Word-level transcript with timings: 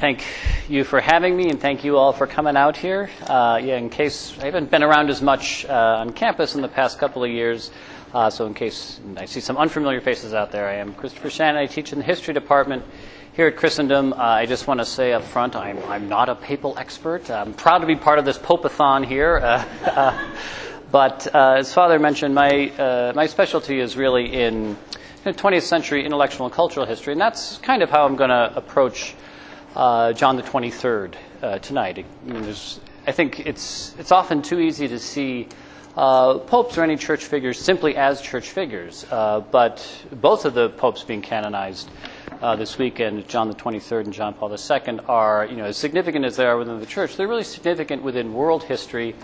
Thank 0.00 0.24
you 0.68 0.84
for 0.84 1.00
having 1.00 1.36
me, 1.36 1.50
and 1.50 1.60
thank 1.60 1.82
you 1.82 1.96
all 1.96 2.12
for 2.12 2.28
coming 2.28 2.56
out 2.56 2.76
here. 2.76 3.10
Uh, 3.26 3.60
yeah, 3.60 3.78
in 3.78 3.90
case 3.90 4.32
I 4.38 4.44
haven't 4.44 4.70
been 4.70 4.84
around 4.84 5.10
as 5.10 5.20
much 5.20 5.64
uh, 5.64 5.96
on 5.98 6.12
campus 6.12 6.54
in 6.54 6.62
the 6.62 6.68
past 6.68 7.00
couple 7.00 7.24
of 7.24 7.30
years, 7.32 7.72
uh, 8.14 8.30
so 8.30 8.46
in 8.46 8.54
case 8.54 9.00
I 9.16 9.24
see 9.24 9.40
some 9.40 9.56
unfamiliar 9.56 10.00
faces 10.00 10.34
out 10.34 10.52
there, 10.52 10.68
I 10.68 10.74
am 10.74 10.94
Christopher 10.94 11.30
Shannon. 11.30 11.60
I 11.60 11.66
teach 11.66 11.92
in 11.92 11.98
the 11.98 12.04
history 12.04 12.32
department 12.32 12.84
here 13.32 13.48
at 13.48 13.56
Christendom. 13.56 14.12
Uh, 14.12 14.18
I 14.18 14.46
just 14.46 14.68
want 14.68 14.78
to 14.78 14.86
say 14.86 15.12
up 15.12 15.24
front, 15.24 15.56
I'm, 15.56 15.82
I'm 15.86 16.08
not 16.08 16.28
a 16.28 16.36
papal 16.36 16.78
expert. 16.78 17.28
I'm 17.28 17.52
proud 17.52 17.78
to 17.78 17.86
be 17.88 17.96
part 17.96 18.20
of 18.20 18.24
this 18.24 18.38
Popathon 18.38 19.04
here. 19.04 19.38
Uh, 19.38 19.64
uh, 19.84 20.28
but 20.92 21.26
as 21.34 21.74
Father 21.74 21.98
mentioned, 21.98 22.36
my, 22.36 23.12
my 23.16 23.26
specialty 23.26 23.80
is 23.80 23.96
really 23.96 24.32
in 24.32 24.76
20th 25.24 25.62
century 25.62 26.04
intellectual 26.06 26.46
and 26.46 26.54
cultural 26.54 26.86
history, 26.86 27.14
and 27.14 27.20
that's 27.20 27.58
kind 27.58 27.82
of 27.82 27.90
how 27.90 28.06
I'm 28.06 28.14
going 28.14 28.30
to 28.30 28.52
approach 28.54 29.16
uh, 29.78 30.12
John 30.12 30.36
the 30.36 30.42
23rd 30.42 31.14
uh, 31.40 31.58
tonight. 31.60 32.04
I, 32.04 32.30
mean, 32.30 32.54
I, 33.06 33.12
think 33.12 33.46
it's, 33.46 33.94
it's 33.96 34.10
often 34.10 34.42
too 34.42 34.58
easy 34.58 34.88
to 34.88 34.98
see 34.98 35.46
uh, 35.96 36.38
popes 36.38 36.76
or 36.76 36.82
any 36.82 36.96
church 36.96 37.24
figures 37.24 37.58
simply 37.58 37.96
as 37.96 38.20
church 38.20 38.50
figures, 38.50 39.06
uh, 39.10 39.40
but 39.40 40.04
both 40.12 40.44
of 40.44 40.54
the 40.54 40.68
popes 40.70 41.04
being 41.04 41.22
canonized 41.22 41.88
uh, 42.42 42.56
this 42.56 42.76
weekend, 42.76 43.26
John 43.28 43.48
the 43.48 43.54
23rd 43.54 44.04
and 44.06 44.12
John 44.12 44.34
Paul 44.34 44.50
II, 44.50 44.98
are 45.06 45.46
you 45.46 45.56
know, 45.56 45.64
as 45.64 45.76
significant 45.76 46.24
as 46.24 46.36
they 46.36 46.44
are 46.44 46.58
within 46.58 46.80
the 46.80 46.86
church. 46.86 47.16
They're 47.16 47.28
really 47.28 47.44
significant 47.44 48.02
within 48.02 48.34
world 48.34 48.64
history. 48.64 49.14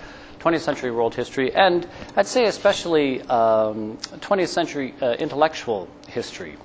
20th 0.40 0.60
century 0.60 0.90
world 0.90 1.14
history, 1.14 1.54
and 1.54 1.88
I'd 2.16 2.26
say 2.26 2.44
especially 2.44 3.22
um, 3.22 3.96
20th 3.96 4.48
century 4.48 4.92
uh, 5.00 5.12
intellectual 5.12 5.88
history 6.06 6.56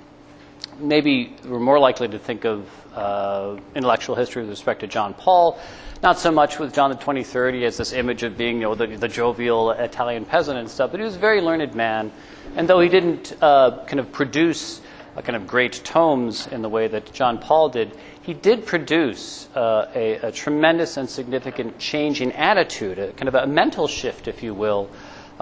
maybe 0.80 1.34
we're 1.44 1.60
more 1.60 1.78
likely 1.78 2.08
to 2.08 2.18
think 2.18 2.44
of 2.44 2.68
uh, 3.00 3.60
intellectual 3.74 4.14
history 4.14 4.42
with 4.42 4.50
respect 4.50 4.80
to 4.80 4.86
John 4.86 5.14
Paul. 5.14 5.58
Not 6.02 6.18
so 6.18 6.30
much 6.30 6.58
with 6.58 6.74
John 6.74 6.90
the 6.90 6.96
23rd. 6.96 7.54
He 7.54 7.62
has 7.62 7.76
this 7.76 7.92
image 7.92 8.22
of 8.22 8.36
being, 8.36 8.56
you 8.56 8.62
know, 8.62 8.74
the, 8.74 8.86
the 8.86 9.08
jovial 9.08 9.70
Italian 9.70 10.24
peasant 10.24 10.58
and 10.58 10.68
stuff. 10.70 10.90
But 10.90 11.00
he 11.00 11.04
was 11.04 11.16
a 11.16 11.18
very 11.18 11.40
learned 11.40 11.74
man, 11.74 12.12
and 12.56 12.68
though 12.68 12.80
he 12.80 12.88
didn't 12.88 13.36
uh, 13.40 13.84
kind 13.86 14.00
of 14.00 14.10
produce 14.12 14.80
a 15.16 15.22
kind 15.22 15.36
of 15.36 15.46
great 15.46 15.72
tomes 15.84 16.46
in 16.46 16.62
the 16.62 16.68
way 16.68 16.86
that 16.88 17.12
John 17.12 17.38
Paul 17.38 17.68
did, 17.68 17.96
he 18.22 18.32
did 18.32 18.64
produce 18.64 19.48
uh, 19.54 19.90
a, 19.94 20.14
a, 20.28 20.32
tremendous 20.32 20.96
and 20.96 21.10
significant 21.10 21.78
change 21.78 22.20
in 22.20 22.32
attitude, 22.32 22.98
a 22.98 23.12
kind 23.12 23.28
of 23.28 23.34
a 23.34 23.46
mental 23.46 23.88
shift, 23.88 24.28
if 24.28 24.42
you 24.42 24.54
will, 24.54 24.88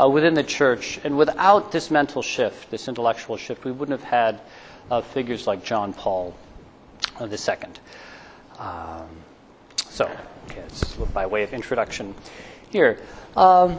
uh, 0.00 0.08
within 0.08 0.34
the 0.34 0.42
church. 0.42 0.98
And 1.04 1.18
without 1.18 1.70
this 1.70 1.90
mental 1.90 2.22
shift, 2.22 2.70
this 2.70 2.88
intellectual 2.88 3.36
shift, 3.36 3.64
we 3.64 3.72
wouldn't 3.72 4.00
have 4.00 4.08
had 4.08 4.40
of 4.90 5.06
figures 5.06 5.46
like 5.46 5.64
John 5.64 5.92
Paul 5.92 6.34
II. 7.20 7.56
Um, 8.58 9.08
so, 9.76 10.10
okay, 10.46 10.64
by 11.12 11.26
way 11.26 11.42
of 11.42 11.52
introduction 11.52 12.14
here. 12.70 13.00
Um, 13.36 13.78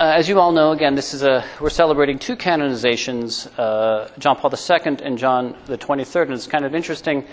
uh, 0.00 0.04
as 0.04 0.28
you 0.28 0.40
all 0.40 0.52
know, 0.52 0.72
again, 0.72 0.94
this 0.94 1.14
is 1.14 1.22
a 1.22 1.44
we're 1.60 1.70
celebrating 1.70 2.18
two 2.18 2.36
canonizations, 2.36 3.48
uh, 3.58 4.08
John 4.18 4.36
Paul 4.36 4.52
II 4.52 4.96
and 5.02 5.18
John 5.18 5.56
the 5.66 5.78
23rd, 5.78 6.24
and 6.24 6.32
it's 6.32 6.46
kind 6.46 6.64
of 6.64 6.74
interesting. 6.74 7.26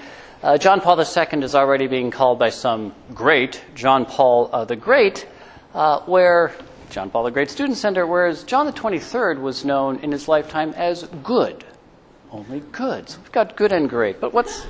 Uh, 0.44 0.58
John 0.58 0.80
Paul 0.80 1.00
II 1.00 1.44
is 1.44 1.56
already 1.56 1.88
being 1.88 2.11
called 2.11 2.39
by 2.39 2.50
some 2.50 2.94
great, 3.13 3.61
John 3.75 4.06
Paul 4.06 4.50
uh, 4.53 4.66
the 4.66 4.75
Great, 4.75 5.28
uh, 5.73 6.02
where 6.02 6.53
John 6.89 7.09
Paul 7.09 7.23
the 7.23 7.31
Great 7.31 7.50
Student 7.50 7.78
Center, 7.78 8.06
whereas 8.06 8.44
John 8.44 8.66
the 8.66 8.73
23rd 8.73 9.39
was 9.39 9.66
known 9.66 10.00
in 10.00 10.11
his 10.11 10.28
lifetime 10.28 10.73
as 10.75 11.03
good 11.23 11.66
only 12.31 12.61
good. 12.72 13.09
So 13.09 13.19
we've 13.19 13.31
got 13.31 13.56
good 13.56 13.72
and 13.72 13.89
great. 13.89 14.19
But 14.19 14.34
what's, 14.34 14.66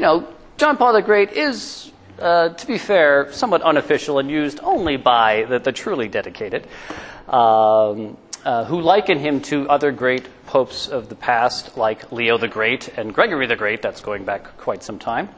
you 0.00 0.06
know, 0.06 0.26
John 0.56 0.78
Paul 0.78 0.94
the 0.94 1.02
Great 1.02 1.32
is, 1.32 1.92
uh, 2.18 2.48
to 2.48 2.66
be 2.66 2.78
fair, 2.78 3.30
somewhat 3.34 3.60
unofficial 3.60 4.18
and 4.18 4.30
used 4.30 4.58
only 4.62 4.96
by 4.96 5.44
the, 5.44 5.58
the 5.58 5.72
truly 5.72 6.08
dedicated, 6.08 6.66
um, 7.28 8.16
uh, 8.42 8.64
who 8.64 8.80
liken 8.80 9.18
him 9.18 9.42
to 9.42 9.68
other 9.68 9.92
great 9.92 10.26
popes 10.46 10.88
of 10.88 11.10
the 11.10 11.14
past, 11.14 11.76
like 11.76 12.10
Leo 12.12 12.38
the 12.38 12.48
Great 12.48 12.88
and 12.96 13.12
Gregory 13.12 13.46
the 13.46 13.56
Great. 13.56 13.82
That's 13.82 14.00
going 14.00 14.24
back 14.24 14.56
quite 14.56 14.82
some 14.82 14.98
time. 14.98 15.28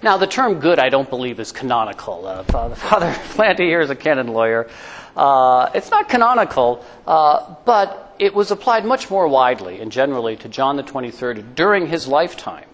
Now, 0.00 0.16
the 0.16 0.28
term 0.28 0.60
good, 0.60 0.78
I 0.78 0.88
don't 0.88 1.10
believe, 1.10 1.40
is 1.40 1.50
canonical. 1.50 2.28
Uh, 2.28 2.44
Father, 2.44 2.76
Father 2.76 3.12
here 3.56 3.80
is 3.80 3.90
a 3.90 3.96
canon 3.96 4.28
lawyer. 4.28 4.70
Uh, 5.16 5.70
it's 5.74 5.90
not 5.90 6.08
canonical, 6.08 6.84
uh, 7.04 7.56
but 7.64 8.14
it 8.20 8.32
was 8.32 8.52
applied 8.52 8.84
much 8.84 9.10
more 9.10 9.26
widely 9.26 9.80
and 9.80 9.90
generally 9.90 10.36
to 10.36 10.48
John 10.48 10.76
the 10.76 10.84
23rd 10.84 11.56
during 11.56 11.88
his 11.88 12.06
lifetime. 12.06 12.69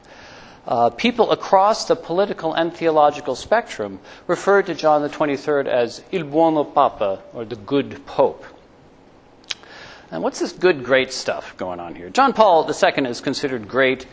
Uh, 0.67 0.91
people 0.91 1.31
across 1.31 1.85
the 1.85 1.95
political 1.95 2.53
and 2.53 2.75
theological 2.75 3.37
spectrum 3.37 4.01
referred 4.27 4.67
to 4.67 4.75
John 4.75 5.03
the 5.03 5.09
23rd 5.09 5.67
as 5.67 6.03
Il 6.11 6.25
Buono 6.25 6.65
Papa, 6.65 7.23
or 7.33 7.45
the 7.45 7.55
Good 7.55 8.05
Pope. 8.05 8.45
And 10.11 10.23
what's 10.23 10.41
this 10.41 10.53
good, 10.53 10.85
great 10.85 11.13
stuff 11.13 11.57
going 11.57 11.79
on 11.79 11.95
here? 11.95 12.11
John 12.11 12.33
Paul 12.33 12.69
II 12.69 13.07
is 13.07 13.21
considered 13.21 13.69
great 13.69 14.07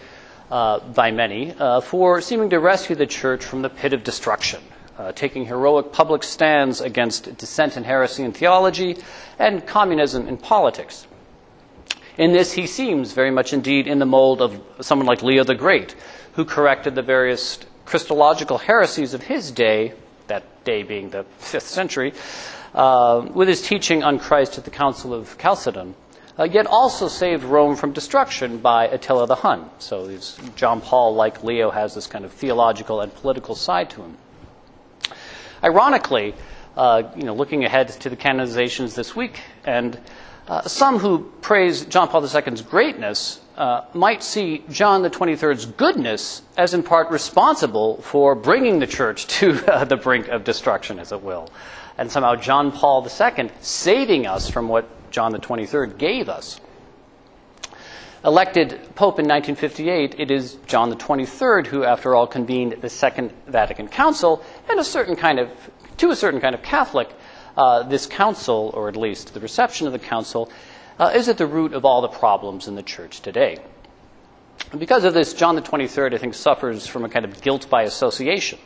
uh, 0.51 0.79
by 0.79 1.11
many 1.11 1.53
uh, 1.53 1.81
for 1.81 2.21
seeming 2.21 2.49
to 2.51 2.59
rescue 2.59 2.95
the 2.95 3.07
church 3.07 3.43
from 3.43 3.63
the 3.63 3.69
pit 3.69 3.93
of 3.93 4.03
destruction, 4.03 4.61
uh, 4.97 5.11
taking 5.11 5.45
heroic 5.45 5.91
public 5.91 6.23
stands 6.23 6.81
against 6.81 7.35
dissent 7.37 7.77
and 7.77 7.85
heresy 7.85 8.23
in 8.23 8.31
theology 8.31 8.97
and 9.39 9.65
communism 9.65 10.27
in 10.27 10.37
politics. 10.37 11.07
In 12.17 12.31
this, 12.31 12.53
he 12.53 12.67
seems 12.67 13.13
very 13.13 13.31
much 13.31 13.53
indeed 13.53 13.87
in 13.87 13.97
the 13.97 14.05
mold 14.05 14.41
of 14.41 14.61
someone 14.81 15.07
like 15.07 15.23
Leo 15.23 15.43
the 15.43 15.55
Great, 15.55 15.95
who 16.33 16.45
corrected 16.45 16.95
the 16.95 17.01
various 17.01 17.59
Christological 17.85 18.57
heresies 18.57 19.13
of 19.13 19.23
his 19.23 19.51
day, 19.51 19.93
that 20.27 20.63
day 20.63 20.83
being 20.83 21.09
the 21.09 21.23
fifth 21.37 21.67
century, 21.67 22.13
uh, 22.73 23.27
with 23.33 23.47
his 23.47 23.61
teaching 23.61 24.03
on 24.03 24.19
Christ 24.19 24.57
at 24.57 24.63
the 24.63 24.71
Council 24.71 25.13
of 25.13 25.37
Chalcedon. 25.37 25.95
Uh, 26.37 26.45
yet 26.45 26.65
also 26.65 27.07
saved 27.07 27.43
Rome 27.43 27.75
from 27.75 27.91
destruction 27.91 28.57
by 28.57 28.87
Attila 28.87 29.27
the 29.27 29.35
Hun. 29.35 29.69
So 29.77 30.17
John 30.55 30.81
Paul, 30.81 31.13
like 31.13 31.43
Leo, 31.43 31.69
has 31.69 31.93
this 31.93 32.07
kind 32.07 32.25
of 32.25 32.31
theological 32.31 33.01
and 33.01 33.13
political 33.13 33.53
side 33.53 33.91
to 33.91 34.01
him. 34.01 34.17
Ironically, 35.63 36.33
uh, 36.75 37.03
you 37.15 37.23
know, 37.23 37.35
looking 37.35 37.63
ahead 37.65 37.89
to 37.89 38.09
the 38.09 38.17
canonizations 38.17 38.95
this 38.95 39.15
week, 39.15 39.41
and 39.63 39.99
uh, 40.47 40.63
some 40.63 40.97
who 40.97 41.31
praise 41.41 41.85
John 41.85 42.07
Paul 42.07 42.23
II's 42.23 42.61
greatness 42.63 43.39
uh, 43.57 43.85
might 43.93 44.23
see 44.23 44.63
John 44.69 45.01
the 45.01 45.09
23rd's 45.09 45.65
goodness 45.65 46.41
as 46.57 46.73
in 46.73 46.83
part 46.83 47.09
responsible 47.11 48.01
for 48.01 48.35
bringing 48.35 48.79
the 48.79 48.87
church 48.87 49.27
to 49.39 49.63
uh, 49.71 49.85
the 49.85 49.97
brink 49.97 50.27
of 50.27 50.43
destruction, 50.43 50.99
as 50.99 51.11
it 51.11 51.21
will. 51.21 51.49
And 51.97 52.11
somehow 52.11 52.35
John 52.35 52.71
Paul 52.71 53.07
II 53.07 53.51
saving 53.61 54.25
us 54.25 54.49
from 54.49 54.67
what 54.67 54.89
John 55.11 55.31
the 55.31 55.39
23rd 55.39 55.97
gave 55.97 56.27
us. 56.27 56.59
Elected 58.25 58.69
Pope 58.95 59.19
in 59.19 59.27
1958, 59.27 60.15
it 60.17 60.31
is 60.31 60.55
John 60.65 60.89
the 60.89 60.95
23rd 60.95 61.67
who, 61.67 61.83
after 61.83 62.15
all, 62.15 62.25
convened 62.25 62.77
the 62.81 62.89
Second 62.89 63.33
Vatican 63.47 63.89
Council, 63.89 64.41
and 64.69 64.79
a 64.79 64.83
certain 64.83 65.17
kind 65.17 65.39
of, 65.39 65.49
to 65.97 66.09
a 66.09 66.15
certain 66.15 66.39
kind 66.39 66.55
of 66.55 66.63
Catholic, 66.63 67.09
uh, 67.57 67.83
this 67.83 68.05
council, 68.05 68.71
or 68.73 68.87
at 68.87 68.95
least 68.95 69.33
the 69.33 69.41
reception 69.41 69.87
of 69.87 69.93
the 69.93 69.99
council, 69.99 70.49
uh, 70.99 71.11
is 71.15 71.29
at 71.29 71.37
the 71.37 71.47
root 71.47 71.73
of 71.73 71.85
all 71.85 72.01
the 72.01 72.07
problems 72.07 72.67
in 72.67 72.75
the 72.75 72.83
church 72.83 73.21
today. 73.21 73.57
And 74.71 74.79
because 74.79 75.03
of 75.03 75.13
this, 75.13 75.33
John 75.33 75.55
the 75.55 75.61
23rd, 75.61 76.13
I 76.13 76.17
think, 76.17 76.33
suffers 76.33 76.87
from 76.87 77.05
a 77.05 77.09
kind 77.09 77.25
of 77.25 77.41
guilt 77.41 77.69
by 77.69 77.83
association. 77.83 78.59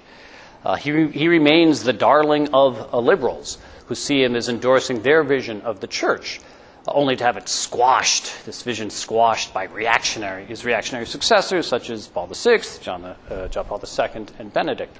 Uh, 0.63 0.75
he, 0.75 1.07
he 1.07 1.27
remains 1.27 1.83
the 1.83 1.93
darling 1.93 2.49
of 2.53 2.93
uh, 2.93 2.99
liberals 2.99 3.57
who 3.87 3.95
see 3.95 4.21
him 4.21 4.35
as 4.35 4.49
endorsing 4.49 5.01
their 5.01 5.23
vision 5.23 5.61
of 5.61 5.79
the 5.79 5.87
church, 5.87 6.41
uh, 6.87 6.91
only 6.91 7.15
to 7.15 7.23
have 7.23 7.37
it 7.37 7.47
squashed, 7.47 8.45
this 8.45 8.63
vision 8.63 8.89
squashed 8.89 9.53
by 9.53 9.63
reactionary, 9.65 10.45
his 10.45 10.65
reactionary 10.65 11.05
successors, 11.05 11.67
such 11.67 11.89
as 11.89 12.07
Paul 12.07 12.27
VI, 12.27 12.59
John, 12.81 13.01
the, 13.01 13.15
uh, 13.29 13.47
John 13.47 13.65
Paul 13.65 13.81
II, 13.81 14.25
and 14.39 14.51
Benedict. 14.51 14.97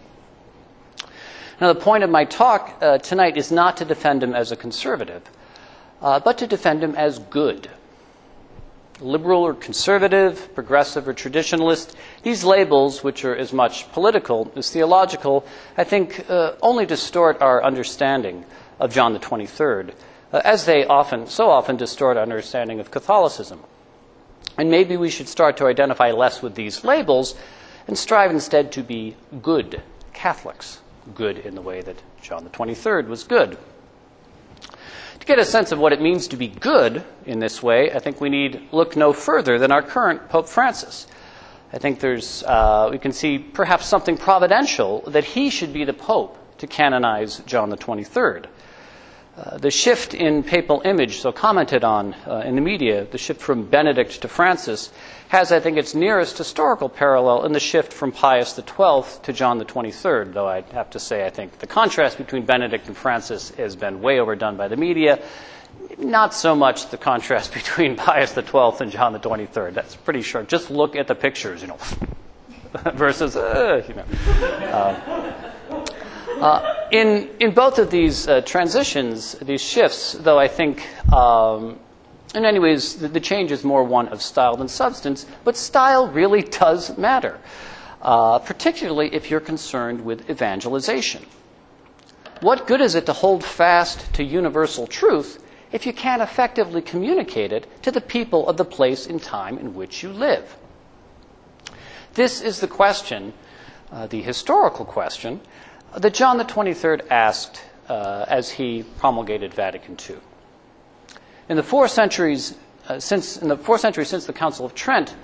Now, 1.60 1.74
the 1.74 1.80
point 1.80 2.04
of 2.04 2.10
my 2.10 2.24
talk 2.24 2.78
uh, 2.82 3.00
tonight 3.00 3.36
is 3.36 3.52
not 3.52 3.78
to 3.78 3.86
defend 3.86 4.22
him 4.22 4.36
as 4.36 4.52
a 4.52 4.56
conservative, 4.56 5.24
uh, 6.02 6.20
but 6.20 6.38
to 6.38 6.48
defend 6.48 6.84
him 6.84 6.96
as 6.96 7.20
good. 7.20 7.70
Liberal 9.00 9.44
or 9.44 9.54
conservative, 9.54 10.54
progressive 10.56 11.08
or 11.08 11.14
traditionalist, 11.14 11.96
these 12.24 12.44
labels, 12.44 13.04
which 13.04 13.24
are 13.24 13.36
as 13.36 13.54
much 13.54 13.92
political 13.92 14.52
as 14.56 14.72
theological, 14.72 15.46
I 15.78 15.84
think 15.84 16.28
uh, 16.30 16.54
only 16.62 16.86
distort 16.86 17.42
our 17.42 17.64
understanding 17.64 18.46
of 18.80 18.92
John 18.94 19.14
the 19.14 19.20
23rd, 19.20 19.94
uh, 20.34 20.42
as 20.44 20.66
they 20.66 20.86
often, 20.86 21.28
so 21.28 21.50
often 21.50 21.78
distort 21.78 22.18
our 22.18 22.24
understanding 22.24 22.80
of 22.80 22.90
Catholicism. 22.90 23.62
And 24.58 24.72
maybe 24.72 24.98
we 24.98 25.12
should 25.12 25.28
start 25.28 25.58
to 25.58 25.68
identify 25.68 26.12
less 26.12 26.42
with 26.42 26.56
these 26.56 26.84
labels 26.84 27.36
and 27.88 27.98
strive 27.98 28.32
instead 28.32 28.72
to 28.74 28.84
be 28.84 29.16
good 29.42 29.84
Catholics 30.14 30.80
good 31.14 31.38
in 31.38 31.56
the 31.56 31.62
way 31.62 31.82
that 31.82 32.02
John 32.22 32.44
the 32.44 32.50
23rd 32.50 33.08
was 33.08 33.24
good. 33.24 33.58
Get 35.28 35.40
a 35.40 35.44
sense 35.44 35.74
of 35.74 35.80
what 35.80 35.92
it 35.92 36.00
means 36.00 36.30
to 36.30 36.38
be 36.38 36.48
good 36.48 37.04
in 37.26 37.40
this 37.40 37.62
way, 37.62 37.92
I 37.92 38.00
think 38.00 38.22
we 38.22 38.30
need 38.30 38.70
look 38.72 38.96
no 38.96 39.12
further 39.12 39.60
than 39.60 39.74
our 39.74 39.82
current 39.82 40.30
Pope 40.30 40.48
Francis. 40.48 41.06
I 41.74 41.80
think 41.80 42.00
there's, 42.00 42.44
uh, 42.44 42.88
we 42.90 42.98
can 42.98 43.12
see 43.12 43.38
perhaps 43.38 43.88
something 43.88 44.16
providential 44.16 45.02
that 45.02 45.26
he 45.26 45.50
should 45.50 45.74
be 45.74 45.84
the 45.84 45.92
Pope 45.92 46.38
to 46.60 46.66
canonize 46.66 47.40
John 47.40 47.70
the 47.70 47.76
23rd. 47.76 48.46
Uh, 49.36 49.58
the 49.58 49.70
shift 49.70 50.14
in 50.14 50.44
papal 50.44 50.82
image, 50.86 51.20
so 51.20 51.34
commented 51.34 51.84
on 51.84 52.14
uh, 52.26 52.44
in 52.46 52.56
the 52.56 52.62
media, 52.62 53.04
the 53.04 53.18
shift 53.18 53.42
from 53.42 53.64
Benedict 53.64 54.22
to 54.22 54.30
Francis, 54.30 54.94
has, 55.30 55.52
I 55.52 55.60
think, 55.60 55.78
its 55.78 55.94
nearest 55.94 56.38
historical 56.38 56.88
parallel 56.88 57.46
in 57.46 57.52
the 57.52 57.60
shift 57.60 57.92
from 57.92 58.12
Pius 58.12 58.56
XII 58.56 58.64
to 59.24 59.34
John 59.34 59.60
23rd, 59.60 60.34
though 60.34 60.48
I 60.48 60.62
have 60.72 60.90
to 60.92 61.00
say 61.00 61.26
I 61.26 61.30
think 61.30 61.60
the 61.60 61.68
contrast 61.68 62.18
between 62.18 62.46
Benedict 62.46 62.88
and 62.88 62.96
Francis 62.96 63.50
has 63.52 63.76
been 63.76 64.02
way 64.02 64.20
overdone 64.20 64.56
by 64.56 64.68
the 64.70 64.78
media. 64.78 65.22
Not 65.98 66.34
so 66.34 66.56
much 66.56 66.90
the 66.90 66.98
contrast 66.98 67.54
between 67.62 67.96
Pius 67.96 68.34
XII 68.34 68.42
and 68.80 68.92
John 68.92 69.14
23rd. 69.20 69.74
That's 69.74 69.96
pretty 69.96 70.22
short. 70.22 70.48
Just 70.48 70.72
look 70.72 70.96
at 70.96 71.08
the 71.08 71.16
pictures, 71.16 71.62
you 71.62 71.68
know, 71.68 71.78
versus, 72.94 73.36
uh, 73.36 73.84
you 73.88 73.96
know. 73.96 74.06
Uh, 74.68 75.34
uh, 76.40 76.88
in, 76.92 77.30
in 77.40 77.52
both 77.52 77.80
of 77.80 77.90
these 77.90 78.28
uh, 78.28 78.42
transitions, 78.42 79.34
these 79.42 79.62
shifts, 79.62 80.14
though 80.14 80.38
I 80.38 80.48
think 80.48 80.88
um, 81.12 81.80
in 82.38 82.44
many 82.44 82.60
ways, 82.60 82.96
the, 82.96 83.08
the, 83.08 83.20
change 83.20 83.52
is 83.52 83.64
more 83.64 83.84
one 83.84 84.08
of 84.10 84.22
style 84.22 84.56
than 84.56 84.68
substance, 84.68 85.26
but 85.44 85.58
style 85.58 86.08
really 86.08 86.44
does 86.44 86.98
matter, 86.98 87.40
uh, 88.02 88.40
particularly 88.40 89.14
if 89.14 89.30
you're 89.30 89.40
concerned 89.40 90.06
with 90.06 90.30
evangelization. 90.30 91.26
What 92.42 92.68
good 92.68 92.82
is 92.82 92.96
it 92.96 93.06
to 93.08 93.14
hold 93.14 93.44
fast 93.44 94.14
to 94.14 94.24
universal 94.24 94.86
truth 94.86 95.44
if 95.72 95.86
you 95.86 95.94
can't 95.94 96.22
effectively 96.22 96.82
communicate 96.82 97.52
it 97.52 97.66
to 97.84 97.92
the 97.92 98.02
people 98.02 98.48
of 98.48 98.58
the 98.58 98.66
place 98.66 99.08
and 99.08 99.22
time 99.22 99.58
in 99.58 99.74
which 99.74 100.04
you 100.04 100.10
live? 100.10 100.56
This 102.14 102.42
is 102.42 102.60
the 102.60 102.68
question, 102.68 103.34
uh, 103.92 104.08
the 104.08 104.22
historical 104.22 104.86
question, 104.86 105.42
that 105.96 106.14
John 106.14 106.38
the 106.38 106.46
23rd 106.46 107.08
asked 107.10 107.62
uh, 107.90 108.26
as 108.28 108.52
he 108.52 108.84
promulgated 108.98 109.54
Vatican 109.54 109.98
II. 110.08 110.18
In 111.50 111.56
the 111.56 111.64
four 111.64 111.88
centuries 111.88 112.56
uh, 112.90 113.00
since 113.00 113.38
in 113.38 113.48
the 113.48 114.04
since 114.06 114.26
the 114.26 114.34
Council 114.34 114.66
of 114.66 114.76
Trent, 114.76 115.16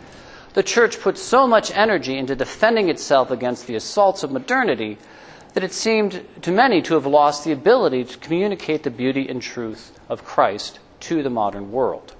the 0.53 0.63
church 0.63 0.99
put 0.99 1.17
so 1.17 1.47
much 1.47 1.71
energy 1.75 2.17
into 2.17 2.35
defending 2.35 2.89
itself 2.89 3.31
against 3.31 3.67
the 3.67 3.75
assaults 3.75 4.23
of 4.23 4.31
modernity 4.31 4.97
that 5.53 5.63
it 5.63 5.73
seemed 5.73 6.25
to 6.41 6.51
many 6.51 6.81
to 6.81 6.93
have 6.93 7.05
lost 7.05 7.43
the 7.43 7.51
ability 7.51 8.03
to 8.05 8.17
communicate 8.17 8.83
the 8.83 8.89
beauty 8.89 9.27
and 9.27 9.41
truth 9.41 9.99
of 10.09 10.23
Christ 10.23 10.79
to 11.01 11.23
the 11.23 11.29
modern 11.29 11.71
world. 11.71 12.15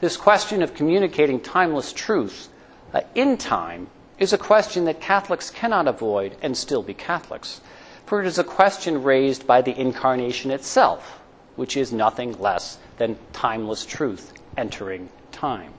This 0.00 0.16
question 0.16 0.62
of 0.62 0.74
communicating 0.74 1.40
timeless 1.40 1.92
truth 1.92 2.48
uh, 2.92 3.02
in 3.14 3.36
time 3.36 3.88
is 4.18 4.32
a 4.32 4.38
question 4.38 4.84
that 4.84 5.00
Catholics 5.00 5.50
cannot 5.50 5.86
avoid 5.86 6.36
and 6.42 6.56
still 6.56 6.82
be 6.82 6.94
Catholics, 6.94 7.60
for 8.06 8.20
it 8.20 8.26
is 8.26 8.38
a 8.38 8.44
question 8.44 9.02
raised 9.02 9.46
by 9.46 9.62
the 9.62 9.78
incarnation 9.78 10.50
itself 10.50 11.19
which 11.60 11.76
is 11.76 11.92
nothing 11.92 12.32
less 12.40 12.78
than 12.96 13.18
timeless 13.34 13.84
truth 13.84 14.32
entering 14.56 15.10
time. 15.30 15.74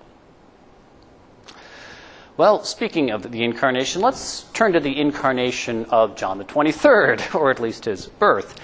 Well, 2.38 2.64
speaking 2.64 3.10
of 3.10 3.32
the 3.32 3.44
incarnation, 3.44 4.04
let's 4.04 4.44
turn 4.54 4.74
to 4.74 4.80
the 4.80 5.02
incarnation 5.02 5.86
of 5.86 6.16
John 6.16 6.38
the 6.38 6.46
23rd, 6.46 7.34
or 7.40 7.50
at 7.50 7.60
least 7.60 7.86
his 7.86 8.06
birth. 8.06 8.60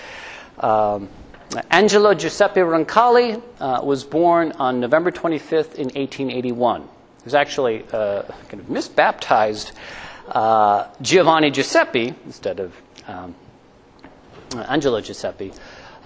Um, 0.59 1.09
Angelo 1.71 2.13
Giuseppe 2.13 2.61
Roncalli 2.61 3.41
uh, 3.59 3.81
was 3.83 4.03
born 4.03 4.51
on 4.51 4.79
November 4.79 5.09
25th 5.09 5.73
in 5.73 5.87
1881. 5.87 6.81
He 6.81 6.87
was 7.23 7.33
actually 7.33 7.83
uh, 7.91 8.21
kind 8.47 8.61
of 8.61 8.67
misbaptized 8.67 9.71
uh, 10.27 10.87
Giovanni 11.01 11.49
Giuseppe 11.49 12.13
instead 12.27 12.59
of 12.59 12.79
um, 13.07 13.33
Angelo 14.55 15.01
Giuseppe. 15.01 15.51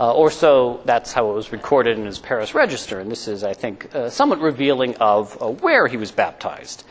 Uh, 0.01 0.12
or 0.13 0.31
so 0.31 0.81
that's 0.86 1.13
how 1.13 1.30
it 1.30 1.33
was 1.36 1.51
recorded 1.51 1.95
in 1.95 2.06
his 2.07 2.18
Paris 2.18 2.56
register. 2.56 3.00
And 3.00 3.12
this 3.12 3.27
is, 3.27 3.44
I 3.44 3.53
think, 3.53 3.94
uh, 3.94 4.09
somewhat 4.09 4.39
revealing 4.39 4.95
of 4.95 5.39
uh, 5.39 5.51
where 5.51 5.86
he 5.86 5.95
was 5.95 6.12
baptized. 6.12 6.83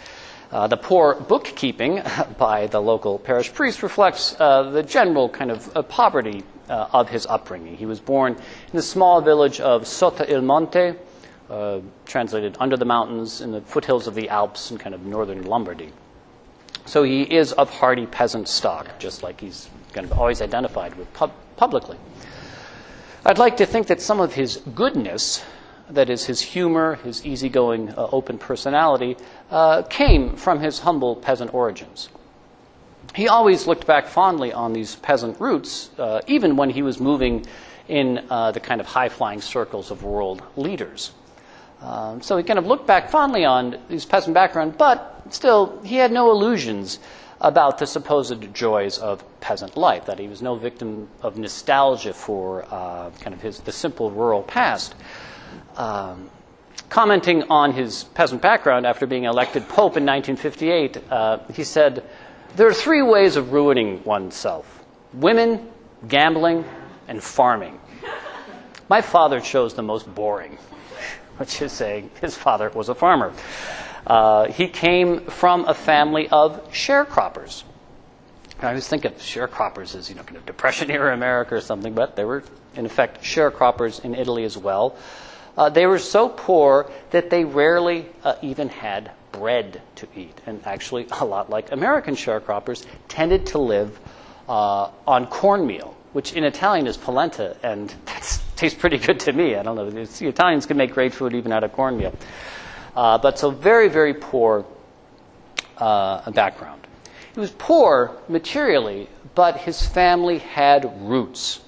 Uh, 0.52 0.68
the 0.68 0.76
poor 0.76 1.16
bookkeeping 1.16 2.02
by 2.38 2.68
the 2.68 2.80
local 2.80 3.18
parish 3.18 3.52
priest 3.52 3.82
reflects 3.82 4.36
uh, 4.38 4.70
the 4.70 4.84
general 4.84 5.28
kind 5.28 5.50
of 5.50 5.76
uh, 5.76 5.82
poverty 5.82 6.44
of 6.68 7.08
his 7.08 7.26
upbringing. 7.26 7.76
He 7.76 7.84
was 7.84 7.98
born 7.98 8.34
in 8.34 8.76
the 8.76 8.82
small 8.82 9.20
village 9.20 9.58
of 9.58 9.88
Sotto 9.88 10.22
il 10.22 10.40
Monte, 10.40 10.94
translated 12.06 12.56
under 12.60 12.76
the 12.76 12.84
mountains 12.84 13.40
in 13.40 13.50
the 13.50 13.60
foothills 13.62 14.06
of 14.06 14.14
the 14.14 14.28
Alps 14.28 14.70
in 14.70 14.78
kind 14.78 14.94
of 14.94 15.04
northern 15.04 15.42
Lombardy. 15.42 15.90
So 16.86 17.02
he 17.02 17.22
is 17.22 17.52
of 17.54 17.70
hardy 17.70 18.06
peasant 18.06 18.46
stock, 18.46 19.00
just 19.00 19.24
like 19.24 19.40
he's 19.40 19.68
kind 19.92 20.08
of 20.08 20.16
always 20.16 20.40
identified 20.40 20.94
with 20.94 21.12
pub- 21.12 21.34
publicly. 21.56 21.96
I'd 23.25 23.37
like 23.37 23.58
to 23.58 23.67
think 23.67 23.88
that 23.88 24.00
some 24.00 24.19
of 24.19 24.32
his 24.32 24.56
goodness, 24.75 25.44
that 25.90 26.08
is, 26.08 26.25
his 26.25 26.40
humor, 26.40 26.94
his 26.96 27.25
easygoing, 27.26 27.90
uh, 27.90 28.08
open 28.12 28.38
personality, 28.38 29.19
uh, 29.50 29.82
came 29.82 30.37
from 30.37 30.61
his 30.61 30.78
humble 30.78 31.17
peasant 31.17 31.52
origins. 31.52 32.08
He 33.14 33.28
always 33.28 33.67
looked 33.67 33.87
back 33.87 34.06
fondly 34.06 34.55
on 34.55 34.72
these 34.72 34.96
peasant 34.96 35.38
roots, 35.38 35.90
uh, 35.99 36.22
even 36.26 36.56
when 36.56 36.70
he 36.70 36.81
was 36.81 36.99
moving 36.99 37.44
in 37.88 38.25
uh, 38.31 38.52
the 38.52 38.61
kind 38.61 38.81
of 38.81 38.87
high 38.87 39.11
flying 39.11 39.43
circles 39.43 39.90
of 39.90 40.02
world 40.02 40.43
leaders. 40.56 41.12
Um, 41.82 42.23
so 42.23 42.38
he 42.38 42.43
kind 42.43 42.58
of 42.58 42.66
looked 42.66 42.87
back 42.87 43.11
fondly 43.11 43.44
on 43.44 43.78
his 43.90 44.06
peasant 44.06 44.32
background, 44.32 44.78
but 44.78 45.23
still, 45.28 45.78
he 45.82 45.96
had 45.96 46.11
no 46.11 46.31
illusions 46.31 46.99
about 47.40 47.78
the 47.78 47.87
supposed 47.87 48.52
joys 48.52 48.98
of 48.98 49.25
peasant 49.40 49.76
life, 49.76 50.06
that 50.06 50.19
he 50.19 50.28
was 50.28 50.42
no 50.42 50.54
victim 50.54 51.08
of 51.22 51.38
nostalgia 51.38 52.12
for 52.12 52.66
uh, 52.70 53.10
kind 53.20 53.34
of 53.34 53.40
his, 53.40 53.60
the 53.60 53.72
simple 53.72 54.10
rural 54.10 54.42
past. 54.42 54.94
Um, 55.76 56.31
commenting 56.90 57.44
on 57.44 57.72
his 57.72 58.04
peasant 58.04 58.42
background 58.42 58.87
after 58.87 59.06
being 59.06 59.25
elected 59.25 59.69
pope 59.69 59.96
in 59.96 60.04
1958, 60.04 60.98
uh, 61.10 61.38
he 61.54 61.64
said, 61.64 62.04
There 62.56 62.66
are 62.66 62.75
three 62.75 63.02
ways 63.02 63.37
of 63.37 63.52
ruining 63.52 64.04
oneself 64.04 64.84
women, 65.14 65.69
gambling, 66.08 66.64
and 67.08 67.22
farming. 67.22 67.81
My 68.88 69.00
father 69.00 69.40
chose 69.40 69.75
the 69.75 69.82
most 69.82 70.12
boring, 70.14 70.58
which 71.38 71.62
is 71.62 71.72
saying 71.72 72.10
his 72.20 72.37
father 72.37 72.70
was 72.70 72.88
a 72.88 72.94
farmer. 72.94 73.32
Uh, 74.06 74.47
he 74.47 74.69
came 74.69 75.20
from 75.26 75.64
a 75.67 75.75
family 75.75 76.29
of 76.29 76.70
sharecroppers. 76.73 77.64
I 78.61 78.69
always 78.69 78.88
think 78.88 79.05
of 79.05 79.17
sharecroppers 79.17 79.95
as 79.95 80.11
you 80.11 80.16
know 80.16 80.23
kind 80.23 80.37
of 80.37 80.45
Depression 80.45 80.90
era 80.90 81.14
America 81.14 81.54
or 81.54 81.61
something, 81.61 81.95
but 81.95 82.16
they 82.16 82.25
were 82.25 82.42
in 82.75 82.87
effect 82.87 83.23
sharecroppers 83.23 84.04
in 84.04 84.14
Italy 84.14 84.45
as 84.45 84.57
well. 84.57 84.97
Uh, 85.57 85.69
they 85.69 85.87
were 85.87 85.99
so 85.99 86.28
poor 86.28 86.90
that 87.11 87.30
they 87.30 87.45
rarely 87.45 88.07
uh, 88.23 88.35
even 88.42 88.69
had 88.69 89.11
bread 89.33 89.80
to 89.97 90.07
eat, 90.14 90.38
and 90.47 90.64
actually, 90.66 91.07
a 91.12 91.25
lot 91.25 91.50
like 91.50 91.73
American 91.73 92.14
sharecroppers, 92.14 92.85
tended 93.09 93.47
to 93.47 93.59
live 93.59 93.99
uh, 94.49 94.90
on 95.07 95.26
cornmeal, 95.26 95.97
which 96.12 96.33
in 96.35 96.45
Italian 96.45 96.87
is 96.87 96.97
polenta, 96.97 97.57
and 97.62 97.90
that 98.07 98.40
tastes 98.57 98.78
pretty 98.78 98.99
good 98.99 99.21
to 99.21 99.33
me. 99.33 99.54
I 99.57 99.62
don't 99.62 99.76
know. 99.76 99.90
The 99.90 100.28
Italians 100.28 100.66
can 100.66 100.76
make 100.76 100.92
great 100.92 101.14
food 101.14 101.35
even 101.35 101.52
out 101.52 101.64
of 101.64 101.73
cornmeal. 101.73 102.14
Uh, 102.94 103.18
but 103.18 103.38
so 103.38 103.50
very, 103.50 103.88
very 103.88 104.14
poor 104.14 104.64
uh, 105.78 106.30
background. 106.30 106.87
He 107.35 107.40
was 107.40 107.50
poor 107.52 108.16
materially, 108.28 109.09
but 109.35 109.59
his 109.59 109.87
family 109.87 110.38
had 110.38 110.92
roots. 111.00 111.61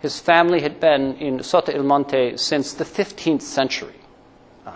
His 0.00 0.18
family 0.18 0.60
had 0.60 0.80
been 0.80 1.16
in 1.16 1.42
Sotto 1.42 1.72
il 1.72 1.82
Monte 1.82 2.36
since 2.36 2.72
the 2.72 2.84
15th 2.84 3.42
century. 3.42 4.00
Uh, 4.66 4.72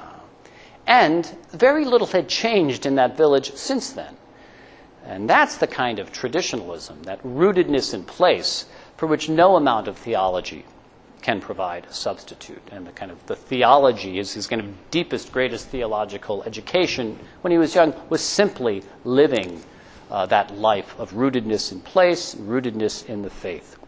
and 0.86 1.36
very 1.52 1.84
little 1.84 2.06
had 2.06 2.28
changed 2.28 2.84
in 2.84 2.96
that 2.96 3.16
village 3.16 3.54
since 3.54 3.90
then. 3.90 4.16
And 5.04 5.28
that's 5.28 5.56
the 5.56 5.66
kind 5.66 5.98
of 5.98 6.12
traditionalism, 6.12 7.02
that 7.04 7.22
rootedness 7.22 7.94
in 7.94 8.04
place, 8.04 8.66
for 8.96 9.06
which 9.06 9.28
no 9.28 9.56
amount 9.56 9.88
of 9.88 9.96
theology 9.96 10.64
can 11.20 11.40
provide 11.40 11.86
a 11.86 11.92
substitute. 11.92 12.62
And 12.72 12.86
the 12.86 12.92
kind 12.92 13.10
of 13.10 13.24
the 13.26 13.36
theology 13.36 14.18
is 14.18 14.32
his 14.32 14.46
kind 14.46 14.60
of 14.60 14.90
deepest, 14.90 15.32
greatest 15.32 15.68
theological 15.68 16.42
education 16.44 17.18
when 17.42 17.50
he 17.50 17.58
was 17.58 17.74
young 17.74 17.94
was 18.08 18.22
simply 18.22 18.82
living 19.04 19.62
uh, 20.10 20.26
that 20.26 20.54
life 20.56 20.98
of 20.98 21.12
rootedness 21.12 21.72
in 21.72 21.80
place, 21.80 22.34
rootedness 22.34 23.06
in 23.06 23.22
the 23.22 23.30
faith. 23.30 23.78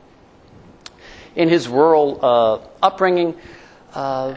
In 1.35 1.49
his 1.49 1.67
rural 1.67 2.19
uh, 2.25 2.59
upbringing, 2.83 3.35
uh, 3.95 4.35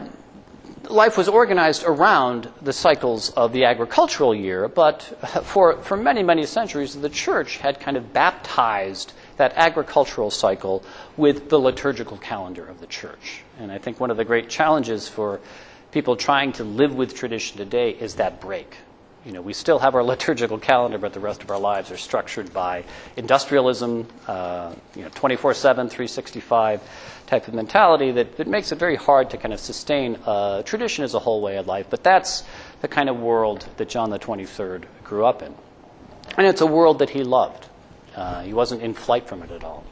life 0.84 1.16
was 1.16 1.28
organized 1.28 1.84
around 1.84 2.48
the 2.62 2.72
cycles 2.72 3.30
of 3.30 3.52
the 3.52 3.64
agricultural 3.64 4.34
year, 4.34 4.68
but 4.68 5.02
for, 5.44 5.78
for 5.82 5.96
many, 5.96 6.22
many 6.22 6.46
centuries, 6.46 6.94
the 6.94 7.08
church 7.08 7.58
had 7.58 7.80
kind 7.80 7.96
of 7.96 8.12
baptized 8.12 9.12
that 9.36 9.52
agricultural 9.56 10.30
cycle 10.30 10.84
with 11.16 11.48
the 11.48 11.58
liturgical 11.58 12.16
calendar 12.18 12.64
of 12.66 12.80
the 12.80 12.86
church. 12.86 13.42
And 13.58 13.70
I 13.72 13.78
think 13.78 14.00
one 14.00 14.10
of 14.10 14.16
the 14.16 14.24
great 14.24 14.48
challenges 14.48 15.08
for 15.08 15.40
people 15.92 16.16
trying 16.16 16.52
to 16.52 16.64
live 16.64 16.94
with 16.94 17.14
tradition 17.14 17.58
today 17.58 17.90
is 17.90 18.16
that 18.16 18.40
break. 18.40 18.76
you 19.24 19.32
know, 19.32 19.42
we 19.42 19.52
still 19.52 19.78
have 19.78 19.94
our 19.94 20.04
liturgical 20.12 20.58
calendar, 20.58 20.98
but 20.98 21.12
the 21.12 21.20
rest 21.20 21.42
of 21.42 21.50
our 21.50 21.58
lives 21.58 21.90
are 21.90 21.96
structured 21.96 22.52
by 22.52 22.84
industrialism, 23.16 24.06
uh, 24.26 24.72
you 24.94 25.02
know, 25.02 25.08
24 25.14 25.54
7, 25.54 25.88
365 25.88 26.80
type 27.26 27.48
of 27.48 27.54
mentality 27.54 28.12
that, 28.12 28.36
that 28.36 28.46
makes 28.46 28.72
it 28.72 28.78
very 28.78 28.96
hard 28.96 29.30
to 29.30 29.36
kind 29.36 29.52
of 29.52 29.60
sustain 29.60 30.18
tradition 30.64 31.04
as 31.04 31.14
a 31.14 31.18
whole 31.18 31.40
way 31.40 31.56
of 31.56 31.66
life. 31.66 31.86
But 31.90 32.02
that's 32.02 32.44
the 32.80 32.88
kind 32.88 33.08
of 33.08 33.18
world 33.18 33.66
that 33.78 33.88
John 33.88 34.10
the 34.10 34.18
23rd 34.18 34.84
grew 35.02 35.24
up 35.24 35.42
in. 35.42 35.54
And 36.36 36.46
it's 36.46 36.60
a 36.60 36.66
world 36.66 36.98
that 36.98 37.10
he 37.10 37.22
loved. 37.22 37.66
Uh, 38.14 38.42
he 38.42 38.52
wasn't 38.52 38.82
in 38.82 38.94
flight 38.94 39.28
from 39.28 39.42
it 39.42 39.50
at 39.50 39.64
all. 39.64 39.84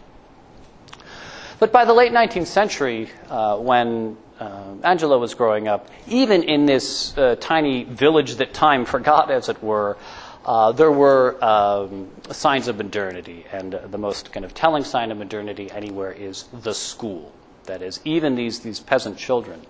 But 1.58 1.72
by 1.72 1.84
the 1.84 1.92
late 1.92 2.12
19th 2.12 2.46
century, 2.46 3.10
uh, 3.28 3.56
when 3.58 4.16
uh, 4.40 4.74
Angelo 4.82 5.18
was 5.18 5.34
growing 5.34 5.68
up, 5.68 5.88
even 6.08 6.42
in 6.42 6.66
this 6.66 7.16
uh, 7.16 7.36
tiny 7.38 7.84
village 7.84 8.36
that 8.36 8.52
time 8.52 8.84
forgot, 8.84 9.30
as 9.30 9.48
it 9.48 9.62
were, 9.62 9.96
uh, 10.44 10.72
there 10.72 10.92
were 10.92 11.42
um, 11.42 12.10
signs 12.30 12.68
of 12.68 12.76
modernity. 12.76 13.46
And 13.50 13.74
uh, 13.74 13.86
the 13.86 13.98
most 13.98 14.32
kind 14.32 14.44
of 14.44 14.54
telling 14.54 14.84
sign 14.84 15.10
of 15.10 15.18
modernity 15.18 15.70
anywhere 15.70 16.12
is 16.12 16.44
the 16.52 16.74
school. 16.74 17.32
That 17.64 17.80
is, 17.80 18.00
even 18.04 18.34
these, 18.34 18.60
these 18.60 18.80
peasant 18.80 19.16
children, 19.16 19.62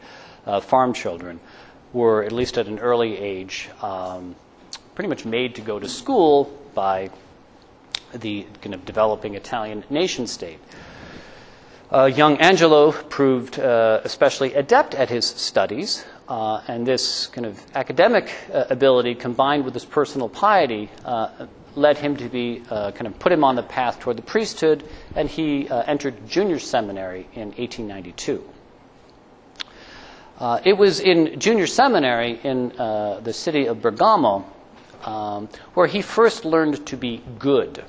uh, 0.46 0.60
farm 0.60 0.92
children, 0.92 1.38
were, 1.92 2.24
at 2.24 2.32
least 2.32 2.58
at 2.58 2.66
an 2.66 2.80
early 2.80 3.16
age, 3.16 3.70
um, 3.80 4.34
pretty 4.96 5.08
much 5.08 5.24
made 5.24 5.54
to 5.54 5.60
go 5.60 5.78
to 5.78 5.88
school 5.88 6.52
by 6.74 7.10
the 8.12 8.46
kind 8.60 8.74
of 8.74 8.84
developing 8.84 9.34
Italian 9.34 9.84
nation 9.90 10.26
state. 10.26 10.58
Uh, 11.92 12.06
young 12.06 12.36
Angelo 12.38 12.90
proved 12.90 13.60
uh, 13.60 14.00
especially 14.02 14.54
adept 14.54 14.94
at 14.94 15.10
his 15.10 15.24
studies, 15.24 16.04
uh, 16.28 16.62
and 16.68 16.86
this 16.86 17.26
kind 17.28 17.46
of 17.46 17.60
academic 17.74 18.32
uh, 18.52 18.64
ability 18.70 19.14
combined 19.14 19.64
with 19.64 19.74
his 19.74 19.84
personal 19.84 20.28
piety 20.28 20.90
uh, 21.04 21.46
led 21.74 21.98
him 21.98 22.16
to 22.16 22.28
be 22.28 22.62
uh, 22.70 22.92
kind 22.92 23.06
of 23.06 23.18
put 23.18 23.32
him 23.32 23.44
on 23.44 23.56
the 23.56 23.62
path 23.62 24.00
toward 24.00 24.16
the 24.16 24.22
priesthood, 24.22 24.84
and 25.16 25.28
he 25.28 25.68
entered 25.70 26.14
junior 26.28 26.58
seminary 26.58 27.26
in 27.34 27.48
1892. 27.52 28.44
it 30.64 30.76
was 30.76 31.00
in 31.00 31.38
junior 31.40 31.66
seminary 31.66 32.38
in 32.44 32.68
the 32.68 33.32
city 33.32 33.66
of 33.66 33.82
Bergamo 33.82 34.44
um, 35.02 35.48
where 35.74 35.86
he 35.86 36.00
first 36.00 36.44
learned 36.44 36.86
to 36.86 36.96
be 36.96 37.22
good. 37.38 37.84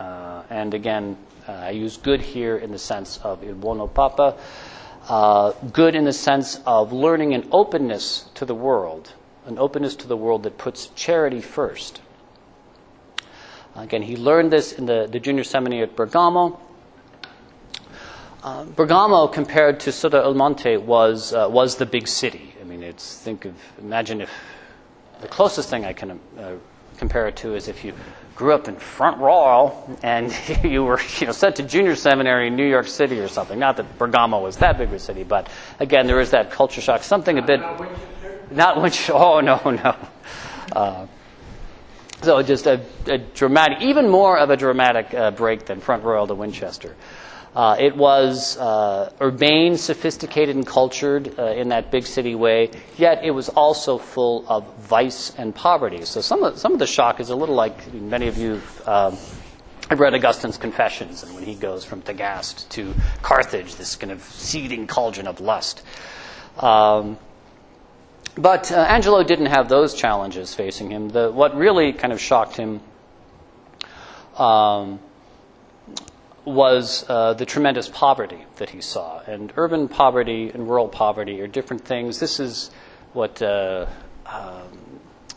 and 0.00 0.74
again, 0.74 1.16
uh, 1.48 1.52
I 1.52 1.70
use 1.70 1.96
good 1.96 2.20
here 2.20 2.56
in 2.56 2.70
the 2.70 2.78
sense 2.78 3.18
of 3.18 3.42
il 3.42 3.54
buono 3.54 3.88
papa, 3.88 4.36
uh, 5.08 5.52
good 5.72 5.94
in 5.94 6.04
the 6.04 6.12
sense 6.12 6.60
of 6.66 6.92
learning 6.92 7.34
an 7.34 7.48
openness 7.50 8.26
to 8.34 8.44
the 8.44 8.54
world, 8.54 9.12
an 9.46 9.58
openness 9.58 9.96
to 9.96 10.06
the 10.06 10.16
world 10.16 10.42
that 10.44 10.58
puts 10.58 10.86
charity 10.88 11.40
first. 11.40 12.00
Again, 13.74 14.02
he 14.02 14.16
learned 14.16 14.52
this 14.52 14.72
in 14.72 14.86
the, 14.86 15.08
the 15.10 15.18
junior 15.18 15.44
seminary 15.44 15.82
at 15.82 15.96
Bergamo. 15.96 16.60
Uh, 18.42 18.64
Bergamo, 18.64 19.28
compared 19.28 19.80
to 19.80 19.92
Sotto 19.92 20.22
il 20.22 20.34
Monte, 20.34 20.76
was 20.76 21.32
uh, 21.32 21.48
was 21.48 21.76
the 21.76 21.86
big 21.86 22.08
city. 22.08 22.54
I 22.60 22.64
mean, 22.64 22.82
it's 22.82 23.16
think 23.16 23.44
of 23.44 23.54
imagine 23.78 24.20
if 24.20 24.30
the 25.20 25.28
closest 25.28 25.70
thing 25.70 25.84
I 25.84 25.92
can 25.92 26.20
uh, 26.36 26.54
compare 27.02 27.26
it 27.26 27.34
to 27.34 27.56
is 27.56 27.66
if 27.66 27.84
you 27.84 27.92
grew 28.36 28.54
up 28.54 28.68
in 28.68 28.76
Front 28.76 29.18
Royal 29.18 29.98
and 30.04 30.32
you 30.62 30.84
were 30.84 31.00
you 31.18 31.26
know, 31.26 31.32
sent 31.32 31.56
to 31.56 31.64
junior 31.64 31.96
seminary 31.96 32.46
in 32.46 32.54
New 32.54 32.68
York 32.68 32.86
City 32.86 33.18
or 33.18 33.26
something. 33.26 33.58
Not 33.58 33.76
that 33.78 33.98
Bergamo 33.98 34.40
was 34.40 34.58
that 34.58 34.78
big 34.78 34.86
of 34.86 34.94
a 34.94 34.98
city, 35.00 35.24
but 35.24 35.48
again, 35.80 36.06
there 36.06 36.20
is 36.20 36.30
that 36.30 36.52
culture 36.52 36.80
shock. 36.80 37.02
Something 37.02 37.38
a 37.38 37.42
bit. 37.42 37.60
Not 38.52 38.80
Winchester. 38.80 39.14
Oh, 39.16 39.40
no, 39.40 39.60
no. 39.64 39.96
Uh, 40.70 41.06
so 42.22 42.40
just 42.40 42.68
a, 42.68 42.80
a, 43.06 43.18
dramatic, 43.18 43.82
even 43.82 44.08
more 44.08 44.38
of 44.38 44.50
a 44.50 44.56
dramatic 44.56 45.12
uh, 45.12 45.32
break 45.32 45.66
than 45.66 45.80
Front 45.80 46.04
Royal 46.04 46.28
to 46.28 46.36
Winchester. 46.36 46.94
Uh, 47.54 47.76
it 47.78 47.94
was 47.94 48.56
uh, 48.56 49.12
urbane, 49.20 49.76
sophisticated, 49.76 50.56
and 50.56 50.66
cultured 50.66 51.38
uh, 51.38 51.46
in 51.48 51.68
that 51.68 51.90
big 51.90 52.06
city 52.06 52.34
way, 52.34 52.70
yet 52.96 53.22
it 53.24 53.30
was 53.30 53.50
also 53.50 53.98
full 53.98 54.44
of 54.48 54.64
vice 54.78 55.34
and 55.36 55.54
poverty. 55.54 56.02
So 56.06 56.22
some 56.22 56.42
of, 56.42 56.58
some 56.58 56.72
of 56.72 56.78
the 56.78 56.86
shock 56.86 57.20
is 57.20 57.28
a 57.28 57.36
little 57.36 57.54
like 57.54 57.92
many 57.92 58.26
of 58.28 58.38
you 58.38 58.62
um, 58.86 59.18
have 59.90 60.00
read 60.00 60.14
Augustine's 60.14 60.56
Confessions, 60.56 61.22
and 61.22 61.34
when 61.34 61.44
he 61.44 61.54
goes 61.54 61.84
from 61.84 62.00
Tagaste 62.00 62.70
to 62.70 62.94
Carthage, 63.20 63.74
this 63.74 63.96
kind 63.96 64.12
of 64.12 64.22
seething 64.22 64.86
cauldron 64.86 65.26
of 65.26 65.38
lust. 65.38 65.82
Um, 66.56 67.18
but 68.34 68.72
uh, 68.72 68.76
Angelo 68.76 69.22
didn't 69.22 69.46
have 69.46 69.68
those 69.68 69.92
challenges 69.92 70.54
facing 70.54 70.90
him. 70.90 71.10
The, 71.10 71.30
what 71.30 71.54
really 71.54 71.92
kind 71.92 72.14
of 72.14 72.20
shocked 72.20 72.56
him. 72.56 72.80
Um, 74.38 75.00
was 76.44 77.04
uh, 77.08 77.34
the 77.34 77.46
tremendous 77.46 77.88
poverty 77.88 78.44
that 78.56 78.70
he 78.70 78.80
saw. 78.80 79.20
And 79.20 79.52
urban 79.56 79.88
poverty 79.88 80.50
and 80.50 80.68
rural 80.68 80.88
poverty 80.88 81.40
are 81.40 81.46
different 81.46 81.84
things. 81.84 82.18
This 82.18 82.40
is 82.40 82.70
what 83.12 83.40
uh, 83.40 83.86
um, 84.26 84.78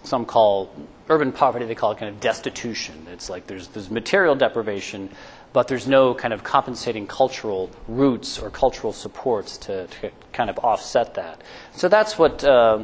some 0.03 0.25
call 0.25 0.73
urban 1.09 1.31
poverty, 1.31 1.65
they 1.65 1.75
call 1.75 1.91
it 1.91 1.97
kind 1.97 2.13
of 2.13 2.19
destitution. 2.19 3.07
It's 3.11 3.29
like 3.29 3.45
there's, 3.47 3.67
there's 3.69 3.91
material 3.91 4.35
deprivation, 4.35 5.09
but 5.53 5.67
there's 5.67 5.87
no 5.87 6.13
kind 6.13 6.33
of 6.33 6.43
compensating 6.43 7.05
cultural 7.05 7.69
roots 7.87 8.39
or 8.39 8.49
cultural 8.49 8.91
supports 8.91 9.57
to, 9.59 9.87
to 9.87 10.11
kind 10.33 10.49
of 10.49 10.57
offset 10.59 11.13
that. 11.15 11.41
So 11.75 11.87
that's 11.87 12.17
what 12.17 12.43
uh, 12.43 12.83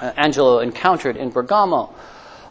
Angelo 0.00 0.58
encountered 0.58 1.16
in 1.16 1.30
Bergamo. 1.30 1.94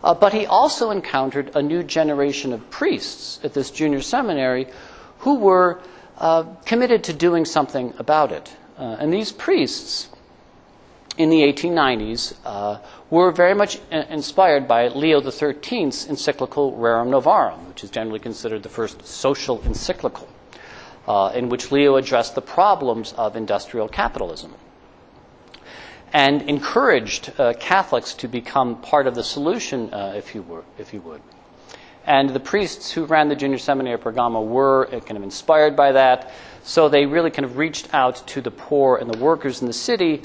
Uh, 0.03 0.13
but 0.13 0.33
he 0.33 0.45
also 0.45 0.91
encountered 0.91 1.55
a 1.55 1.62
new 1.62 1.81
generation 1.81 2.51
of 2.51 2.69
priests 2.69 3.39
at 3.43 3.53
this 3.53 3.72
junior 3.72 4.01
seminary 4.01 4.67
who 5.19 5.36
were 5.36 5.81
uh, 6.17 6.43
committed 6.65 7.03
to 7.05 7.13
doing 7.13 7.45
something 7.45 7.93
about 7.98 8.31
it. 8.31 8.53
Uh, 8.77 8.98
and 9.00 9.13
these 9.13 9.31
priests 9.31 10.10
in 11.17 11.29
the 11.29 11.41
1890s 11.41 12.36
uh, 12.43 12.79
were 13.10 13.31
very 13.31 13.53
much 13.53 13.79
inspired 13.91 14.67
by 14.67 14.88
Leo 14.89 15.22
XIII's 15.22 16.07
encyclical 16.07 16.74
Rerum 16.74 17.10
Novarum, 17.10 17.67
which 17.67 17.83
is 17.83 17.89
generally 17.89 18.19
considered 18.19 18.63
the 18.63 18.69
first 18.69 19.05
social 19.05 19.62
encyclical, 19.62 20.27
uh, 21.07 21.31
in 21.33 21.50
which 21.50 21.72
Leo 21.72 21.95
addressed 21.95 22.36
the 22.36 22.41
problems 22.41 23.13
of 23.13 23.36
industrial 23.36 23.88
capitalism 23.88 24.53
and 26.13 26.43
encouraged 26.43 27.34
uh, 27.39 27.53
Catholics 27.60 28.13
to 28.13 28.27
become 28.27 28.79
part 28.82 29.08
of 29.08 29.15
the 29.15 29.24
solution, 29.24 29.91
uh, 29.91 30.13
if, 30.15 30.36
you 30.36 30.43
were, 30.43 30.63
if 30.77 30.93
you 30.93 31.01
would. 31.01 31.22
And 32.05 32.29
the 32.29 32.39
priests 32.39 32.91
who 32.91 33.05
ran 33.05 33.29
the 33.29 33.36
junior 33.36 33.58
seminary 33.58 33.96
at 33.96 34.03
Bergamo 34.03 34.41
were 34.41 34.88
uh, 34.88 35.00
kind 35.00 35.17
of 35.17 35.24
inspired 35.24 35.75
by 35.75 35.93
that. 35.93 36.32
So 36.63 36.88
they 36.88 37.08
really 37.08 37.32
kind 37.32 37.46
of 37.46 37.58
reached 37.58 37.93
out 37.93 38.27
to 38.27 38.41
the 38.41 38.51
poor 38.51 38.98
and 38.98 39.12
the 39.12 39.17
workers 39.17 39.62
in 39.62 39.67
the 39.67 39.74
city, 39.74 40.22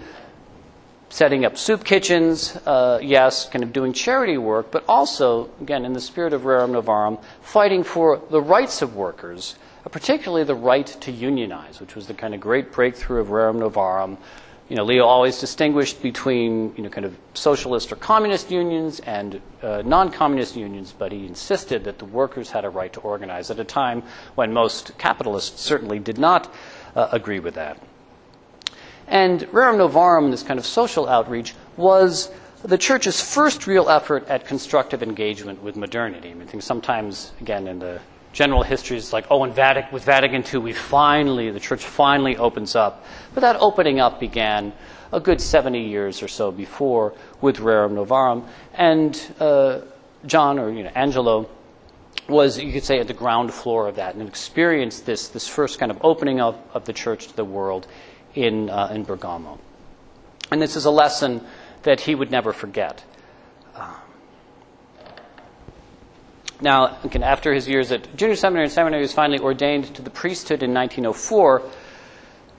setting 1.09 1.47
up 1.47 1.57
soup 1.57 1.85
kitchens, 1.85 2.55
uh, 2.67 2.99
yes, 3.03 3.49
kind 3.49 3.65
of 3.65 3.73
doing 3.73 3.95
charity 3.95 4.37
work, 4.37 4.71
but 4.71 4.85
also, 4.87 5.49
again, 5.61 5.87
in 5.87 5.95
the 5.95 6.01
spirit 6.01 6.35
of 6.35 6.43
Rerum 6.43 6.81
Novarum, 6.81 7.23
fighting 7.41 7.83
for 7.83 8.21
the 8.31 8.43
rights 8.43 8.83
of 8.83 8.95
workers, 8.95 9.57
particularly 9.91 10.45
the 10.45 10.55
right 10.55 10.87
to 10.87 11.11
unionize, 11.11 11.81
which 11.81 11.95
was 11.95 12.09
the 12.09 12.15
kind 12.15 12.35
of 12.35 12.41
great 12.41 12.73
breakthrough 12.73 13.21
of 13.21 13.29
Rerum 13.29 13.57
Novarum 13.57 14.19
you 14.69 14.77
know, 14.77 14.85
Leo 14.85 15.07
always 15.07 15.39
distinguished 15.39 16.03
between, 16.03 16.75
you 16.77 16.83
know, 16.83 16.91
kind 16.91 17.07
of 17.07 17.17
socialist 17.33 17.91
or 17.91 17.97
communist 17.97 18.51
unions 18.51 19.01
and 19.01 19.41
uh, 19.63 19.83
non-communist 19.85 20.57
unions, 20.57 20.95
but 20.97 21.11
he 21.11 21.27
insisted 21.27 21.85
that 21.85 21.99
the 21.99 22.05
workers 22.05 22.51
had 22.51 22.67
a 22.67 22.71
right 22.71 22.93
to 22.93 23.01
organize 23.01 23.51
at 23.51 23.59
a 23.59 23.65
time 23.65 24.03
when 24.35 24.53
most 24.53 24.97
capitalists 24.99 25.63
certainly 25.63 25.99
did 25.99 26.19
not 26.19 26.53
uh, 26.95 27.09
agree 27.13 27.41
with 27.41 27.55
that. 27.55 27.83
And 29.07 29.41
Rerum 29.53 29.79
Novarum, 29.79 30.31
this 30.31 30.43
kind 30.43 30.59
of 30.59 30.67
social 30.67 31.09
outreach, 31.09 31.55
was 31.79 32.31
the 32.63 32.77
church's 32.77 33.23
first 33.23 33.67
real 33.67 33.89
effort 33.89 34.29
at 34.29 34.47
constructive 34.47 35.03
engagement 35.03 35.63
with 35.63 35.77
modernity. 35.77 36.31
I, 36.31 36.35
mean, 36.35 36.47
think 36.47 36.63
sometimes, 36.63 37.33
again, 37.41 37.67
in 37.67 37.79
the 37.79 38.01
general 38.33 38.63
history 38.63 38.97
is 38.97 39.13
like, 39.13 39.27
oh, 39.31 39.45
in 39.45 39.53
Vatican, 39.53 39.93
with 39.93 40.05
Vatican 40.05 40.45
II, 40.45 40.61
we 40.61 40.73
finally, 40.73 41.51
the 41.51 41.61
church 41.61 41.85
finally 41.85 42.37
opens 42.37 42.77
up. 42.77 43.05
But 43.35 43.41
that 43.41 43.57
opening 43.57 44.01
up 44.01 44.21
began 44.21 44.73
a 45.13 45.21
good 45.21 45.41
70 45.41 45.81
years 45.81 46.23
or 46.23 46.29
so 46.29 46.51
before 46.53 47.15
with 47.41 47.59
Rerum 47.59 47.93
Novarum. 47.93 48.47
And 48.75 49.21
uh, 49.41 49.81
John, 50.27 50.59
or 50.59 50.71
you 50.71 50.85
know, 50.85 50.93
Angelo, 50.95 51.49
was, 52.29 52.59
you 52.59 52.73
could 52.73 52.85
say, 52.85 52.99
at 52.99 53.07
the 53.07 53.15
ground 53.15 53.53
floor 53.55 53.89
of 53.89 53.97
that 53.97 54.15
and 54.15 54.29
experienced 54.29 55.07
this, 55.07 55.29
this 55.29 55.49
first 55.49 55.79
kind 55.79 55.91
of 55.91 55.99
opening 56.03 56.41
up 56.41 56.69
of 56.75 56.85
the 56.85 56.93
church 56.93 57.29
to 57.29 57.37
the 57.37 57.45
world 57.45 57.87
in, 58.35 58.69
uh, 58.69 58.91
in 58.93 59.05
Bergamo. 59.05 59.59
And 60.51 60.61
this 60.61 60.77
is 60.77 60.85
a 60.85 60.91
lesson 60.91 61.45
that 61.83 62.01
he 62.01 62.15
would 62.15 62.31
never 62.31 62.53
forget. 62.53 63.05
Now, 66.61 66.99
again, 67.05 67.23
after 67.23 67.53
his 67.55 67.69
years 67.69 67.93
at 67.93 68.17
junior 68.17 68.35
seminary 68.35 68.65
and 68.65 68.73
seminary, 68.73 69.01
he 69.01 69.05
was 69.05 69.13
finally 69.13 69.39
ordained 69.39 69.95
to 69.95 70.03
the 70.03 70.11
priesthood 70.11 70.63
in 70.63 70.75
1904. 70.75 71.63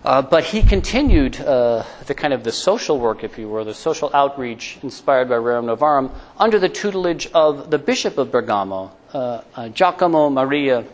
Uh, 0.01 0.22
but 0.22 0.46
he 0.46 0.63
continued 0.63 1.41
uh, 1.41 1.84
the 2.08 2.13
kind 2.13 2.34
of 2.34 2.46
the 2.46 2.53
social 2.53 2.98
work, 2.98 3.25
if 3.25 3.38
you 3.38 3.50
will, 3.50 3.65
the 3.65 3.74
social 3.74 4.10
outreach 4.13 4.77
inspired 4.82 5.27
by 5.27 5.36
Rerum 5.36 5.65
Novarum 5.65 6.12
under 6.38 6.58
the 6.58 6.70
tutelage 6.70 7.27
of 7.34 7.70
the 7.70 7.77
Bishop 7.77 8.18
of 8.18 8.32
Bergamo, 8.32 8.91
uh, 9.13 9.41
uh 9.56 9.68
Giacomo 9.70 10.29
Maria 10.29 10.86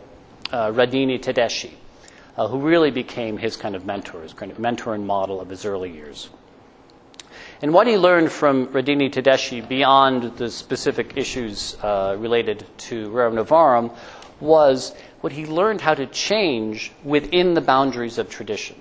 uh, 0.51 0.71
Radini 0.71 1.21
Tedeschi, 1.21 1.73
uh, 2.35 2.47
who 2.47 2.59
really 2.59 2.89
became 2.89 3.37
his 3.37 3.55
kind 3.55 3.75
of 3.75 3.85
mentor, 3.85 4.23
his 4.23 4.33
kind 4.33 4.51
of 4.51 4.57
mentor 4.57 4.95
and 4.95 5.05
model 5.05 5.39
of 5.39 5.49
his 5.49 5.65
early 5.65 5.91
years. 5.91 6.29
And 7.61 7.73
what 7.73 7.87
he 7.87 7.97
learned 7.97 8.31
from 8.31 8.67
Radini 8.67 9.11
Tedeschi 9.11 9.67
beyond 9.67 10.37
the 10.37 10.49
specific 10.49 11.13
issues 11.15 11.77
related 11.83 12.65
to 12.79 13.09
Rerum 13.09 13.35
Novarum 13.43 13.95
was 14.39 14.93
what 15.21 15.31
he 15.31 15.45
learned 15.45 15.81
how 15.81 15.93
to 15.93 16.05
change 16.07 16.91
within 17.03 17.53
the 17.53 17.61
boundaries 17.61 18.17
of 18.17 18.29
tradition. 18.29 18.75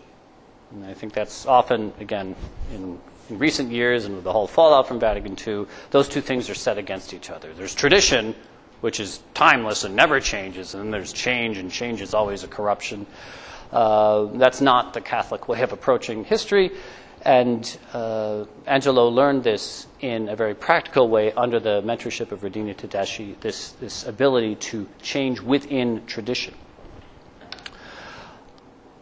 And 0.73 0.85
I 0.85 0.95
think 0.95 1.13
that's 1.13 1.47
often, 1.47 1.93
again, 2.01 2.35
in, 2.73 2.99
in 3.31 3.39
recent 3.39 3.71
years 3.71 4.05
and 4.05 4.17
with 4.17 4.25
the 4.25 4.33
whole 4.33 4.49
fallout 4.49 4.89
from 4.89 4.99
Vatican 4.99 5.37
II, 5.47 5.67
those 5.91 6.09
two 6.09 6.21
things 6.21 6.51
are 6.51 6.55
set 6.55 6.77
against 6.77 7.15
each 7.15 7.31
other. 7.31 7.53
There's 7.55 7.75
tradition, 7.75 8.35
which 8.81 8.99
is 8.99 9.21
timeless 9.35 9.85
and 9.85 9.95
never 9.95 10.21
changes, 10.21 10.75
and 10.75 10.83
then 10.83 10.91
there's 10.91 11.13
change, 11.13 11.59
and 11.59 11.71
change 11.71 12.01
is 12.01 12.13
always 12.13 12.43
a 12.43 12.49
corruption. 12.49 13.07
Uh, 13.73 14.25
that's 14.35 14.61
not 14.61 14.95
the 14.95 15.01
Catholic 15.01 15.49
way 15.49 15.63
of 15.63 15.73
approaching 15.73 16.25
history. 16.25 16.73
And 17.25 17.79
uh, 17.95 18.45
Angelo 18.67 19.09
learned 19.09 19.45
this 19.45 19.87
in 20.01 20.29
a 20.29 20.37
very 20.37 20.55
practical 20.55 21.09
way 21.09 21.33
under 21.33 21.59
the 21.59 21.81
mentorship 21.83 22.33
of 22.33 22.43
Radini 22.43 22.77
Tedeschi, 22.77 23.41
this, 23.41 23.71
this 23.73 24.07
ability 24.07 24.57
to 24.57 24.87
change 25.01 25.41
within 25.41 26.05
tradition. 26.07 26.55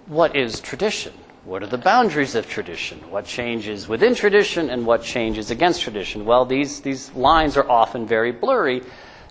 What 0.07 0.37
is 0.37 0.61
tradition? 0.61 1.15
What 1.45 1.65
are 1.65 1.67
the 1.67 1.79
boundaries 1.79 2.37
of 2.37 2.49
tradition? 2.49 2.99
What 3.11 3.25
changes 3.25 3.89
within 3.89 4.15
tradition 4.15 4.71
and 4.71 4.87
what 4.87 5.03
changes 5.03 5.51
against 5.51 5.83
tradition? 5.83 6.25
Well, 6.25 6.45
these, 6.45 6.81
these 6.81 7.13
lines 7.15 7.57
are 7.57 7.69
often 7.69 8.07
very 8.07 8.31
blurry, 8.31 8.83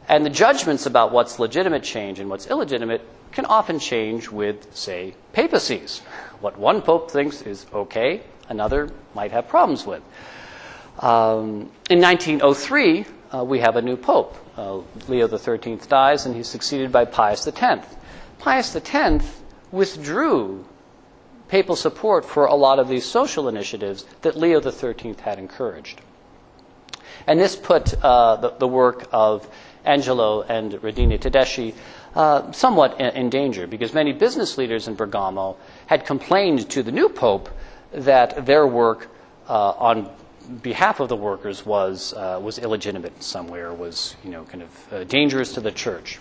and 0.10 0.26
the 0.26 0.30
judgments 0.30 0.86
about 0.86 1.14
what's 1.14 1.40
legitimate 1.40 1.84
change 1.84 2.20
and 2.20 2.30
what's 2.30 2.48
illegitimate 2.48 3.02
can 3.32 3.46
often 3.46 3.80
change 3.80 4.30
with, 4.30 4.76
say, 4.76 5.16
papacies. 5.32 6.02
What 6.42 6.58
one 6.58 6.82
pope 6.82 7.12
thinks 7.12 7.44
is 7.44 7.66
okay, 7.72 8.22
another 8.50 8.90
might 9.14 9.32
have 9.32 9.48
problems 9.48 9.86
with. 9.86 10.02
Um, 11.00 11.72
in 11.90 12.02
1903, 12.02 13.06
uh, 13.34 13.44
we 13.44 13.60
have 13.60 13.76
a 13.76 13.82
new 13.82 13.96
pope. 13.96 14.36
Uh, 14.58 14.80
Leo 15.08 15.28
XIII 15.28 15.78
dies, 15.88 16.26
and 16.26 16.36
he's 16.36 16.48
succeeded 16.48 16.92
by 16.92 17.06
Pius 17.06 17.48
X. 17.48 17.88
Pius 18.40 18.76
X 18.76 19.42
withdrew 19.72 20.66
papal 21.48 21.76
support 21.76 22.26
for 22.26 22.46
a 22.46 22.56
lot 22.56 22.80
of 22.80 22.88
these 22.88 23.06
social 23.06 23.48
initiatives 23.48 24.06
that 24.22 24.36
Leo 24.36 24.60
XIII 24.62 25.16
had 25.22 25.38
encouraged. 25.38 26.02
And 27.28 27.40
this 27.40 27.56
put 27.56 27.94
uh, 28.04 28.38
the, 28.38 28.50
the, 28.52 28.68
work 28.68 29.08
of 29.12 29.48
Angelo 29.86 30.42
and 30.44 30.74
Radini 30.74 31.20
Tedeschi 31.20 31.74
uh, 32.16 32.52
somewhat 32.52 33.00
in, 33.00 33.16
in, 33.16 33.30
danger 33.30 33.68
because 33.68 33.94
many 33.94 34.14
business 34.14 34.58
leaders 34.58 34.88
in 34.88 34.96
Bergamo 34.96 35.58
had 35.88 36.06
complained 36.06 36.70
to 36.70 36.84
the 36.84 36.92
new 36.92 37.10
pope 37.10 37.50
that 37.92 38.46
their 38.46 38.68
work 38.68 39.10
uh, 39.48 39.72
on 39.72 40.10
behalf 40.62 41.00
of 41.00 41.10
the 41.10 41.16
workers 41.16 41.66
was, 41.66 42.14
uh, 42.14 42.40
was 42.42 42.58
illegitimate 42.60 43.14
in 43.16 43.22
some 43.22 43.48
way 43.48 43.60
or 43.60 43.74
was 43.74 44.16
you 44.24 44.32
know, 44.32 44.44
kind 44.44 44.64
of 44.64 44.94
uh, 44.94 45.04
dangerous 45.06 45.54
to 45.54 45.62
the 45.62 45.72
church. 45.72 46.20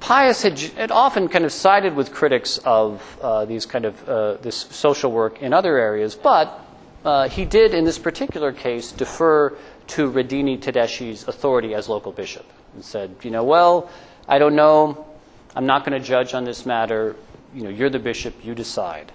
Pius 0.00 0.42
had, 0.42 0.58
had, 0.58 0.90
often 0.90 1.28
kind 1.28 1.44
of 1.44 1.52
sided 1.52 1.94
with 1.94 2.12
critics 2.12 2.58
of 2.64 3.18
uh, 3.22 3.44
these 3.44 3.66
kind 3.66 3.84
of 3.84 4.08
uh, 4.08 4.34
this 4.38 4.56
social 4.56 5.12
work 5.12 5.42
in 5.42 5.52
other 5.52 5.78
areas, 5.78 6.16
but 6.16 6.60
uh, 7.04 7.28
he 7.28 7.44
did, 7.44 7.74
in 7.74 7.84
this 7.84 7.98
particular 7.98 8.52
case, 8.52 8.90
defer 8.90 9.56
to 9.88 10.10
Radini 10.10 10.58
Tedeschi's 10.58 11.26
authority 11.28 11.74
as 11.74 11.88
local 11.88 12.12
bishop 12.12 12.46
and 12.74 12.84
said, 12.84 13.14
you 13.22 13.30
know, 13.30 13.44
well, 13.44 13.90
I 14.28 14.38
don't 14.38 14.56
know, 14.56 15.06
I'm 15.54 15.66
not 15.66 15.84
going 15.84 16.00
to 16.00 16.06
judge 16.06 16.34
on 16.34 16.44
this 16.44 16.66
matter. 16.66 17.16
You 17.54 17.62
know, 17.62 17.70
you're 17.70 17.90
the 17.90 17.98
bishop, 17.98 18.44
you 18.44 18.54
decide. 18.54 19.12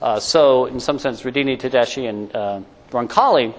Uh, 0.00 0.20
so, 0.20 0.66
in 0.66 0.80
some 0.80 0.98
sense, 0.98 1.22
Radini 1.22 1.58
Tedeschi 1.58 2.08
and 2.08 2.34
uh, 2.34 2.60
Roncalli 2.90 3.54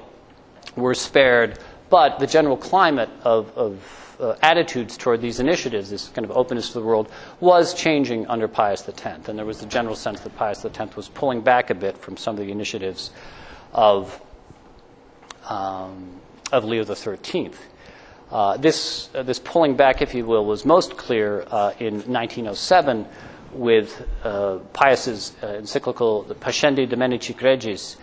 were 0.76 0.94
spared, 0.94 1.60
but 1.90 2.20
the 2.20 2.28
general 2.28 2.58
climate 2.58 3.10
of, 3.24 3.58
of 3.58 4.16
uh, 4.20 4.36
attitudes 4.42 4.98
toward 4.98 5.22
these 5.22 5.40
initiatives, 5.40 5.90
this 5.90 6.10
kind 6.10 6.26
of 6.26 6.32
openness 6.36 6.68
to 6.70 6.74
the 6.80 6.86
world, 6.86 7.10
was 7.40 7.74
changing 7.74 8.28
under 8.28 8.48
Pius 8.48 8.88
X. 8.88 9.30
And 9.30 9.38
there 9.38 9.46
was 9.46 9.64
a 9.64 9.66
general 9.66 9.96
sense 9.96 10.20
that 10.22 10.36
Pius 10.36 10.64
X 10.66 10.96
was 10.96 11.08
pulling 11.08 11.42
back 11.42 11.70
a 11.70 11.76
bit 11.76 11.98
from 11.98 12.18
some 12.18 12.38
of 12.38 12.46
the 12.46 12.52
initiatives 12.52 13.12
of, 13.74 14.22
um, 15.48 16.20
of 16.52 16.64
Leo 16.64 16.84
XIII. 16.84 17.52
Uh, 18.32 18.58
this, 18.58 19.10
uh, 19.16 19.24
this 19.24 19.40
pulling 19.40 19.76
back, 19.76 20.02
if 20.02 20.14
you 20.14 20.26
will, 20.26 20.46
was 20.46 20.66
most 20.66 20.98
clear 20.98 21.46
uh, 21.48 21.74
in 21.80 21.96
1907 21.96 23.08
with 23.54 24.06
uh, 24.24 24.60
Pius's 24.74 25.34
uh, 25.42 25.48
encyclical, 25.48 26.24
the 26.24 26.36
Pascendi 26.36 26.88
Dominici 26.88 27.34
Gregis, 27.34 27.96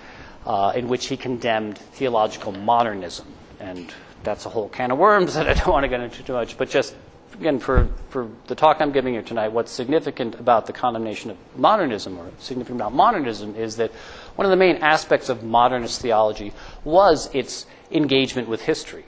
in 0.74 0.88
which 0.88 1.06
he 1.06 1.16
condemned 1.16 1.76
theological 1.76 2.52
modernism. 2.52 3.26
And 3.60 3.92
that's 4.22 4.46
a 4.46 4.48
whole 4.48 4.68
can 4.68 4.90
of 4.90 4.98
worms 4.98 5.34
that 5.34 5.48
I 5.48 5.54
don't 5.54 5.68
want 5.68 5.84
to 5.84 5.88
get 5.88 6.00
into 6.00 6.22
too 6.22 6.32
much. 6.32 6.56
But 6.56 6.70
just 6.70 6.94
again, 7.34 7.58
for, 7.58 7.88
for 8.08 8.28
the 8.46 8.54
talk 8.54 8.78
I'm 8.80 8.92
giving 8.92 9.14
here 9.14 9.22
tonight, 9.22 9.48
what's 9.48 9.70
significant 9.70 10.36
about 10.36 10.66
the 10.66 10.72
condemnation 10.72 11.30
of 11.30 11.36
modernism, 11.56 12.18
or 12.18 12.30
significant 12.38 12.80
about 12.80 12.92
modernism, 12.92 13.54
is 13.56 13.76
that 13.76 13.92
one 14.36 14.46
of 14.46 14.50
the 14.50 14.56
main 14.56 14.76
aspects 14.76 15.28
of 15.28 15.44
modernist 15.44 16.00
theology 16.00 16.52
was 16.82 17.30
its 17.32 17.66
engagement 17.90 18.48
with 18.48 18.62
history, 18.62 19.04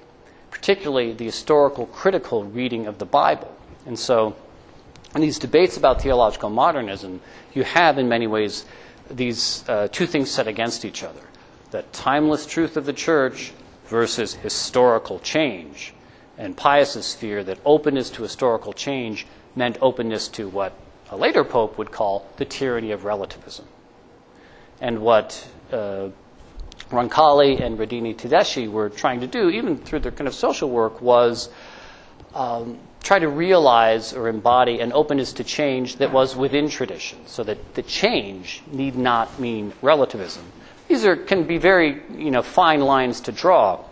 particularly 0.50 1.12
the 1.12 1.24
historical, 1.24 1.86
critical 1.86 2.44
reading 2.44 2.86
of 2.86 2.98
the 2.98 3.06
Bible. 3.06 3.54
And 3.86 3.98
so, 3.98 4.36
in 5.14 5.20
these 5.20 5.38
debates 5.38 5.76
about 5.76 6.02
theological 6.02 6.50
modernism, 6.50 7.20
you 7.54 7.64
have, 7.64 7.98
in 7.98 8.08
many 8.08 8.26
ways, 8.26 8.64
these 9.10 9.64
uh, 9.68 9.88
two 9.90 10.06
things 10.06 10.30
set 10.30 10.46
against 10.46 10.84
each 10.84 11.02
other 11.02 11.20
the 11.70 11.82
timeless 11.92 12.46
truth 12.46 12.76
of 12.76 12.86
the 12.86 12.92
church 12.92 13.52
versus 13.86 14.34
historical 14.34 15.18
change. 15.18 15.92
And 16.38 16.56
Pius's 16.56 17.14
fear 17.14 17.42
that 17.44 17.58
openness 17.64 18.08
to 18.10 18.22
historical 18.22 18.72
change 18.72 19.26
meant 19.56 19.78
openness 19.80 20.28
to 20.28 20.48
what 20.48 20.72
a 21.10 21.16
later 21.16 21.44
pope 21.44 21.76
would 21.76 21.90
call 21.90 22.26
the 22.36 22.44
tyranny 22.44 22.92
of 22.92 23.04
relativism. 23.04 23.66
And 24.80 25.00
what 25.00 25.46
uh, 25.72 26.08
Roncalli 26.90 27.60
and 27.60 27.78
Radini 27.78 28.14
Tedeschi 28.14 28.70
were 28.70 28.88
trying 28.90 29.20
to 29.20 29.26
do, 29.26 29.50
even 29.50 29.76
through 29.76 30.00
their 30.00 30.12
kind 30.12 30.28
of 30.28 30.34
social 30.34 30.70
work, 30.70 31.00
was 31.00 31.48
um, 32.34 32.78
try 33.02 33.18
to 33.18 33.28
realize 33.28 34.12
or 34.12 34.28
embody 34.28 34.80
an 34.80 34.92
openness 34.92 35.32
to 35.34 35.44
change 35.44 35.96
that 35.96 36.12
was 36.12 36.36
within 36.36 36.68
tradition, 36.68 37.18
so 37.26 37.42
that 37.44 37.74
the 37.74 37.82
change 37.82 38.62
need 38.70 38.96
not 38.96 39.40
mean 39.40 39.72
relativism. 39.80 40.44
These 40.88 41.04
are, 41.04 41.16
can 41.16 41.44
be 41.44 41.58
very 41.58 42.02
you 42.14 42.30
know, 42.30 42.42
fine 42.42 42.80
lines 42.80 43.20
to 43.22 43.32
draw. 43.32 43.84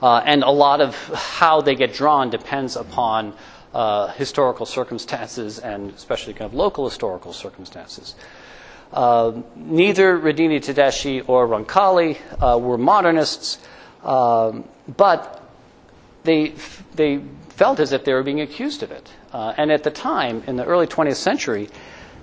Uh, 0.00 0.18
and 0.24 0.42
a 0.42 0.50
lot 0.50 0.80
of 0.80 0.94
how 1.14 1.62
they 1.62 1.74
get 1.74 1.94
drawn 1.94 2.30
depends 2.30 2.76
upon 2.76 3.34
uh, 3.74 4.08
historical 4.08 4.66
circumstances 4.66 5.58
and 5.58 5.90
especially 5.92 6.32
kind 6.32 6.50
of 6.50 6.54
local 6.54 6.84
historical 6.84 7.32
circumstances. 7.32 8.14
Uh, 8.92 9.42
neither 9.56 10.18
Radini 10.18 10.58
Tedeschi 10.58 11.28
or 11.28 11.46
Roncalli 11.46 12.18
uh, 12.40 12.58
were 12.58 12.78
modernists, 12.78 13.58
um, 14.04 14.64
but 14.96 15.42
they, 16.24 16.54
they 16.94 17.20
felt 17.48 17.80
as 17.80 17.92
if 17.92 18.04
they 18.04 18.12
were 18.12 18.22
being 18.22 18.40
accused 18.40 18.82
of 18.82 18.90
it. 18.90 19.12
Uh, 19.32 19.54
and 19.56 19.72
at 19.72 19.82
the 19.82 19.90
time, 19.90 20.42
in 20.46 20.56
the 20.56 20.64
early 20.64 20.86
20th 20.86 21.16
century, 21.16 21.68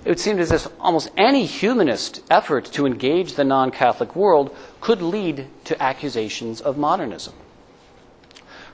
it 0.04 0.08
would 0.08 0.20
seem 0.20 0.38
as 0.38 0.52
if 0.52 0.68
almost 0.80 1.10
any 1.16 1.46
humanist 1.46 2.22
effort 2.30 2.66
to 2.66 2.86
engage 2.86 3.34
the 3.34 3.44
non 3.44 3.70
Catholic 3.70 4.14
world 4.14 4.54
could 4.80 5.00
lead 5.00 5.46
to 5.64 5.82
accusations 5.82 6.60
of 6.60 6.76
modernism. 6.76 7.34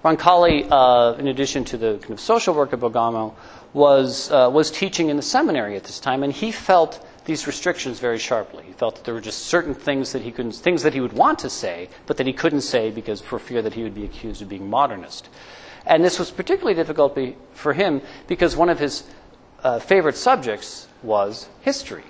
Roncalli, 0.04 0.66
uh, 0.70 1.18
in 1.18 1.28
addition 1.28 1.64
to 1.66 1.76
the 1.76 1.98
kind 1.98 2.12
of 2.12 2.20
social 2.20 2.54
work 2.54 2.72
at 2.72 2.80
Bergamo, 2.80 3.36
was, 3.72 4.30
uh, 4.30 4.50
was 4.52 4.70
teaching 4.70 5.08
in 5.08 5.16
the 5.16 5.22
seminary 5.22 5.76
at 5.76 5.84
this 5.84 6.00
time, 6.00 6.22
and 6.22 6.32
he 6.32 6.50
felt 6.50 7.04
these 7.30 7.46
restrictions 7.46 8.00
very 8.00 8.18
sharply. 8.18 8.64
He 8.66 8.72
felt 8.72 8.96
that 8.96 9.04
there 9.04 9.14
were 9.14 9.20
just 9.20 9.46
certain 9.46 9.72
things 9.72 10.10
that 10.10 10.22
he 10.22 10.32
couldn't, 10.32 10.56
things 10.56 10.82
that 10.82 10.94
he 10.94 11.00
would 11.00 11.12
want 11.12 11.38
to 11.40 11.48
say, 11.48 11.88
but 12.06 12.16
that 12.16 12.26
he 12.26 12.32
couldn't 12.32 12.62
say 12.62 12.90
because 12.90 13.20
for 13.20 13.38
fear 13.38 13.62
that 13.62 13.74
he 13.74 13.84
would 13.84 13.94
be 13.94 14.04
accused 14.04 14.42
of 14.42 14.48
being 14.48 14.68
modernist. 14.68 15.28
And 15.86 16.04
this 16.04 16.18
was 16.18 16.32
particularly 16.32 16.74
difficult 16.74 17.14
be, 17.14 17.36
for 17.54 17.72
him 17.72 18.02
because 18.26 18.56
one 18.56 18.68
of 18.68 18.80
his 18.80 19.04
uh, 19.62 19.78
favorite 19.78 20.16
subjects 20.16 20.88
was 21.04 21.48
history. 21.60 22.02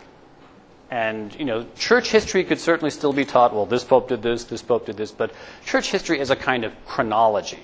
And, 0.91 1.35
you 1.39 1.45
know, 1.45 1.67
church 1.77 2.11
history 2.11 2.43
could 2.43 2.59
certainly 2.59 2.91
still 2.91 3.13
be 3.13 3.27
taught, 3.27 3.53
well, 3.53 3.67
this 3.67 3.85
pope 3.85 4.09
did 4.09 4.23
this, 4.23 4.45
this 4.45 4.63
pope 4.63 4.87
did 4.87 4.97
this, 4.97 5.13
but 5.13 5.33
church 5.67 5.91
history 5.91 6.19
is 6.19 6.31
a 6.31 6.37
kind 6.37 6.65
of 6.65 6.73
chronology. 6.87 7.63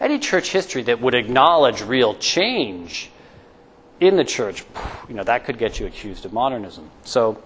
Any 0.00 0.18
church 0.18 0.50
history 0.50 0.82
that 0.84 1.02
would 1.02 1.14
acknowledge 1.14 1.82
real 1.82 2.14
change 2.14 3.10
in 4.00 4.16
the 4.16 4.24
church, 4.24 4.64
you 5.08 5.14
know, 5.14 5.24
that 5.24 5.44
could 5.44 5.58
get 5.58 5.80
you 5.80 5.86
accused 5.86 6.24
of 6.24 6.32
modernism. 6.32 6.90
So 7.04 7.42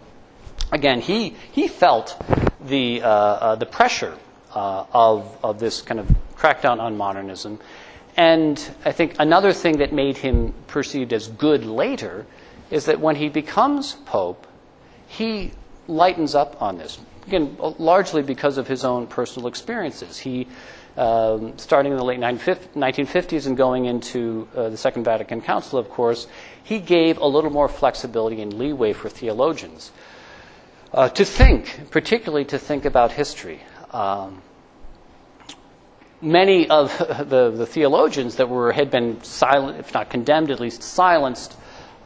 again, 0.73 1.01
he, 1.01 1.37
he 1.53 1.69
felt 1.69 2.21
the, 2.61 3.03
uh, 3.03 3.09
uh, 3.09 3.55
the 3.57 3.67
pressure 3.67 4.17
uh, 4.55 4.85
of, 4.93 5.39
of 5.43 5.61
this 5.61 5.83
kind 5.83 6.01
of 6.01 6.09
crackdown 6.37 6.81
on 6.81 6.97
modernism. 6.97 7.59
And 8.17 8.59
I 8.85 8.93
think 8.93 9.15
another 9.19 9.53
thing 9.53 9.79
that 9.79 9.93
made 9.93 10.17
him 10.17 10.55
perceived 10.67 11.13
as 11.13 11.29
good 11.29 11.65
later 11.65 12.27
is 12.71 12.87
that 12.87 13.01
when 13.01 13.17
he 13.17 13.29
becomes 13.29 13.95
Pope, 14.07 14.47
he 15.07 15.53
lightens 15.87 16.35
up 16.35 16.61
on 16.61 16.79
this. 16.79 16.99
Again, 17.27 17.57
largely 17.79 18.23
because 18.23 18.59
of 18.59 18.67
his 18.67 18.85
own 18.85 19.07
personal 19.07 19.49
experiences. 19.49 20.19
He, 20.19 20.49
um, 20.99 21.57
starting 21.59 21.93
in 21.93 21.99
the 21.99 22.05
late 22.05 22.19
1950s 22.19 23.47
and 23.47 23.57
going 23.57 23.85
into 23.85 24.49
uh, 24.57 24.69
the 24.69 24.77
Second 24.77 25.05
Vatican 25.05 25.41
Council, 25.41 25.79
of 25.79 25.89
course, 25.89 26.27
he 26.65 26.81
gave 26.81 27.19
a 27.19 27.27
little 27.27 27.51
more 27.51 27.69
flexibility 27.69 28.43
and 28.43 28.53
leeway 28.53 28.93
for 28.93 29.09
theologians 29.09 29.93
uh, 30.93 31.09
to 31.11 31.25
think, 31.25 31.91
particularly 31.91 32.45
to 32.47 32.59
think 32.59 32.85
about 32.85 33.13
history. 33.13 33.61
Um, 33.93 34.43
many 36.21 36.69
of 36.69 36.97
the, 37.29 37.51
the, 37.51 37.67
theologians 37.67 38.37
that 38.37 38.49
were, 38.49 38.73
had 38.73 38.91
been 38.91 39.23
silent, 39.23 39.79
if 39.79 39.95
not 39.95 40.11
condemned, 40.11 40.51
at 40.51 40.59
least 40.59 40.83
silenced 40.83 41.57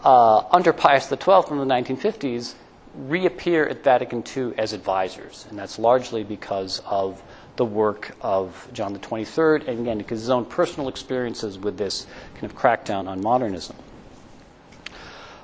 uh, 0.05 0.45
under 0.51 0.73
Pius 0.73 1.09
XII 1.09 1.15
in 1.17 1.59
the 1.59 1.65
1950s 1.65 2.55
reappear 2.95 3.67
at 3.67 3.83
Vatican 3.83 4.23
II 4.37 4.53
as 4.59 4.75
advisors. 4.75 5.47
And 5.49 5.59
that's 5.59 5.79
largely 5.79 6.25
because 6.25 6.83
of 6.85 7.23
the 7.63 7.67
work 7.67 8.17
of 8.21 8.67
John 8.73 8.93
the 8.93 8.99
23rd, 8.99 9.69
and 9.69 9.79
again, 9.79 9.99
because 9.99 10.19
his 10.19 10.31
own 10.31 10.45
personal 10.45 10.89
experiences 10.89 11.61
with 11.61 11.79
this 11.79 12.09
kind 12.35 12.43
of 12.43 12.57
crackdown 12.57 13.07
on 13.07 13.23
modernism. 13.23 13.77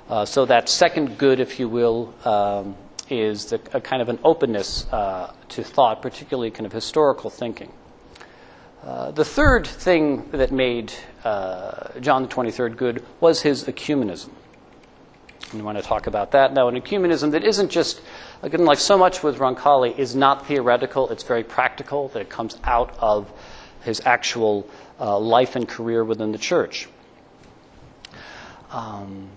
Uh, 0.09 0.25
so 0.25 0.43
that 0.43 0.67
second 0.67 1.17
good, 1.17 1.39
if 1.39 1.61
you 1.61 1.69
will, 1.69 2.13
um, 2.25 2.75
is 3.09 3.45
the, 3.45 3.61
a 3.71 3.79
kind 3.79 4.01
of 4.01 4.09
an 4.09 4.19
openness 4.25 4.85
uh, 4.91 5.31
to 5.47 5.63
thought, 5.63 6.01
particularly 6.01 6.51
kind 6.51 6.65
of 6.65 6.73
historical 6.73 7.29
thinking. 7.29 7.71
Uh, 8.83 9.11
the 9.11 9.23
third 9.23 9.65
thing 9.65 10.29
that 10.31 10.51
made 10.51 10.91
uh, 11.23 11.97
John 12.01 12.23
the 12.23 12.27
23rd 12.27 12.75
good 12.75 13.05
was 13.21 13.43
his 13.43 13.63
ecumenism. 13.63 14.31
We 15.53 15.61
want 15.61 15.77
to 15.77 15.83
talk 15.83 16.05
about 16.05 16.31
that 16.31 16.53
now. 16.53 16.67
An 16.67 16.79
ecumenism 16.79 17.31
that 17.31 17.43
isn't 17.43 17.69
just, 17.69 18.01
again, 18.43 18.65
like 18.65 18.79
so 18.79 18.97
much 18.97 19.23
with 19.23 19.37
Roncalli, 19.39 19.97
is 19.97 20.15
not 20.15 20.45
theoretical, 20.45 21.09
it's 21.09 21.23
very 21.23 21.43
practical, 21.43 22.09
that 22.09 22.21
it 22.21 22.29
comes 22.29 22.57
out 22.63 22.95
of 22.99 23.31
his 23.83 24.01
actual 24.05 24.69
uh, 24.99 25.17
life 25.17 25.55
and 25.55 25.67
career 25.67 26.03
within 26.03 26.31
the 26.31 26.37
church. 26.37 26.87
Um, 28.71 29.29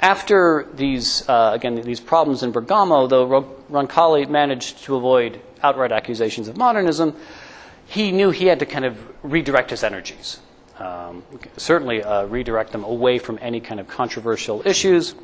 after 0.00 0.66
these, 0.74 1.28
uh, 1.28 1.52
again, 1.54 1.80
these 1.82 2.00
problems 2.00 2.42
in 2.42 2.50
Bergamo, 2.50 3.06
though 3.06 3.28
Roncalli 3.70 4.28
managed 4.28 4.84
to 4.84 4.96
avoid 4.96 5.40
outright 5.62 5.92
accusations 5.92 6.48
of 6.48 6.56
modernism, 6.56 7.14
he 7.86 8.12
knew 8.12 8.30
he 8.30 8.46
had 8.46 8.58
to 8.58 8.66
kind 8.66 8.84
of 8.84 8.98
redirect 9.22 9.70
his 9.70 9.82
energies. 9.84 10.40
Um, 10.78 11.24
certainly 11.56 12.02
uh, 12.02 12.26
redirect 12.26 12.72
them 12.72 12.84
away 12.84 13.18
from 13.18 13.38
any 13.42 13.60
kind 13.60 13.80
of 13.80 13.88
controversial 13.88 14.62
issues. 14.66 15.14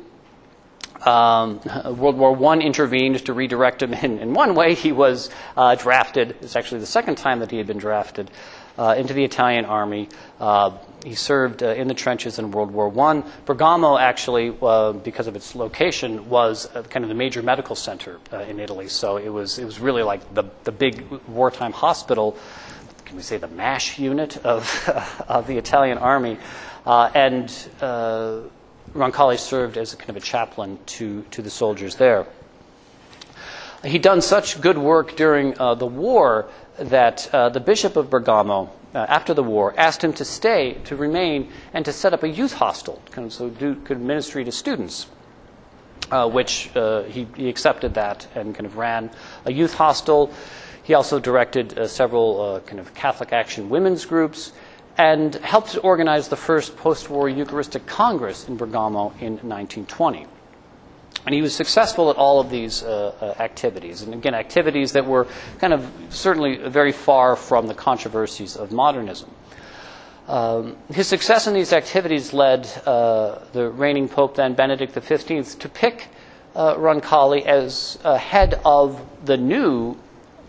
Um, 1.05 1.61
World 1.85 2.17
War 2.17 2.35
I 2.51 2.57
intervened 2.57 3.25
to 3.25 3.33
redirect 3.33 3.83
him 3.83 3.93
in, 3.93 4.19
in 4.19 4.33
one 4.33 4.55
way. 4.55 4.73
He 4.73 4.91
was 4.91 5.29
uh, 5.55 5.75
drafted, 5.75 6.35
it's 6.41 6.55
actually 6.55 6.79
the 6.79 6.87
second 6.87 7.15
time 7.15 7.39
that 7.39 7.51
he 7.51 7.57
had 7.57 7.67
been 7.67 7.77
drafted, 7.77 8.31
uh, 8.77 8.95
into 8.97 9.13
the 9.13 9.23
Italian 9.23 9.65
army. 9.65 10.09
Uh, 10.39 10.77
he 11.05 11.13
served 11.13 11.61
uh, 11.61 11.67
in 11.67 11.87
the 11.87 11.93
trenches 11.93 12.39
in 12.39 12.51
World 12.51 12.71
War 12.71 12.91
I. 13.07 13.23
Bergamo, 13.45 13.97
actually, 13.97 14.57
uh, 14.61 14.93
because 14.93 15.27
of 15.27 15.35
its 15.35 15.53
location, 15.53 16.27
was 16.29 16.67
uh, 16.75 16.81
kind 16.83 17.05
of 17.05 17.09
the 17.09 17.15
major 17.15 17.43
medical 17.43 17.75
center 17.75 18.19
in 18.47 18.59
Italy. 18.59 18.87
So 18.87 19.17
it 19.17 19.29
was, 19.29 19.59
it 19.59 19.65
was 19.65 19.79
really 19.79 20.03
like 20.03 20.33
the, 20.33 20.45
the 20.63 20.71
big 20.71 21.05
wartime 21.27 21.71
hospital, 21.71 22.35
can 23.05 23.15
we 23.15 23.21
say 23.21 23.37
the 23.37 23.47
MASH 23.47 23.99
unit 23.99 24.37
of, 24.37 25.23
of 25.27 25.47
the 25.47 25.57
Italian 25.57 25.97
army. 25.97 26.37
Uh, 26.85 27.09
and 27.13 27.47
Roncalli 28.93 29.37
served 29.37 29.77
as 29.77 29.95
kind 29.95 30.09
of 30.09 30.17
a 30.17 30.21
chaplain 30.21 30.79
to, 30.85 31.23
to 31.31 31.41
the 31.41 31.49
soldiers 31.49 31.95
there. 31.95 32.27
He'd 33.83 34.01
done 34.01 34.21
such 34.21 34.61
good 34.61 34.77
work 34.77 35.15
during 35.15 35.53
the 35.53 35.85
war 35.85 36.49
that 36.77 37.29
the 37.31 37.59
Bishop 37.59 37.95
of 37.95 38.09
Bergamo, 38.09 38.71
uh, 38.93 39.05
after 39.09 39.33
the 39.33 39.43
war, 39.43 39.73
asked 39.77 40.03
him 40.03 40.13
to 40.13 40.25
stay, 40.25 40.75
to 40.85 40.95
remain, 40.95 41.51
and 41.73 41.83
to 41.85 41.91
set 41.91 42.13
up 42.13 42.23
a 42.23 42.29
youth 42.29 42.53
hostel, 42.53 43.01
kind 43.11 43.27
of 43.27 43.33
so 43.33 43.49
do 43.49 43.75
good 43.75 43.99
ministry 43.99 44.43
to 44.45 44.51
students. 44.51 45.07
Uh, 46.11 46.29
which 46.29 46.69
uh, 46.75 47.01
he, 47.03 47.27
he, 47.35 47.49
accepted 47.49 47.95
that 47.95 48.27
and 48.35 48.53
kind 48.53 48.67
of 48.67 48.77
ran 48.77 49.09
a 49.45 49.51
youth 49.51 49.73
hostel. 49.73 50.31
He 50.85 50.93
also 50.93 51.19
directed 51.19 51.79
uh, 51.79 51.87
several 51.87 52.39
uh, 52.39 52.59
kind 52.59 52.79
of 52.79 52.93
Catholic 52.93 53.33
Action 53.33 53.69
women's 53.69 54.05
groups 54.05 54.53
and 54.99 55.33
helped 55.33 55.75
organize 55.83 56.27
the 56.27 56.35
first 56.35 56.77
post 56.77 57.09
war 57.09 57.27
Eucharistic 57.27 57.87
Congress 57.87 58.47
in 58.47 58.55
Bergamo 58.55 59.09
in 59.19 59.37
1920. 59.41 60.27
And 61.25 61.33
he 61.33 61.41
was 61.41 61.55
successful 61.55 62.11
at 62.11 62.17
all 62.17 62.39
of 62.39 62.51
these 62.51 62.83
uh, 62.83 63.15
uh, 63.19 63.41
activities. 63.41 64.03
And 64.03 64.13
again, 64.13 64.35
activities 64.35 64.91
that 64.91 65.07
were 65.07 65.27
kind 65.57 65.73
of 65.73 65.91
certainly 66.09 66.57
very 66.57 66.91
far 66.91 67.35
from 67.35 67.65
the 67.65 67.73
controversies 67.73 68.55
of 68.55 68.71
modernism. 68.71 69.31
Um, 70.27 70.77
his 70.93 71.07
success 71.07 71.47
in 71.47 71.55
these 71.55 71.73
activities 71.73 72.31
led 72.31 72.69
uh, 72.85 73.39
the 73.53 73.71
reigning 73.71 74.07
Pope 74.07 74.35
then, 74.35 74.53
Benedict 74.53 74.93
XV, 74.93 75.57
to 75.59 75.67
pick 75.67 76.09
uh, 76.55 76.75
Roncalli 76.75 77.43
as 77.43 77.97
head 78.03 78.61
of 78.63 79.03
the 79.25 79.35
new 79.35 79.97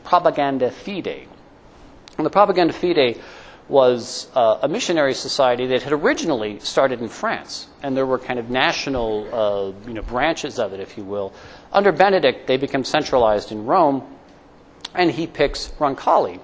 Propaganda 0.06 0.70
Fide. 0.70 1.28
And 2.16 2.24
the 2.24 2.30
Propaganda 2.30 2.72
Fide 2.72 3.20
was 3.68 4.28
uh, 4.34 4.60
a 4.62 4.68
missionary 4.68 5.12
society 5.12 5.66
that 5.66 5.82
had 5.82 5.92
originally 5.92 6.60
started 6.60 7.02
in 7.02 7.08
France, 7.08 7.66
and 7.82 7.96
there 7.96 8.06
were 8.06 8.18
kind 8.18 8.38
of 8.38 8.48
national, 8.48 9.26
uh, 9.34 9.88
you 9.88 9.94
know, 9.94 10.02
branches 10.02 10.58
of 10.58 10.72
it, 10.72 10.80
if 10.80 10.96
you 10.96 11.04
will. 11.04 11.32
Under 11.72 11.90
Benedict, 11.90 12.46
they 12.46 12.56
became 12.56 12.84
centralized 12.84 13.50
in 13.50 13.66
Rome, 13.66 14.02
and 14.94 15.10
he 15.10 15.26
picks 15.26 15.68
Roncalli 15.80 16.40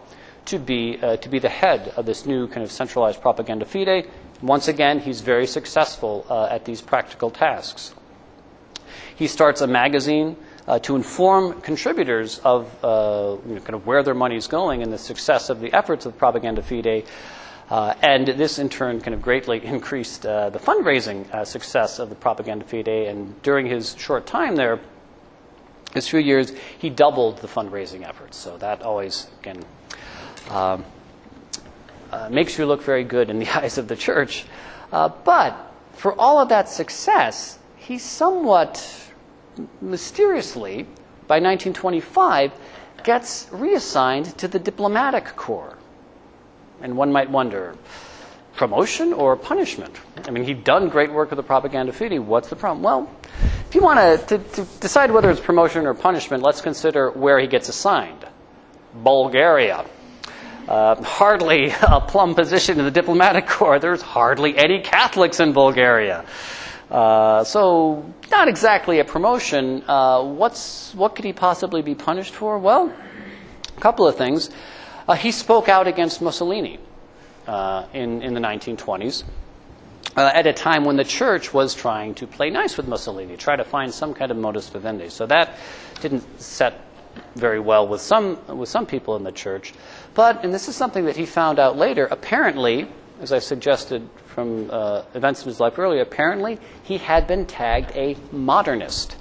to 0.46 0.58
be 0.58 0.98
uh, 1.00 1.16
to 1.18 1.28
be 1.28 1.38
the 1.38 1.48
head 1.48 1.92
of 1.96 2.04
this 2.04 2.26
new 2.26 2.48
kind 2.48 2.64
of 2.64 2.72
centralized 2.72 3.20
propaganda 3.20 3.64
fide. 3.64 4.10
Once 4.42 4.66
again, 4.66 4.98
he's 4.98 5.20
very 5.20 5.46
successful 5.46 6.26
uh, 6.28 6.46
at 6.50 6.64
these 6.64 6.80
practical 6.82 7.30
tasks. 7.30 7.94
He 9.14 9.28
starts 9.28 9.60
a 9.60 9.68
magazine 9.68 10.36
uh, 10.66 10.78
to 10.80 10.96
inform 10.96 11.60
contributors 11.60 12.38
of 12.40 12.72
uh, 12.84 13.36
you 13.46 13.54
know, 13.54 13.60
kind 13.60 13.74
of 13.74 13.86
where 13.86 14.02
their 14.02 14.14
money 14.14 14.36
is 14.36 14.46
going 14.46 14.82
and 14.82 14.92
the 14.92 14.98
success 14.98 15.50
of 15.50 15.60
the 15.60 15.72
efforts 15.72 16.06
of 16.06 16.16
Propaganda 16.16 16.62
Fide. 16.62 17.04
Uh, 17.68 17.94
and 18.02 18.28
this, 18.28 18.58
in 18.58 18.68
turn, 18.68 19.00
kind 19.00 19.14
of 19.14 19.22
greatly 19.22 19.64
increased 19.64 20.26
uh, 20.26 20.50
the 20.50 20.58
fundraising 20.58 21.28
uh, 21.32 21.44
success 21.44 21.98
of 21.98 22.10
the 22.10 22.14
Propaganda 22.14 22.64
Fide. 22.64 22.88
And 22.88 23.40
during 23.42 23.66
his 23.66 23.96
short 23.98 24.26
time 24.26 24.56
there, 24.56 24.80
his 25.94 26.08
few 26.08 26.20
years, 26.20 26.52
he 26.78 26.90
doubled 26.90 27.38
the 27.38 27.48
fundraising 27.48 28.06
efforts. 28.06 28.36
So 28.36 28.56
that 28.58 28.82
always, 28.82 29.28
again, 29.40 29.62
um, 30.48 30.84
uh, 32.10 32.28
makes 32.30 32.56
you 32.58 32.66
look 32.66 32.82
very 32.82 33.04
good 33.04 33.30
in 33.30 33.38
the 33.38 33.48
eyes 33.58 33.78
of 33.78 33.88
the 33.88 33.96
church. 33.96 34.44
but 34.90 35.72
for 35.94 36.18
all 36.18 36.38
of 36.38 36.48
that 36.48 36.68
success, 36.68 37.58
he's 37.76 38.02
somewhat 38.02 39.11
mysteriously, 39.80 40.84
by 41.26 41.38
1925, 41.40 42.52
gets 43.04 43.48
reassigned 43.52 44.36
to 44.38 44.48
the 44.48 44.58
diplomatic 44.58 45.36
corps. 45.36 45.78
And 46.80 46.96
one 46.96 47.12
might 47.12 47.30
wonder, 47.30 47.76
promotion 48.54 49.12
or 49.12 49.36
punishment? 49.36 49.96
I 50.26 50.30
mean, 50.30 50.44
he'd 50.44 50.64
done 50.64 50.88
great 50.88 51.12
work 51.12 51.30
with 51.30 51.36
the 51.36 51.42
propaganda 51.42 51.92
fide. 51.92 52.18
What's 52.18 52.48
the 52.48 52.56
problem? 52.56 52.82
Well, 52.82 53.10
if 53.68 53.74
you 53.74 53.82
want 53.82 54.28
to, 54.28 54.38
to 54.38 54.64
decide 54.80 55.10
whether 55.10 55.30
it's 55.30 55.40
promotion 55.40 55.86
or 55.86 55.94
punishment, 55.94 56.42
let's 56.42 56.60
consider 56.60 57.10
where 57.10 57.38
he 57.38 57.46
gets 57.46 57.68
assigned 57.68 58.26
Bulgaria. 58.94 59.86
Uh, 60.68 61.02
hardly 61.02 61.70
a 61.82 62.00
plum 62.00 62.34
position 62.34 62.78
in 62.78 62.84
the 62.84 62.90
diplomatic 62.90 63.46
corps. 63.46 63.78
There's 63.78 64.02
hardly 64.02 64.56
any 64.56 64.80
Catholics 64.80 65.40
in 65.40 65.52
Bulgaria. 65.52 66.24
Uh, 66.92 67.42
so, 67.42 68.04
not 68.30 68.48
exactly 68.48 68.98
a 68.98 69.04
promotion. 69.04 69.82
Uh, 69.88 70.22
what's, 70.22 70.94
what 70.94 71.16
could 71.16 71.24
he 71.24 71.32
possibly 71.32 71.80
be 71.80 71.94
punished 71.94 72.34
for? 72.34 72.58
Well, 72.58 72.94
a 73.74 73.80
couple 73.80 74.06
of 74.06 74.16
things. 74.16 74.50
Uh, 75.08 75.14
he 75.14 75.32
spoke 75.32 75.70
out 75.70 75.86
against 75.86 76.20
Mussolini 76.20 76.78
uh, 77.46 77.86
in, 77.94 78.20
in 78.20 78.34
the 78.34 78.40
1920s. 78.40 79.24
Uh, 80.14 80.30
at 80.34 80.46
a 80.46 80.52
time 80.52 80.84
when 80.84 80.96
the 80.96 81.04
church 81.04 81.54
was 81.54 81.74
trying 81.74 82.14
to 82.14 82.26
play 82.26 82.50
nice 82.50 82.76
with 82.76 82.86
Mussolini, 82.86 83.38
try 83.38 83.56
to 83.56 83.64
find 83.64 83.94
some 83.94 84.12
kind 84.12 84.30
of 84.30 84.36
modus 84.36 84.68
vivendi. 84.68 85.08
So 85.08 85.24
that 85.26 85.56
didn't 86.02 86.42
set 86.42 86.78
very 87.36 87.58
well 87.58 87.88
with 87.88 88.02
some, 88.02 88.38
with 88.58 88.68
some 88.68 88.84
people 88.84 89.16
in 89.16 89.24
the 89.24 89.32
church. 89.32 89.72
But, 90.12 90.44
and 90.44 90.52
this 90.52 90.68
is 90.68 90.76
something 90.76 91.06
that 91.06 91.16
he 91.16 91.24
found 91.24 91.58
out 91.58 91.78
later, 91.78 92.06
apparently, 92.10 92.86
as 93.22 93.32
I 93.32 93.38
suggested 93.38 94.06
from 94.34 94.70
uh, 94.70 95.02
events 95.14 95.42
in 95.42 95.48
his 95.48 95.60
life 95.60 95.78
earlier, 95.78 96.02
apparently 96.02 96.58
he 96.82 96.98
had 96.98 97.26
been 97.26 97.46
tagged 97.46 97.92
a 97.94 98.16
modernist. 98.30 99.16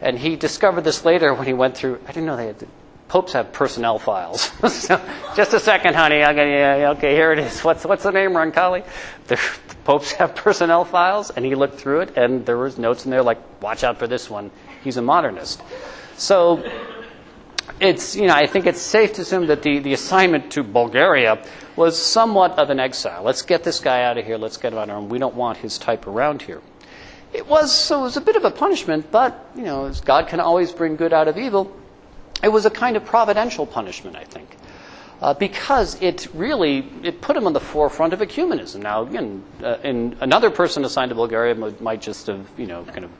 And 0.00 0.18
he 0.18 0.36
discovered 0.36 0.82
this 0.82 1.04
later 1.04 1.34
when 1.34 1.46
he 1.46 1.52
went 1.52 1.76
through, 1.76 2.00
I 2.04 2.08
didn't 2.08 2.26
know 2.26 2.36
they 2.36 2.46
had, 2.46 2.66
popes 3.08 3.32
have 3.32 3.52
personnel 3.52 3.98
files. 3.98 4.42
so, 4.72 5.00
just 5.34 5.54
a 5.54 5.60
second, 5.60 5.94
honey. 5.94 6.22
Okay, 6.22 6.80
yeah, 6.80 6.90
okay, 6.90 7.14
here 7.14 7.32
it 7.32 7.38
is. 7.38 7.62
What's, 7.64 7.84
what's 7.84 8.02
the 8.02 8.12
name, 8.12 8.30
Roncalli? 8.30 8.84
The 9.26 9.40
popes 9.84 10.12
have 10.12 10.34
personnel 10.34 10.84
files. 10.84 11.30
And 11.30 11.44
he 11.44 11.54
looked 11.54 11.80
through 11.80 12.00
it, 12.02 12.16
and 12.16 12.46
there 12.46 12.58
was 12.58 12.78
notes 12.78 13.04
in 13.04 13.10
there 13.10 13.22
like, 13.22 13.38
watch 13.62 13.82
out 13.82 13.98
for 13.98 14.06
this 14.06 14.30
one. 14.30 14.50
He's 14.84 14.96
a 14.96 15.02
modernist. 15.02 15.62
So 16.16 16.62
it's, 17.80 18.16
you 18.16 18.26
know, 18.26 18.34
I 18.34 18.46
think 18.46 18.66
it's 18.66 18.80
safe 18.80 19.14
to 19.14 19.22
assume 19.22 19.46
that 19.46 19.62
the, 19.62 19.78
the 19.78 19.92
assignment 19.92 20.52
to 20.52 20.62
Bulgaria 20.62 21.44
was 21.76 22.00
somewhat 22.00 22.58
of 22.58 22.70
an 22.70 22.80
exile. 22.80 23.22
Let's 23.22 23.42
get 23.42 23.64
this 23.64 23.80
guy 23.80 24.02
out 24.02 24.18
of 24.18 24.24
here. 24.24 24.36
Let's 24.36 24.56
get 24.56 24.72
him 24.72 24.78
out 24.78 24.90
of. 24.90 25.10
We 25.10 25.18
don't 25.18 25.34
want 25.34 25.58
his 25.58 25.78
type 25.78 26.06
around 26.06 26.42
here. 26.42 26.60
It 27.32 27.46
was, 27.46 27.74
so 27.74 28.00
it 28.00 28.02
was 28.02 28.16
a 28.16 28.20
bit 28.20 28.36
of 28.36 28.44
a 28.44 28.50
punishment, 28.50 29.10
but, 29.10 29.50
you 29.54 29.62
know, 29.62 29.92
God 30.04 30.28
can 30.28 30.40
always 30.40 30.72
bring 30.72 30.96
good 30.96 31.12
out 31.12 31.28
of 31.28 31.36
evil, 31.36 31.76
it 32.42 32.48
was 32.48 32.66
a 32.66 32.70
kind 32.70 32.96
of 32.96 33.04
providential 33.04 33.66
punishment, 33.66 34.16
I 34.16 34.24
think. 34.24 34.56
Uh, 35.20 35.34
because 35.34 36.00
it 36.00 36.28
really 36.32 36.88
it 37.02 37.20
put 37.20 37.36
him 37.36 37.44
on 37.46 37.52
the 37.52 37.60
forefront 37.60 38.12
of 38.12 38.20
ecumenism. 38.20 38.82
Now, 38.82 39.02
again, 39.02 39.42
uh, 39.64 39.76
another 39.82 40.48
person 40.48 40.84
assigned 40.84 41.08
to 41.08 41.16
Bulgaria 41.16 41.56
might 41.56 42.00
just 42.00 42.28
have 42.28 42.46
you 42.56 42.66
know 42.66 42.84
kind 42.84 43.04
of 43.04 43.10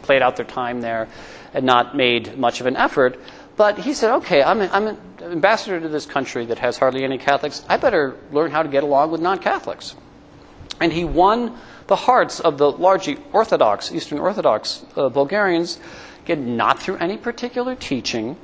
played 0.00 0.22
out 0.22 0.36
their 0.36 0.46
time 0.46 0.80
there 0.80 1.08
and 1.52 1.66
not 1.66 1.94
made 1.94 2.38
much 2.38 2.60
of 2.60 2.66
an 2.66 2.76
effort. 2.76 3.20
But 3.62 3.78
he 3.78 3.94
said, 3.94 4.10
okay, 4.16 4.42
I'm, 4.42 4.60
I'm 4.60 4.88
an 4.88 4.98
ambassador 5.22 5.78
to 5.78 5.88
this 5.88 6.04
country 6.04 6.44
that 6.46 6.58
has 6.58 6.78
hardly 6.78 7.04
any 7.04 7.16
Catholics. 7.16 7.64
I 7.68 7.76
better 7.76 8.16
learn 8.32 8.50
how 8.50 8.64
to 8.64 8.68
get 8.68 8.82
along 8.82 9.12
with 9.12 9.20
non 9.20 9.38
Catholics. 9.38 9.94
And 10.80 10.92
he 10.92 11.04
won 11.04 11.56
the 11.86 11.94
hearts 11.94 12.40
of 12.40 12.58
the 12.58 12.72
largely 12.72 13.18
Orthodox, 13.32 13.92
Eastern 13.92 14.18
Orthodox 14.18 14.84
uh, 14.96 15.10
Bulgarians, 15.10 15.78
again, 16.24 16.56
not 16.56 16.80
through 16.80 16.96
any 16.96 17.16
particular 17.16 17.76
teaching, 17.76 18.36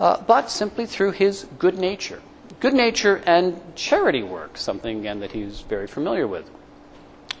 uh, 0.00 0.20
but 0.22 0.50
simply 0.50 0.86
through 0.86 1.12
his 1.12 1.46
good 1.56 1.78
nature. 1.78 2.20
Good 2.58 2.74
nature 2.74 3.22
and 3.26 3.62
charity 3.76 4.24
work, 4.24 4.56
something, 4.56 4.98
again, 4.98 5.20
that 5.20 5.30
he's 5.30 5.60
very 5.60 5.86
familiar 5.86 6.26
with. 6.26 6.50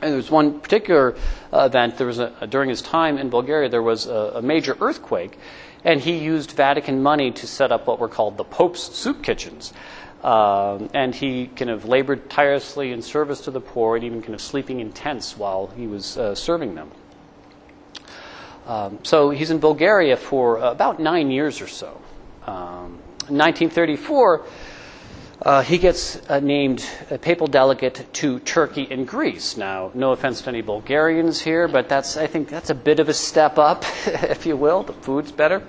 And 0.00 0.12
there 0.12 0.16
was 0.16 0.30
one 0.30 0.60
particular 0.60 1.16
uh, 1.52 1.66
event. 1.66 1.98
There 1.98 2.06
was 2.06 2.20
a, 2.20 2.46
during 2.48 2.68
his 2.68 2.80
time 2.80 3.18
in 3.18 3.28
Bulgaria, 3.28 3.68
there 3.68 3.82
was 3.82 4.06
a, 4.06 4.34
a 4.36 4.42
major 4.42 4.76
earthquake, 4.80 5.36
and 5.84 6.00
he 6.00 6.16
used 6.16 6.52
Vatican 6.52 7.02
money 7.02 7.30
to 7.32 7.46
set 7.46 7.70
up 7.70 7.86
what 7.86 7.98
were 7.98 8.08
called 8.08 8.36
the 8.36 8.44
Pope's 8.44 8.82
soup 8.82 9.22
kitchens. 9.22 9.72
Um, 10.22 10.88
and 10.94 11.14
he 11.14 11.48
kind 11.48 11.70
of 11.70 11.84
labored 11.84 12.30
tirelessly 12.30 12.92
in 12.92 13.02
service 13.02 13.42
to 13.42 13.50
the 13.50 13.60
poor 13.60 13.94
and 13.94 14.04
even 14.04 14.22
kind 14.22 14.34
of 14.34 14.40
sleeping 14.40 14.80
in 14.80 14.90
tents 14.90 15.36
while 15.36 15.66
he 15.76 15.86
was 15.86 16.16
uh, 16.16 16.34
serving 16.34 16.74
them. 16.74 16.90
Um, 18.66 19.00
so 19.02 19.28
he's 19.28 19.50
in 19.50 19.58
Bulgaria 19.58 20.16
for 20.16 20.56
about 20.56 20.98
nine 20.98 21.30
years 21.30 21.60
or 21.60 21.68
so. 21.68 22.00
Um, 22.46 23.00
in 23.28 23.38
1934, 23.38 24.46
uh, 25.44 25.62
he 25.62 25.76
gets 25.76 26.16
uh, 26.30 26.40
named 26.40 26.88
a 27.10 27.18
papal 27.18 27.46
delegate 27.46 28.06
to 28.14 28.38
Turkey 28.40 28.88
and 28.90 29.06
Greece. 29.06 29.58
Now, 29.58 29.90
no 29.92 30.12
offense 30.12 30.40
to 30.42 30.48
any 30.48 30.62
Bulgarians 30.62 31.40
here, 31.40 31.68
but 31.68 31.88
that's 31.88 32.16
I 32.16 32.26
think 32.26 32.48
that's 32.48 32.70
a 32.70 32.74
bit 32.74 32.98
of 32.98 33.10
a 33.10 33.14
step 33.14 33.58
up, 33.58 33.84
if 34.06 34.46
you 34.46 34.56
will. 34.56 34.84
The 34.84 34.94
food's 34.94 35.32
better. 35.32 35.62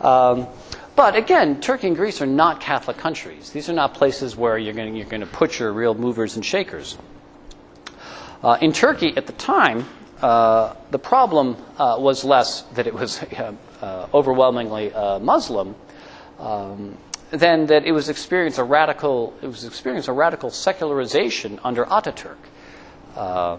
Um, 0.00 0.46
but 0.94 1.16
again, 1.16 1.60
Turkey 1.60 1.88
and 1.88 1.96
Greece 1.96 2.20
are 2.20 2.26
not 2.26 2.60
Catholic 2.60 2.98
countries. 2.98 3.50
These 3.50 3.68
are 3.70 3.72
not 3.72 3.94
places 3.94 4.36
where 4.36 4.58
you're 4.58 4.74
going 4.74 4.94
you're 4.94 5.06
to 5.06 5.26
put 5.26 5.58
your 5.58 5.72
real 5.72 5.94
movers 5.94 6.36
and 6.36 6.44
shakers. 6.44 6.98
Uh, 8.42 8.58
in 8.60 8.72
Turkey 8.72 9.16
at 9.16 9.26
the 9.26 9.32
time, 9.32 9.86
uh, 10.20 10.74
the 10.90 10.98
problem 10.98 11.56
uh, 11.78 11.96
was 11.98 12.24
less 12.24 12.62
that 12.74 12.86
it 12.86 12.92
was 12.92 13.22
uh, 13.80 14.06
overwhelmingly 14.12 14.90
Muslim. 15.20 15.74
Um, 16.38 16.98
then 17.30 17.66
that 17.66 17.84
it 17.84 17.92
was 17.92 18.08
experienced 18.08 18.58
a 18.58 18.64
radical 18.64 19.34
it 19.42 19.46
was 19.46 19.64
experience 19.64 20.08
a 20.08 20.12
radical 20.12 20.50
secularization 20.50 21.58
under 21.64 21.84
Ataturk. 21.84 22.36
Uh, 23.16 23.58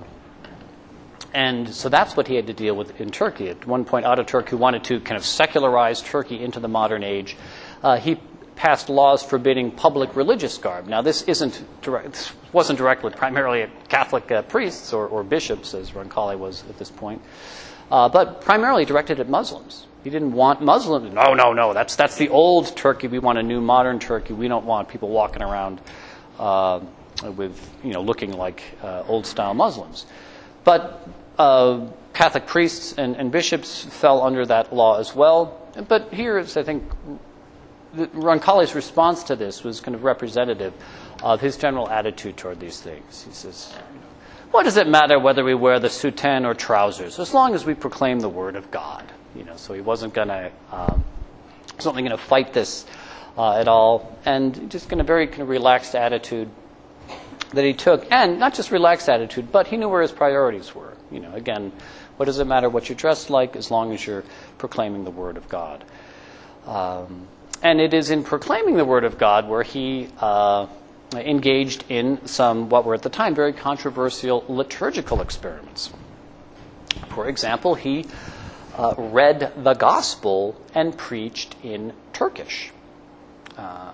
and 1.34 1.74
so 1.76 1.90
that's 1.90 2.16
what 2.16 2.28
he 2.28 2.36
had 2.36 2.48
to 2.48 2.54
deal 2.54 2.76
with 2.76 3.00
in 3.02 3.12
Turkey. 3.12 3.50
At 3.50 3.68
one 3.68 3.84
point, 3.84 4.06
Ataturk, 4.06 4.48
who 4.48 4.56
wanted 4.56 4.86
to 4.86 5.02
kind 5.02 5.18
of 5.18 5.26
secularize 5.26 6.02
Turkey 6.02 6.42
into 6.42 6.62
the 6.62 6.70
modern 6.70 7.04
age, 7.04 7.36
uh, 7.84 7.98
he 7.98 8.18
passed 8.56 8.88
laws 8.88 9.22
forbidding 9.22 9.72
public 9.72 10.16
religious 10.16 10.58
garb. 10.58 10.88
Now, 10.88 11.02
this 11.02 11.24
isn't 11.24 11.62
direct, 11.82 12.14
this 12.14 12.32
wasn't 12.54 12.78
directed 12.78 13.18
primarily 13.18 13.64
at 13.64 13.90
Catholic 13.90 14.32
uh, 14.32 14.44
priests 14.44 14.94
or, 14.94 15.08
or, 15.08 15.26
bishops, 15.26 15.74
as 15.74 15.92
Roncalli 15.92 16.40
was 16.40 16.64
at 16.70 16.78
this 16.78 16.90
point, 16.90 17.22
uh, 17.92 18.08
but 18.08 18.40
primarily 18.40 18.86
directed 18.86 19.20
at 19.20 19.28
Muslims. 19.28 19.88
He 20.06 20.12
didn't 20.12 20.34
want 20.34 20.62
Muslims. 20.62 21.12
No, 21.16 21.34
no, 21.34 21.52
no. 21.54 21.74
That's 21.74 21.96
that's 21.96 22.16
the 22.16 22.30
old 22.30 22.78
Turkey. 22.78 23.08
We 23.08 23.18
want 23.18 23.40
a 23.40 23.44
new 23.44 23.60
modern 23.60 23.98
Turkey. 23.98 24.34
We 24.34 24.48
don't 24.48 24.68
want 24.68 24.88
people 24.88 25.10
walking 25.10 25.42
around 25.42 25.82
uh, 26.38 26.82
with 27.36 27.60
you 27.84 27.92
know 27.92 28.04
looking 28.04 28.32
like 28.32 28.62
uh, 28.84 29.02
old 29.08 29.26
style 29.26 29.56
Muslims. 29.56 30.06
But 30.64 31.10
uh, 31.40 31.88
Catholic 32.14 32.46
priests 32.46 32.94
and, 33.00 33.16
and, 33.16 33.32
bishops 33.32 33.84
fell 33.84 34.22
under 34.22 34.46
that 34.46 34.72
law 34.72 35.00
as 35.00 35.16
well. 35.16 35.68
But 35.88 36.14
here 36.14 36.38
is, 36.38 36.56
I 36.56 36.62
think, 36.62 36.84
Roncalli's 38.14 38.76
response 38.76 39.24
to 39.24 39.36
this 39.36 39.64
was 39.64 39.82
kind 39.82 39.96
of 39.96 40.04
representative 40.04 40.74
of 41.24 41.42
his 41.42 41.58
general 41.58 41.90
attitude 41.90 42.38
toward 42.38 42.60
these 42.60 42.80
things. 42.80 43.24
He 43.24 43.34
says, 43.34 43.74
"What 44.52 44.66
does 44.66 44.78
it 44.78 44.88
matter 44.88 45.18
whether 45.18 45.44
we 45.44 45.56
wear 45.56 45.80
the 45.80 45.88
soutane 45.88 46.46
or 46.46 46.54
trousers, 46.54 47.18
as 47.18 47.34
long 47.34 47.56
as 47.56 47.66
we 47.66 47.74
proclaim 47.74 48.20
the 48.20 48.30
word 48.30 48.56
of 48.56 48.70
God?" 48.70 49.12
You 49.36 49.44
know, 49.44 49.58
so 49.58 49.74
he 49.74 49.82
wasn't 49.82 50.14
going 50.14 50.30
to 50.30 50.52
um, 50.72 51.04
certainly 51.80 52.04
going 52.04 52.18
to 52.18 52.24
fight 52.24 52.54
this 52.54 52.86
uh, 53.38 53.58
at 53.58 53.68
all, 53.68 54.18
and 54.26 54.72
just 54.72 54.92
in 54.92 55.00
a 55.00 55.04
very 55.04 55.28
kind 55.28 55.42
of 55.42 55.50
relaxed 55.50 55.96
attitude 55.96 56.50
that 57.54 57.66
he 57.66 57.74
took, 57.74 58.10
and 58.12 58.40
not 58.40 58.54
just 58.54 58.72
relaxed 58.72 59.10
attitude, 59.10 59.52
but 59.52 59.68
he 59.68 59.78
knew 59.78 59.90
where 59.90 60.02
his 60.02 60.12
priorities 60.12 60.74
were. 60.74 60.94
You 61.12 61.20
know, 61.20 61.34
again, 61.34 61.72
what 62.18 62.26
does 62.26 62.40
it 62.40 62.46
matter 62.46 62.70
what 62.70 62.90
you're 62.90 62.96
dressed 62.96 63.30
like 63.30 63.56
as 63.56 63.72
long 63.72 63.94
as 63.94 64.06
you're 64.06 64.24
proclaiming 64.58 65.04
the 65.04 65.12
word 65.12 65.38
of 65.38 65.48
God? 65.50 65.84
Um, 66.66 67.28
and 67.62 67.80
it 67.80 67.94
is 67.94 68.10
in 68.10 68.24
proclaiming 68.24 68.78
the 68.78 68.86
word 68.86 69.04
of 69.04 69.18
God 69.18 69.48
where 69.48 69.64
he 69.64 70.10
uh, 70.20 70.68
engaged 71.14 71.86
in 71.90 72.26
some 72.26 72.70
what 72.70 72.86
were 72.86 72.94
at 72.94 73.02
the 73.02 73.10
time 73.10 73.36
very 73.36 73.54
controversial 73.54 74.44
liturgical 74.48 75.22
experiments. 75.22 75.92
For 77.10 77.28
example, 77.28 77.76
he 77.76 78.06
uh, 78.78 78.94
read 78.98 79.54
the 79.64 79.74
gospel 79.74 80.56
and 80.74 80.98
preached 80.98 81.56
in 81.64 81.94
Turkish, 82.14 82.72
uh, 83.58 83.94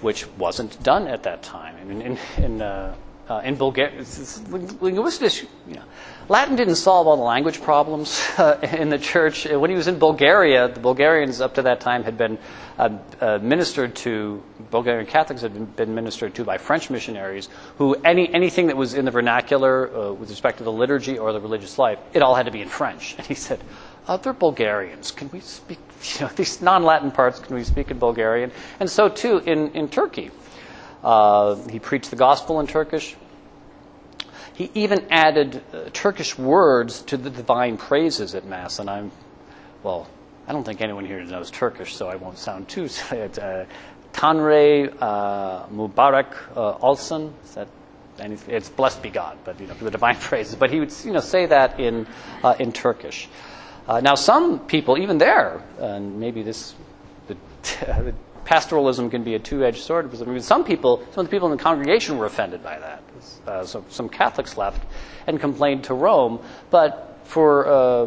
which 0.00 0.26
wasn't 0.36 0.82
done 0.82 1.06
at 1.06 1.22
that 1.22 1.42
time. 1.42 1.76
I 1.80 1.84
mean, 1.84 2.02
in, 2.02 2.18
in, 2.38 2.62
uh, 2.62 2.94
uh 3.28 3.40
in 3.44 3.54
Bulgaria, 3.56 4.04
you 4.50 5.74
know, 5.74 5.84
Latin 6.28 6.56
didn't 6.56 6.76
solve 6.76 7.06
all 7.06 7.16
the 7.16 7.22
language 7.22 7.60
problems 7.60 8.20
uh, 8.38 8.58
in 8.78 8.88
the 8.88 8.98
church. 8.98 9.46
When 9.46 9.70
he 9.70 9.76
was 9.76 9.88
in 9.88 9.98
Bulgaria, 9.98 10.68
the 10.68 10.80
Bulgarians 10.80 11.40
up 11.40 11.54
to 11.54 11.62
that 11.62 11.80
time 11.80 12.02
had 12.02 12.18
been 12.18 12.38
uh, 12.78 13.38
ministered 13.40 13.94
to, 13.94 14.42
Bulgarian 14.70 15.06
Catholics 15.06 15.42
had 15.42 15.54
been, 15.54 15.66
been, 15.66 15.94
ministered 15.94 16.34
to 16.34 16.44
by 16.44 16.58
French 16.58 16.90
missionaries 16.90 17.48
who 17.78 17.94
any, 18.04 18.32
anything 18.34 18.66
that 18.66 18.76
was 18.76 18.94
in 18.94 19.04
the 19.04 19.10
vernacular 19.12 20.12
with 20.14 20.30
respect 20.30 20.58
to 20.58 20.64
the 20.64 20.72
liturgy 20.72 21.18
or 21.18 21.32
the 21.32 21.40
religious 21.40 21.78
life, 21.78 21.98
it 22.12 22.22
all 22.22 22.34
had 22.34 22.46
to 22.46 22.52
be 22.52 22.62
in 22.62 22.68
French. 22.68 23.14
And 23.18 23.26
he 23.26 23.34
said, 23.34 23.60
other 24.06 24.32
Bulgarians. 24.32 25.10
Can 25.10 25.30
we 25.30 25.40
speak, 25.40 25.78
you 26.14 26.26
know, 26.26 26.32
these 26.34 26.60
non 26.60 26.84
Latin 26.84 27.10
parts, 27.10 27.38
can 27.40 27.54
we 27.54 27.64
speak 27.64 27.90
in 27.90 27.98
Bulgarian? 27.98 28.50
And 28.80 28.88
so 28.88 29.08
too 29.08 29.38
in, 29.38 29.72
in 29.72 29.88
Turkey. 29.88 30.30
Uh, 31.02 31.56
he 31.68 31.78
preached 31.78 32.10
the 32.10 32.16
gospel 32.16 32.60
in 32.60 32.66
Turkish. 32.66 33.14
He 34.54 34.70
even 34.74 35.06
added 35.10 35.62
uh, 35.72 35.90
Turkish 35.92 36.38
words 36.38 37.02
to 37.02 37.16
the 37.16 37.28
divine 37.28 37.76
praises 37.76 38.34
at 38.34 38.46
Mass. 38.46 38.78
And 38.78 38.88
I'm, 38.88 39.10
well, 39.82 40.08
I 40.46 40.52
don't 40.52 40.64
think 40.64 40.80
anyone 40.80 41.04
here 41.04 41.22
knows 41.24 41.50
Turkish, 41.50 41.94
so 41.94 42.08
I 42.08 42.16
won't 42.16 42.38
sound 42.38 42.68
too. 42.68 42.88
uh, 43.10 43.64
Tanre 44.12 44.90
uh, 45.00 45.66
Mubarak 45.66 46.34
uh, 46.56 46.78
Olsun. 46.78 47.32
Is 47.44 47.54
that 47.54 47.68
it's 48.48 48.68
blessed 48.68 49.02
be 49.02 49.10
God, 49.10 49.38
but 49.44 49.60
you 49.60 49.66
know, 49.66 49.74
for 49.74 49.84
the 49.84 49.90
divine 49.90 50.16
praises. 50.20 50.54
But 50.54 50.70
he 50.70 50.80
would, 50.80 50.92
you 51.04 51.12
know, 51.12 51.20
say 51.20 51.46
that 51.46 51.80
in 51.80 52.06
uh, 52.42 52.54
in 52.58 52.72
Turkish. 52.72 53.28
Uh, 53.86 54.00
now, 54.00 54.14
some 54.14 54.58
people, 54.60 54.98
even 54.98 55.18
there, 55.18 55.62
and 55.78 56.18
maybe 56.18 56.42
this, 56.42 56.74
the, 57.28 57.36
the 57.62 58.14
pastoralism 58.44 59.10
can 59.10 59.24
be 59.24 59.34
a 59.34 59.38
two-edged 59.38 59.82
sword. 59.82 60.10
I 60.14 60.24
mean, 60.24 60.40
some 60.40 60.64
people, 60.64 60.98
some 61.12 61.24
of 61.24 61.30
the 61.30 61.30
people 61.30 61.50
in 61.50 61.56
the 61.56 61.62
congregation 61.62 62.18
were 62.18 62.26
offended 62.26 62.62
by 62.62 62.78
that. 62.78 63.02
Uh, 63.46 63.64
so 63.64 63.84
some 63.88 64.08
Catholics 64.08 64.56
left 64.56 64.82
and 65.26 65.40
complained 65.40 65.84
to 65.84 65.94
Rome. 65.94 66.40
But 66.70 67.18
for 67.24 67.66
uh, 67.66 68.06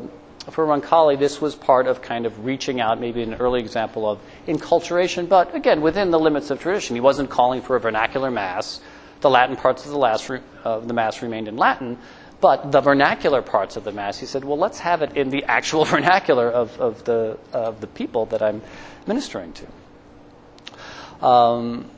for 0.51 0.65
Roncalli, 0.65 1.19
this 1.19 1.41
was 1.41 1.55
part 1.55 1.87
of 1.87 2.01
kind 2.01 2.25
of 2.25 2.45
reaching 2.45 2.79
out, 2.79 3.01
maybe 3.01 3.21
an 3.21 3.35
early 3.35 3.59
example 3.59 4.09
of 4.09 4.19
inculturation, 4.47 5.27
but 5.27 5.53
again, 5.53 5.81
within 5.81 6.09
the 6.09 6.19
limits 6.19 6.49
of 6.49 6.61
tradition. 6.61 6.95
He 6.95 7.01
wasn't 7.01 7.29
calling 7.29 7.61
for 7.61 7.75
a 7.75 7.79
vernacular 7.79 8.31
mass. 8.31 8.79
The 9.19 9.29
Latin 9.29 9.55
parts 9.57 9.83
of 9.83 9.91
the, 9.91 9.97
last, 9.97 10.29
uh, 10.63 10.79
the 10.79 10.93
mass 10.93 11.21
remained 11.21 11.47
in 11.47 11.57
Latin, 11.57 11.97
But 12.39 12.71
the 12.71 12.82
vernacular 12.82 13.41
parts 13.41 13.78
of 13.78 13.84
the 13.84 13.91
Mass, 13.91 14.19
he 14.19 14.28
said, 14.28 14.43
well, 14.43 14.58
let's 14.58 14.80
have 14.80 15.02
it 15.02 15.17
in 15.17 15.30
the 15.30 15.43
actual 15.45 15.86
vernacular 15.95 16.50
of, 16.50 16.80
of, 16.80 17.04
the, 17.06 17.38
of 17.52 17.82
the 17.82 17.88
people 17.88 18.26
that 18.28 18.41
I'm 18.41 18.62
ministering 19.08 19.54
to. 19.54 21.26
Um, 21.26 21.89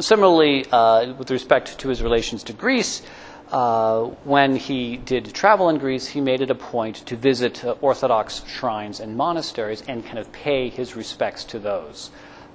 similarly, 0.00 0.64
uh, 0.72 1.12
with 1.14 1.30
respect 1.30 1.78
to 1.78 1.88
his 1.88 2.02
relations 2.02 2.42
to 2.44 2.52
Greece, 2.52 3.02
uh, 3.50 4.04
when 4.24 4.56
he 4.56 4.96
did 4.96 5.34
travel 5.34 5.68
in 5.68 5.76
Greece, 5.76 6.08
he 6.08 6.22
made 6.22 6.40
it 6.40 6.50
a 6.50 6.54
point 6.54 6.96
to 7.06 7.16
visit 7.16 7.62
uh, 7.62 7.72
Orthodox 7.82 8.42
shrines 8.46 8.98
and 8.98 9.14
monasteries 9.14 9.82
and 9.86 10.04
kind 10.06 10.18
of 10.18 10.32
pay 10.32 10.70
his 10.70 10.96
respects 10.96 11.44
to 11.44 11.58
those. 11.58 12.10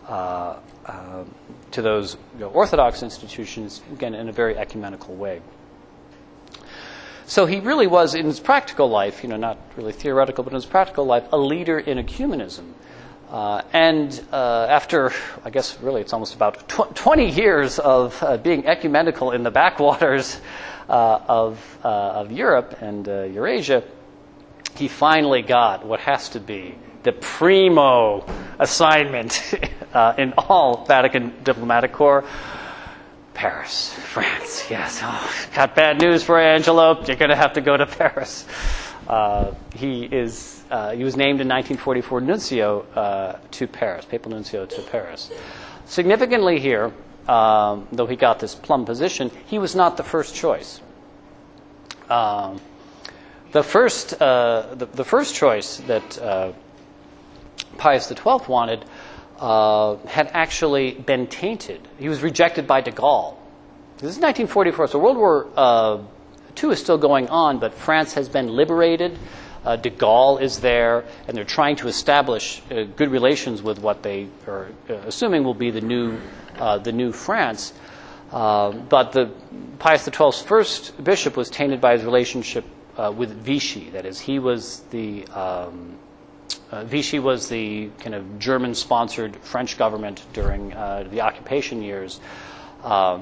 Uh, 0.08 0.56
uh, 0.86 1.24
to 1.70 1.82
those 1.82 2.16
you 2.34 2.40
know, 2.40 2.48
Orthodox 2.48 3.04
institutions, 3.04 3.82
again, 3.92 4.16
in 4.16 4.30
a 4.30 4.32
very 4.32 4.58
ecumenical 4.58 5.14
way. 5.16 5.42
So 7.30 7.46
he 7.46 7.60
really 7.60 7.88
was, 7.88 8.16
in 8.16 8.26
his 8.26 8.40
practical 8.40 8.90
life, 8.90 9.22
you 9.22 9.28
know, 9.28 9.36
not 9.36 9.58
really 9.76 9.92
theoretical, 9.92 10.46
but 10.46 10.54
in 10.54 10.56
his 10.56 10.66
practical 10.66 11.06
life, 11.06 11.26
a 11.34 11.38
leader 11.38 11.78
in 11.78 11.98
ecumenism. 11.98 12.72
Uh, 13.30 13.64
and 13.74 14.24
uh, 14.32 14.66
after, 14.70 15.12
I 15.44 15.50
guess, 15.50 15.78
really, 15.82 16.00
it's 16.00 16.14
almost 16.14 16.36
about 16.36 16.70
tw- 16.70 16.96
20 16.96 17.30
years 17.30 17.80
of 17.80 18.24
uh, 18.24 18.38
being 18.38 18.66
ecumenical 18.66 19.32
in 19.32 19.44
the 19.44 19.52
backwaters 19.52 20.40
uh, 20.88 21.20
of, 21.28 21.78
uh, 21.84 21.90
of 21.90 22.32
Europe 22.32 22.78
and 22.80 23.10
uh, 23.10 23.24
Eurasia, 23.24 23.84
he 24.78 24.88
finally 24.88 25.42
got 25.42 25.86
what 25.86 26.00
has 26.00 26.30
to 26.30 26.40
be 26.40 26.76
the 27.04 27.12
primo 27.12 28.26
assignment 28.58 29.54
in 30.18 30.34
all 30.38 30.86
Vatican 30.86 31.34
diplomatic 31.44 31.92
corps 31.92 32.24
Paris, 33.38 33.94
France. 33.94 34.66
Yes. 34.68 35.00
Oh, 35.04 35.48
got 35.54 35.76
bad 35.76 36.02
news 36.02 36.24
for 36.24 36.40
Angelo. 36.40 37.00
You're 37.06 37.18
going 37.18 37.30
to 37.30 37.36
have 37.36 37.54
to 37.54 37.62
go 37.62 37.78
to 37.78 37.86
Paris. 37.86 38.48
Uh, 39.08 39.54
he 39.76 40.06
is. 40.06 40.64
Uh, 40.72 40.94
he 40.94 41.04
was 41.04 41.16
named 41.16 41.40
in 41.40 41.48
1944 41.48 42.22
nuncio 42.22 42.82
uh, 42.96 43.38
to 43.52 43.68
Paris, 43.68 44.06
papal 44.06 44.32
nuncio 44.32 44.66
to 44.66 44.82
Paris. 44.82 45.32
Significantly 45.86 46.60
here, 46.60 46.92
um, 47.28 47.88
though 47.92 48.08
he 48.08 48.16
got 48.16 48.40
this 48.40 48.56
plum 48.56 48.86
position, 48.86 49.30
he 49.46 49.60
was 49.60 49.76
not 49.76 49.98
the 49.98 50.04
first 50.04 50.34
choice. 50.34 50.82
Um, 52.10 52.60
the 53.52 53.62
first, 53.62 54.20
uh, 54.20 54.74
the, 54.74 54.88
the, 54.88 55.06
first 55.06 55.36
choice 55.36 55.78
that 55.82 56.18
uh, 56.18 56.54
Pius 57.78 58.08
XII 58.08 58.40
wanted 58.48 58.84
uh, 59.40 59.98
had 60.08 60.30
actually 60.34 60.92
been 60.92 61.28
tainted. 61.28 61.88
He 61.98 62.10
was 62.10 62.22
rejected 62.22 62.68
by 62.68 62.82
de 62.82 62.92
Gaulle. 62.92 63.38
This 63.98 64.16
is 64.16 64.22
1944, 64.22 64.88
so 64.88 65.00
World 65.00 65.18
War 65.18 65.48
uh, 65.56 66.00
II 66.62 66.70
is 66.70 66.80
still 66.80 66.98
going 66.98 67.30
on, 67.30 67.60
but 67.60 67.74
France 67.74 68.14
has 68.14 68.30
been 68.30 68.48
liberated. 68.48 69.18
Uh, 69.66 69.76
de 69.76 69.90
Gaulle 69.90 70.40
is 70.42 70.60
there, 70.60 71.04
and 71.28 71.36
they're 71.36 71.44
trying 71.44 71.76
to 71.78 71.88
establish 71.88 72.62
uh, 72.72 72.84
good 72.84 73.10
relations 73.10 73.62
with 73.62 73.80
what 73.80 74.04
they 74.04 74.28
are 74.48 74.68
uh, 74.90 74.94
assuming 75.06 75.44
will 75.44 75.54
be 75.54 75.72
the 75.72 75.82
new, 75.82 76.18
uh, 76.58 76.78
the 76.78 76.92
new 76.92 77.12
France. 77.12 77.74
but 78.32 79.12
the 79.12 79.32
Pius 79.80 80.06
XII's 80.06 80.42
first 80.42 81.04
bishop 81.04 81.36
was 81.36 81.50
tainted 81.50 81.82
by 81.82 81.94
his 81.94 82.04
relationship 82.04 82.66
with 83.16 83.32
Vichy. 83.44 83.90
That 83.92 84.06
is, 84.06 84.20
he 84.20 84.40
was 84.40 84.82
the 84.90 85.26
um, 85.28 85.98
uh, 86.72 86.84
Vichy 86.84 87.20
was 87.20 87.48
the 87.50 87.90
kind 88.00 88.16
of 88.16 88.40
German 88.40 88.76
sponsored 88.76 89.36
French 89.38 89.78
government 89.78 90.26
during 90.34 90.74
uh, 90.74 91.08
the 91.10 91.22
occupation 91.22 91.82
years. 91.82 92.20
Uh, 92.84 93.20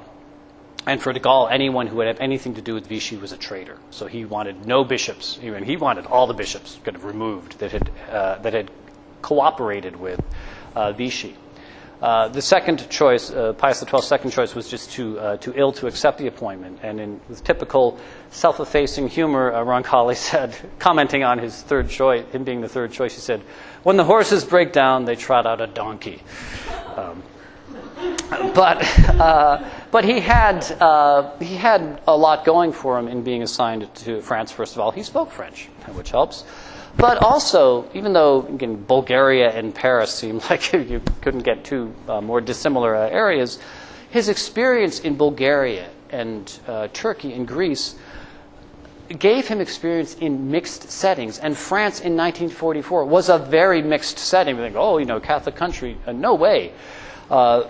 and 0.88 1.02
for 1.02 1.14
de 1.14 1.20
Gaulle, 1.20 1.52
anyone 1.52 1.88
who 1.88 1.98
would 1.98 2.08
have 2.08 2.20
anything 2.20 2.56
to 2.56 2.62
do 2.62 2.74
with 2.74 2.88
Vichy 2.88 3.18
was 3.18 3.32
a 3.32 3.38
traitor. 3.38 3.80
So 3.90 4.06
he 4.06 4.26
wanted 4.26 4.66
no 4.66 4.84
bishops. 4.84 5.38
He, 5.38 5.52
he 5.64 5.78
wanted 5.78 6.06
all 6.06 6.28
the 6.28 6.34
bishops 6.34 6.80
kind 6.84 6.96
of 6.96 7.06
removed 7.06 7.60
that 7.60 7.72
had, 7.72 7.90
uh, 8.10 8.38
that 8.40 8.54
had 8.54 8.70
cooperated 9.22 9.96
with 9.96 10.22
uh, 10.76 10.92
Vichy. 10.92 11.36
Uh, 12.02 12.28
the 12.28 12.42
second 12.42 12.90
choice, 12.90 13.32
uh, 13.32 13.54
Pius 13.54 13.80
XII's 13.80 14.06
second 14.06 14.32
choice, 14.32 14.54
was 14.54 14.70
just 14.70 14.92
too, 14.92 15.18
uh, 15.20 15.38
too 15.38 15.54
ill 15.56 15.72
to 15.72 15.88
accept 15.88 16.18
the 16.18 16.28
appointment. 16.28 16.80
And 16.84 17.00
in, 17.00 17.22
with 17.30 17.44
typical 17.44 17.98
self 18.30 18.60
effacing 18.60 19.08
humor, 19.08 19.52
uh, 19.54 19.64
Roncalli 19.64 20.16
said, 20.32 20.56
commenting 20.78 21.24
on 21.24 21.40
his 21.40 21.62
third 21.62 21.90
choice, 21.90 22.26
him 22.32 22.44
being 22.44 22.62
the 22.62 22.70
third 22.70 22.92
choice, 22.92 23.16
he 23.16 23.22
said, 23.22 23.42
When 23.84 23.98
the 23.98 24.04
horses 24.04 24.44
break 24.44 24.74
down, 24.74 25.06
they 25.06 25.16
trot 25.16 25.46
out 25.46 25.62
a 25.62 25.68
donkey. 25.68 26.22
Um, 26.96 27.24
but, 28.54 28.84
uh, 29.10 29.70
but 29.92 30.04
he, 30.04 30.20
had, 30.20 30.64
he 31.40 31.56
had 31.56 32.02
a 32.08 32.16
lot 32.16 32.44
going 32.44 32.72
for 32.72 33.00
him 33.00 33.08
in 33.08 33.24
being 33.24 33.42
assigned 33.42 33.94
to 33.96 34.22
France, 34.22 34.52
first 34.52 34.76
of 34.76 34.82
all. 34.82 34.92
He 34.92 35.04
spoke 35.04 35.32
French, 35.32 35.66
which 35.94 36.12
helps. 36.12 36.44
But 36.98 37.22
also, 37.24 37.90
even 37.94 38.14
though 38.14 38.46
again, 38.46 38.84
Bulgaria 38.84 39.50
and 39.52 39.74
Paris 39.76 40.14
seem 40.14 40.40
like 40.50 40.72
you 40.74 41.02
couldn't 41.22 41.44
get 41.44 41.64
two 41.64 41.94
uh, 42.08 42.22
more 42.22 42.42
dissimilar 42.42 42.96
uh, 42.96 43.10
areas, 43.10 43.60
his 44.10 44.30
experience 44.30 45.00
in 45.00 45.18
Bulgaria 45.18 45.90
and 46.10 46.60
uh, 46.68 46.88
Turkey 46.94 47.34
and 47.34 47.48
Greece 47.48 47.96
gave 49.20 49.48
him 49.48 49.62
experience 49.62 50.16
in 50.16 50.50
mixed 50.50 50.90
settings. 50.90 51.38
And 51.38 51.56
France 51.56 52.00
in 52.00 52.16
1944 52.16 53.06
was 53.06 53.30
a 53.30 53.38
very 53.38 53.82
mixed 53.82 54.18
setting. 54.18 54.56
We 54.56 54.64
think, 54.64 54.76
oh, 54.76 54.98
you 54.98 55.06
know, 55.06 55.20
Catholic 55.20 55.56
country. 55.56 55.98
Uh, 56.08 56.12
no 56.12 56.34
way. 56.34 56.72
Uh, 57.30 57.68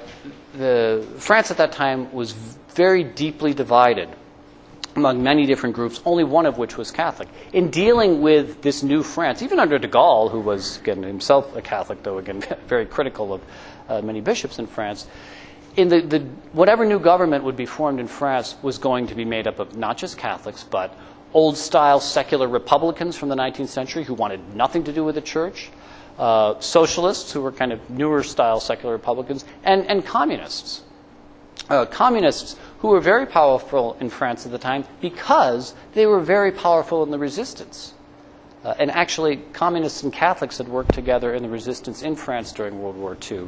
the, 0.53 1.05
France 1.17 1.51
at 1.51 1.57
that 1.57 1.71
time 1.71 2.11
was 2.13 2.31
very 2.69 3.03
deeply 3.03 3.53
divided 3.53 4.09
among 4.95 5.21
many 5.21 5.45
different 5.45 5.75
groups, 5.75 6.01
only 6.05 6.23
one 6.23 6.45
of 6.45 6.57
which 6.57 6.77
was 6.77 6.91
Catholic. 6.91 7.27
In 7.51 7.69
dealing 7.69 8.21
with 8.21 8.61
this 8.61 8.81
new 8.81 9.03
France, 9.03 9.41
even 9.41 9.59
under 9.59 9.77
de 9.77 9.87
Gaulle, 9.87 10.31
who 10.31 10.39
was 10.39 10.77
again 10.77 11.03
himself 11.03 11.55
a 11.55 11.61
Catholic, 11.61 12.03
though 12.03 12.17
again 12.17 12.41
very 12.67 12.85
critical 12.85 13.33
of 13.33 13.41
uh, 13.89 14.01
many 14.01 14.21
bishops 14.21 14.57
in 14.59 14.67
France, 14.67 15.07
in 15.75 15.89
the, 15.89 16.01
the, 16.01 16.19
whatever 16.53 16.85
new 16.85 16.99
government 16.99 17.43
would 17.43 17.57
be 17.57 17.65
formed 17.65 17.99
in 17.99 18.07
France 18.07 18.55
was 18.61 18.77
going 18.77 19.07
to 19.07 19.15
be 19.15 19.25
made 19.25 19.47
up 19.47 19.59
of 19.59 19.75
not 19.75 19.97
just 19.97 20.17
Catholics, 20.17 20.63
but 20.63 20.97
old 21.33 21.57
style 21.57 21.99
secular 21.99 22.47
Republicans 22.47 23.17
from 23.17 23.27
the 23.27 23.35
19th 23.35 23.67
century 23.67 24.03
who 24.03 24.13
wanted 24.13 24.55
nothing 24.55 24.85
to 24.85 24.93
do 24.93 25.03
with 25.03 25.15
the 25.15 25.21
church, 25.21 25.69
uh, 26.17 26.57
socialists 26.61 27.33
who 27.33 27.41
were 27.41 27.51
kind 27.51 27.73
of 27.73 27.89
newer 27.89 28.23
style 28.23 28.61
secular 28.61 28.93
Republicans, 28.93 29.43
and, 29.65 29.85
and 29.87 30.05
communists. 30.05 30.83
Uh, 31.69 31.85
communists 31.85 32.55
who 32.85 32.91
were 32.91 33.01
very 33.01 33.25
powerful 33.25 33.97
in 33.99 34.11
France 34.11 34.45
at 34.45 34.51
the 34.51 34.59
time 34.59 34.85
because 35.01 35.73
they 35.95 36.05
were 36.05 36.19
very 36.19 36.51
powerful 36.51 37.01
in 37.01 37.09
the 37.09 37.17
resistance. 37.17 37.95
Uh, 38.63 38.75
and 38.77 38.91
actually, 38.91 39.37
communists 39.53 40.03
and 40.03 40.13
Catholics 40.13 40.59
had 40.59 40.67
worked 40.67 40.93
together 40.93 41.33
in 41.33 41.41
the 41.41 41.49
resistance 41.49 42.03
in 42.03 42.15
France 42.15 42.51
during 42.51 42.79
World 42.79 42.95
War 42.95 43.17
II. 43.31 43.47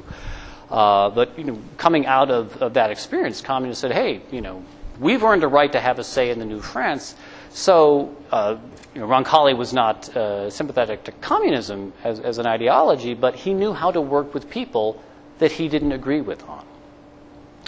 Uh, 0.71 1.11
but 1.11 1.37
you 1.37 1.43
know, 1.43 1.61
coming 1.77 2.07
out 2.07 2.31
of, 2.31 2.59
of, 2.63 2.73
that 2.73 2.89
experience, 2.89 3.39
communists 3.39 3.81
said, 3.81 3.91
"Hey, 3.91 4.23
you 4.31 4.41
know, 4.41 4.63
we've 4.99 5.23
earned 5.23 5.43
a 5.43 5.47
right 5.47 5.71
to 5.71 5.79
have 5.79 5.99
a 5.99 6.03
say 6.03 6.31
in 6.31 6.39
the 6.39 6.45
new 6.45 6.59
France." 6.59 7.13
So, 7.51 8.17
uh, 8.31 8.57
you 8.95 9.01
know, 9.01 9.07
Roncalli 9.07 9.55
was 9.55 9.71
not 9.71 10.09
uh, 10.17 10.49
sympathetic 10.49 11.03
to 11.03 11.11
communism 11.11 11.93
as, 12.03 12.19
as 12.19 12.39
an 12.39 12.47
ideology, 12.47 13.13
but 13.13 13.35
he 13.35 13.53
knew 13.53 13.73
how 13.73 13.91
to 13.91 14.01
work 14.01 14.33
with 14.33 14.49
people 14.49 14.99
that 15.37 15.51
he 15.51 15.69
didn't 15.69 15.91
agree 15.91 16.21
with 16.21 16.41
on. 16.49 16.65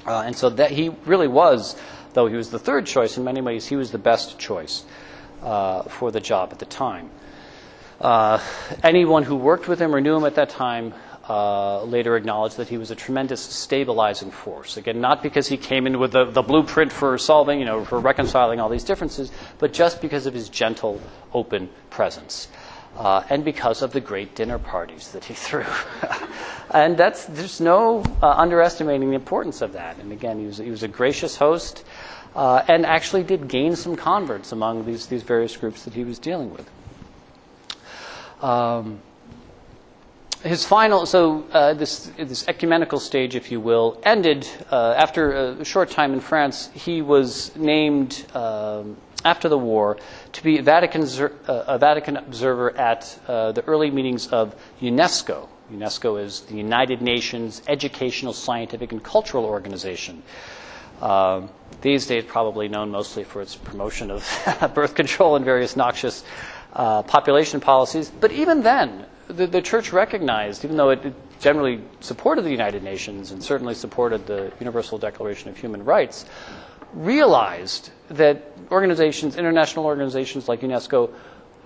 Uh, 0.10 0.24
and 0.24 0.36
so 0.36 0.50
that 0.50 0.72
he 0.72 0.90
really 1.06 1.28
was, 1.28 1.76
though 2.14 2.26
he 2.26 2.36
was 2.36 2.50
the 2.50 2.58
third 2.58 2.88
choice, 2.88 3.16
in 3.16 3.24
many 3.24 3.42
ways, 3.42 3.68
he 3.68 3.76
was 3.76 3.92
the 3.92 4.00
best 4.00 4.40
choice 4.40 4.84
uh, 5.44 5.84
for 5.84 6.10
the 6.10 6.20
job 6.20 6.50
at 6.52 6.58
the 6.58 6.66
time. 6.66 7.12
Uh, 8.02 8.42
anyone 8.82 9.22
who 9.22 9.36
worked 9.36 9.68
with 9.68 9.80
him 9.80 9.94
or 9.94 10.02
knew 10.02 10.16
him 10.16 10.24
at 10.24 10.34
that 10.34 10.50
time 10.50 10.96
uh, 11.30 11.84
later 11.84 12.18
acknowledged 12.18 12.58
that 12.58 12.70
he 12.70 12.78
was 12.80 12.90
a 12.90 12.96
tremendous 12.96 13.40
stabilizing 13.40 14.32
force. 14.32 14.78
Again, 14.78 15.00
not 15.00 15.22
because 15.22 15.48
he 15.48 15.58
came 15.58 15.86
in 15.86 16.00
with 16.00 16.14
the, 16.14 16.26
the, 16.26 16.42
blueprint 16.42 16.92
for 16.92 17.16
solving, 17.20 17.60
you 17.60 17.66
know, 17.66 17.86
for 17.86 18.00
reconciling 18.00 18.60
all 18.60 18.70
these 18.70 18.84
differences, 18.84 19.32
but 19.60 19.74
just 19.74 20.02
because 20.02 20.26
of 20.26 20.34
his 20.34 20.50
gentle, 20.50 21.00
open 21.36 21.70
presence 21.92 22.48
uh, 23.00 23.24
and 23.30 23.46
because 23.46 23.82
of 23.82 23.94
the 23.94 24.02
great 24.02 24.36
dinner 24.36 24.60
parties 24.60 25.14
that 25.14 25.24
he 25.24 25.34
threw. 25.46 25.66
and 26.72 26.98
that's, 26.98 27.26
there's 27.26 27.62
no 27.62 28.04
uh, 28.22 28.30
underestimating 28.32 29.10
the 29.10 29.16
importance 29.16 29.62
of 29.62 29.74
that. 29.74 29.98
And 29.98 30.12
again, 30.12 30.38
he 30.38 30.46
was, 30.46 30.58
he 30.58 30.70
was 30.70 30.84
a 30.84 30.88
gracious 30.88 31.38
host 31.38 31.86
uh, 32.36 32.64
and 32.68 32.86
actually 32.86 33.24
did 33.24 33.48
gain 33.48 33.76
some 33.76 33.96
converts 33.96 34.52
among 34.52 34.86
these, 34.86 35.08
these 35.08 35.24
various 35.24 35.56
groups 35.56 35.84
that 35.86 35.94
he 35.94 36.04
was 36.04 36.20
dealing 36.20 36.52
with. 36.52 36.70
Um, 38.44 39.00
his 40.44 40.66
final, 40.66 41.06
so 41.06 41.46
uh, 41.52 41.74
this, 41.74 42.12
this 42.18 42.48
ecumenical 42.48 43.00
stage, 43.00 43.36
if 43.36 43.52
you 43.52 43.60
will, 43.60 44.00
ended 44.04 44.48
uh, 44.72 44.94
after 44.98 45.32
a 45.60 45.66
short 45.66 45.90
time 45.90 46.14
in 46.14 46.20
France. 46.20 46.70
He 46.74 47.02
was 47.02 47.56
named 47.58 48.26
um, 48.34 48.96
after 49.26 49.50
the 49.50 49.58
war 49.58 49.98
to 50.34 50.44
be 50.44 50.58
a 50.58 50.64
Vatican, 50.64 51.04
uh, 51.04 51.64
a 51.68 51.78
Vatican 51.78 52.18
observer 52.18 52.76
at 52.78 53.20
uh, 53.28 53.52
the 53.52 53.64
early 53.66 53.92
meetings 53.92 54.28
of 54.28 54.56
UNESCO. 54.82 55.48
UNESCO 55.72 56.22
is 56.22 56.42
the 56.42 56.56
United 56.56 57.02
Nations 57.02 57.62
Educational, 57.68 58.34
Scientific, 58.34 58.92
and 58.92 59.04
Cultural 59.04 59.46
Organization. 59.46 60.24
Um, 61.02 61.50
these 61.82 62.08
days 62.08 62.26
probably 62.26 62.68
known 62.68 62.92
mostly 62.92 63.24
for 63.24 63.42
its 63.42 63.56
promotion 63.56 64.12
of 64.12 64.72
birth 64.74 64.96
control 64.96 65.36
and 65.36 65.46
various 65.46 65.76
noxious 65.76 66.24
uh, 66.74 67.04
population 67.04 67.60
policies. 67.60 68.12
But 68.12 68.32
even 68.32 68.64
then, 68.64 69.06
the, 69.28 69.48
the 69.48 69.62
church 69.62 69.94
recognized, 69.94 70.66
even 70.66 70.76
though 70.76 70.90
it 70.90 71.14
generally 71.40 71.82
supported 72.02 72.44
the 72.44 72.52
United 72.52 72.84
Nations 72.84 73.32
and 73.32 73.42
certainly 73.44 73.76
supported 73.76 74.28
the 74.28 74.52
Universal 74.60 74.98
Declaration 74.98 75.50
of 75.50 75.58
Human 75.58 75.86
Rights, 75.86 76.26
realized 76.94 77.92
that 78.10 78.44
organizations, 78.72 79.36
international 79.36 79.86
organizations 79.86 80.48
like 80.48 80.62
UNESCO, 80.62 81.12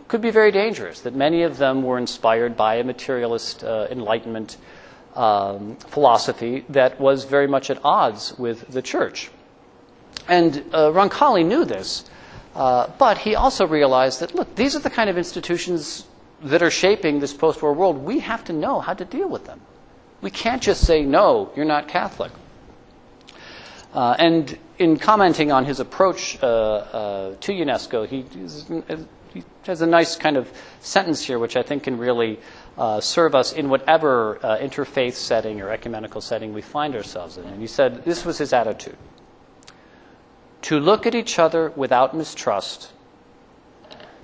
could 0.07 0.21
be 0.21 0.31
very 0.31 0.51
dangerous, 0.51 1.01
that 1.01 1.15
many 1.15 1.43
of 1.43 1.57
them 1.57 1.83
were 1.83 1.97
inspired 1.97 2.55
by 2.55 2.75
a 2.75 2.83
materialist 2.83 3.63
uh, 3.63 3.87
Enlightenment 3.89 4.57
um, 5.15 5.75
philosophy 5.77 6.65
that 6.69 6.99
was 6.99 7.25
very 7.25 7.47
much 7.47 7.69
at 7.69 7.79
odds 7.83 8.37
with 8.37 8.67
the 8.69 8.81
church. 8.81 9.31
And 10.27 10.57
uh, 10.71 10.91
Roncalli 10.91 11.45
knew 11.45 11.65
this, 11.65 12.05
uh, 12.55 12.87
but 12.97 13.17
he 13.17 13.35
also 13.35 13.65
realized 13.65 14.19
that, 14.19 14.35
look, 14.35 14.55
these 14.55 14.75
are 14.75 14.79
the 14.79 14.89
kind 14.89 15.09
of 15.09 15.17
institutions 15.17 16.05
that 16.43 16.61
are 16.61 16.71
shaping 16.71 17.19
this 17.19 17.33
post 17.33 17.61
war 17.61 17.73
world. 17.73 17.97
We 18.03 18.19
have 18.19 18.43
to 18.45 18.53
know 18.53 18.79
how 18.79 18.93
to 18.93 19.05
deal 19.05 19.29
with 19.29 19.45
them. 19.45 19.61
We 20.21 20.31
can't 20.31 20.61
just 20.61 20.85
say, 20.85 21.03
no, 21.03 21.51
you're 21.55 21.65
not 21.65 21.87
Catholic. 21.87 22.31
Uh, 23.93 24.15
and 24.17 24.57
in 24.83 24.99
commenting 24.99 25.51
on 25.51 25.65
his 25.65 25.79
approach 25.79 26.37
uh, 26.43 26.45
uh, 26.45 27.35
to 27.39 27.53
UNESCO, 27.53 28.05
he, 28.05 28.25
he, 29.33 29.43
has 29.65 29.81
a 29.81 29.87
nice 29.87 30.15
kind 30.15 30.35
of 30.35 30.51
sentence 30.81 31.23
here, 31.23 31.39
which 31.39 31.55
I 31.55 31.63
think 31.63 31.83
can 31.83 31.97
really 31.97 32.39
uh, 32.77 32.99
serve 32.99 33.33
us 33.33 33.53
in 33.53 33.69
whatever 33.69 34.37
uh, 34.43 34.57
interfaith 34.57 35.13
setting 35.13 35.61
or 35.61 35.71
ecumenical 35.71 36.21
setting 36.21 36.53
we 36.53 36.61
find 36.61 36.95
ourselves 36.95 37.37
in. 37.37 37.45
And 37.45 37.61
he 37.61 37.67
said 37.67 38.03
this 38.03 38.25
was 38.25 38.37
his 38.37 38.53
attitude 38.53 38.97
to 40.63 40.79
look 40.79 41.05
at 41.05 41.15
each 41.15 41.39
other 41.39 41.71
without 41.75 42.15
mistrust, 42.15 42.91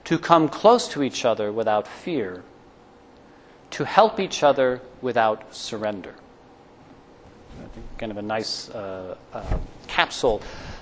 to 0.05 0.18
come 0.18 0.47
close 0.47 0.88
to 0.89 1.03
each 1.03 1.26
other 1.26 1.51
without 1.51 1.88
fear, 1.88 2.43
to 3.72 3.84
help 3.86 4.20
each 4.20 4.43
other 4.43 4.82
without 5.01 5.53
surrender. 5.55 6.16
I 7.62 7.68
think 7.68 7.86
Kind 7.97 8.12
of 8.12 8.18
a 8.18 8.22
nice 8.22 8.70
uh, 8.70 9.16
uh, 9.34 9.57
capsule, 9.90 10.42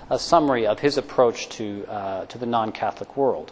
a 0.10 0.20
summary 0.20 0.68
of 0.68 0.80
his 0.80 0.98
approach 0.98 1.50
to, 1.50 1.86
uh, 1.88 2.26
to 2.26 2.38
the 2.38 2.46
non 2.46 2.72
Catholic 2.72 3.18
world. 3.18 3.52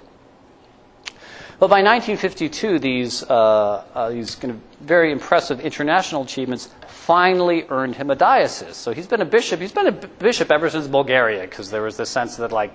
Well, 1.58 1.70
by 1.70 1.82
1952, 1.82 2.80
these, 2.80 3.24
uh, 3.24 3.86
uh, 3.94 4.10
these 4.10 4.36
kind 4.36 4.52
of 4.52 4.60
very 4.82 5.14
impressive 5.14 5.62
international 5.62 6.24
achievements 6.24 6.70
finally 6.88 7.66
earned 7.70 7.96
him 7.96 8.10
a 8.10 8.16
diocese. 8.16 8.76
So 8.76 8.92
he's 8.92 9.08
been 9.08 9.22
a 9.22 9.26
bishop. 9.26 9.62
He's 9.62 9.72
been 9.72 9.88
a 9.88 9.94
bishop 9.94 10.52
ever 10.52 10.70
since 10.70 10.86
Bulgaria, 10.88 11.44
because 11.44 11.72
there 11.72 11.82
was 11.82 11.96
this 11.96 12.10
sense 12.10 12.36
that, 12.36 12.52
like, 12.52 12.74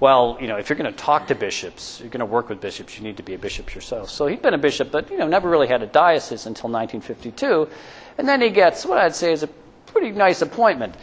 well, 0.00 0.36
you 0.40 0.48
know, 0.48 0.56
if 0.56 0.68
you're 0.68 0.76
going 0.76 0.92
to 0.92 0.98
talk 0.98 1.28
to 1.28 1.36
bishops, 1.36 2.00
you're 2.00 2.10
going 2.10 2.18
to 2.18 2.26
work 2.26 2.48
with 2.48 2.60
bishops, 2.60 2.98
you 2.98 3.04
need 3.04 3.16
to 3.16 3.22
be 3.22 3.34
a 3.34 3.38
bishop 3.38 3.74
yourself. 3.76 4.10
So 4.10 4.26
he'd 4.26 4.42
been 4.42 4.54
a 4.54 4.58
bishop, 4.58 4.90
but, 4.90 5.08
you 5.08 5.18
know, 5.18 5.28
never 5.28 5.48
really 5.48 5.68
had 5.68 5.82
a 5.82 5.86
diocese 5.86 6.46
until 6.46 6.68
1952. 6.68 7.68
And 8.18 8.28
then 8.28 8.40
he 8.40 8.50
gets 8.50 8.84
what 8.84 8.98
I'd 8.98 9.14
say 9.14 9.32
is 9.32 9.44
a 9.44 9.48
pretty 9.86 10.10
nice 10.10 10.42
appointment. 10.42 10.96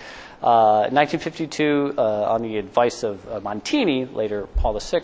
Uh, 0.44 0.92
1952, 0.92 1.94
uh, 1.98 2.02
on 2.24 2.42
the 2.42 2.58
advice 2.58 3.02
of 3.04 3.26
uh, 3.30 3.40
Montini, 3.40 4.14
later 4.14 4.46
Paul 4.58 4.78
VI, 4.78 5.04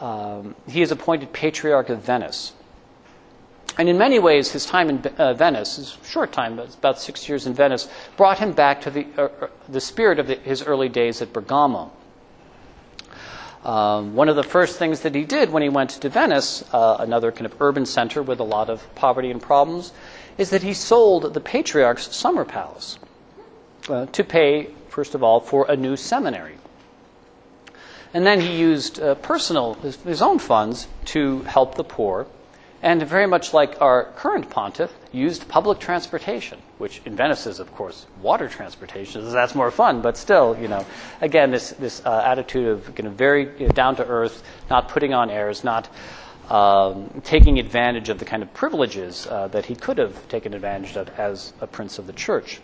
um, 0.00 0.54
he 0.68 0.82
is 0.82 0.90
appointed 0.90 1.32
Patriarch 1.32 1.88
of 1.88 2.00
Venice. 2.04 2.52
And 3.78 3.88
in 3.88 3.96
many 3.96 4.18
ways, 4.18 4.52
his 4.52 4.66
time 4.66 4.90
in 4.90 4.98
uh, 5.16 5.32
Venice, 5.32 5.76
his 5.76 5.96
short 6.04 6.32
time, 6.32 6.58
about 6.58 7.00
six 7.00 7.26
years 7.26 7.46
in 7.46 7.54
Venice, 7.54 7.88
brought 8.18 8.38
him 8.38 8.52
back 8.52 8.82
to 8.82 8.90
the, 8.90 9.06
uh, 9.16 9.22
uh, 9.22 9.48
the 9.66 9.80
spirit 9.80 10.18
of 10.18 10.26
the, 10.26 10.34
his 10.34 10.62
early 10.62 10.90
days 10.90 11.22
at 11.22 11.32
Bergamo. 11.32 11.90
Um, 13.64 14.14
one 14.14 14.28
of 14.28 14.36
the 14.36 14.42
first 14.42 14.78
things 14.78 15.00
that 15.00 15.14
he 15.14 15.24
did 15.24 15.48
when 15.48 15.62
he 15.62 15.70
went 15.70 15.88
to 15.88 16.10
Venice, 16.10 16.64
uh, 16.74 16.98
another 17.00 17.32
kind 17.32 17.46
of 17.46 17.58
urban 17.62 17.86
center 17.86 18.22
with 18.22 18.40
a 18.40 18.44
lot 18.44 18.68
of 18.68 18.94
poverty 18.94 19.30
and 19.30 19.40
problems, 19.40 19.94
is 20.36 20.50
that 20.50 20.62
he 20.62 20.74
sold 20.74 21.32
the 21.32 21.40
patriarch's 21.40 22.14
summer 22.14 22.44
palace 22.44 22.98
uh, 23.90 24.06
to 24.06 24.24
pay, 24.24 24.68
first 24.88 25.14
of 25.14 25.22
all, 25.22 25.40
for 25.40 25.66
a 25.68 25.76
new 25.76 25.96
seminary. 25.96 26.54
And 28.12 28.26
then 28.26 28.40
he 28.40 28.56
used 28.56 29.00
uh, 29.00 29.14
personal, 29.16 29.74
his, 29.74 29.96
his, 30.02 30.20
own 30.20 30.38
funds 30.38 30.88
to 31.06 31.42
help 31.42 31.76
the 31.76 31.84
poor. 31.84 32.26
And 32.82 33.02
very 33.02 33.26
much 33.26 33.52
like 33.52 33.80
our 33.80 34.04
current 34.16 34.48
pontiff, 34.48 34.92
used 35.12 35.48
public 35.48 35.78
transportation, 35.78 36.58
which 36.78 37.02
in 37.04 37.14
Venice 37.14 37.46
is, 37.46 37.60
of 37.60 37.72
course, 37.74 38.06
water 38.22 38.48
transportation. 38.48 39.22
So 39.22 39.30
That's 39.30 39.54
more 39.54 39.70
fun, 39.70 40.00
but 40.00 40.16
still, 40.16 40.56
you 40.58 40.66
know, 40.66 40.86
again, 41.20 41.50
this, 41.50 41.70
this 41.70 42.04
uh, 42.06 42.22
attitude 42.24 42.68
of 42.68 42.94
kind 42.94 43.06
of 43.06 43.14
very 43.14 43.50
you 43.58 43.66
know, 43.66 43.72
down 43.72 43.96
to 43.96 44.06
earth, 44.06 44.42
not 44.70 44.88
putting 44.88 45.12
on 45.12 45.30
airs, 45.30 45.62
not 45.62 45.88
um, 46.48 47.20
taking 47.22 47.58
advantage 47.58 48.08
of 48.08 48.18
the 48.18 48.24
kind 48.24 48.42
of 48.42 48.52
privileges 48.54 49.26
uh, 49.26 49.48
that 49.48 49.66
he 49.66 49.76
could 49.76 49.98
have 49.98 50.28
taken 50.28 50.54
advantage 50.54 50.96
of 50.96 51.08
as 51.10 51.52
a 51.60 51.66
prince 51.66 51.98
of 51.98 52.06
the 52.06 52.12
church. 52.12 52.60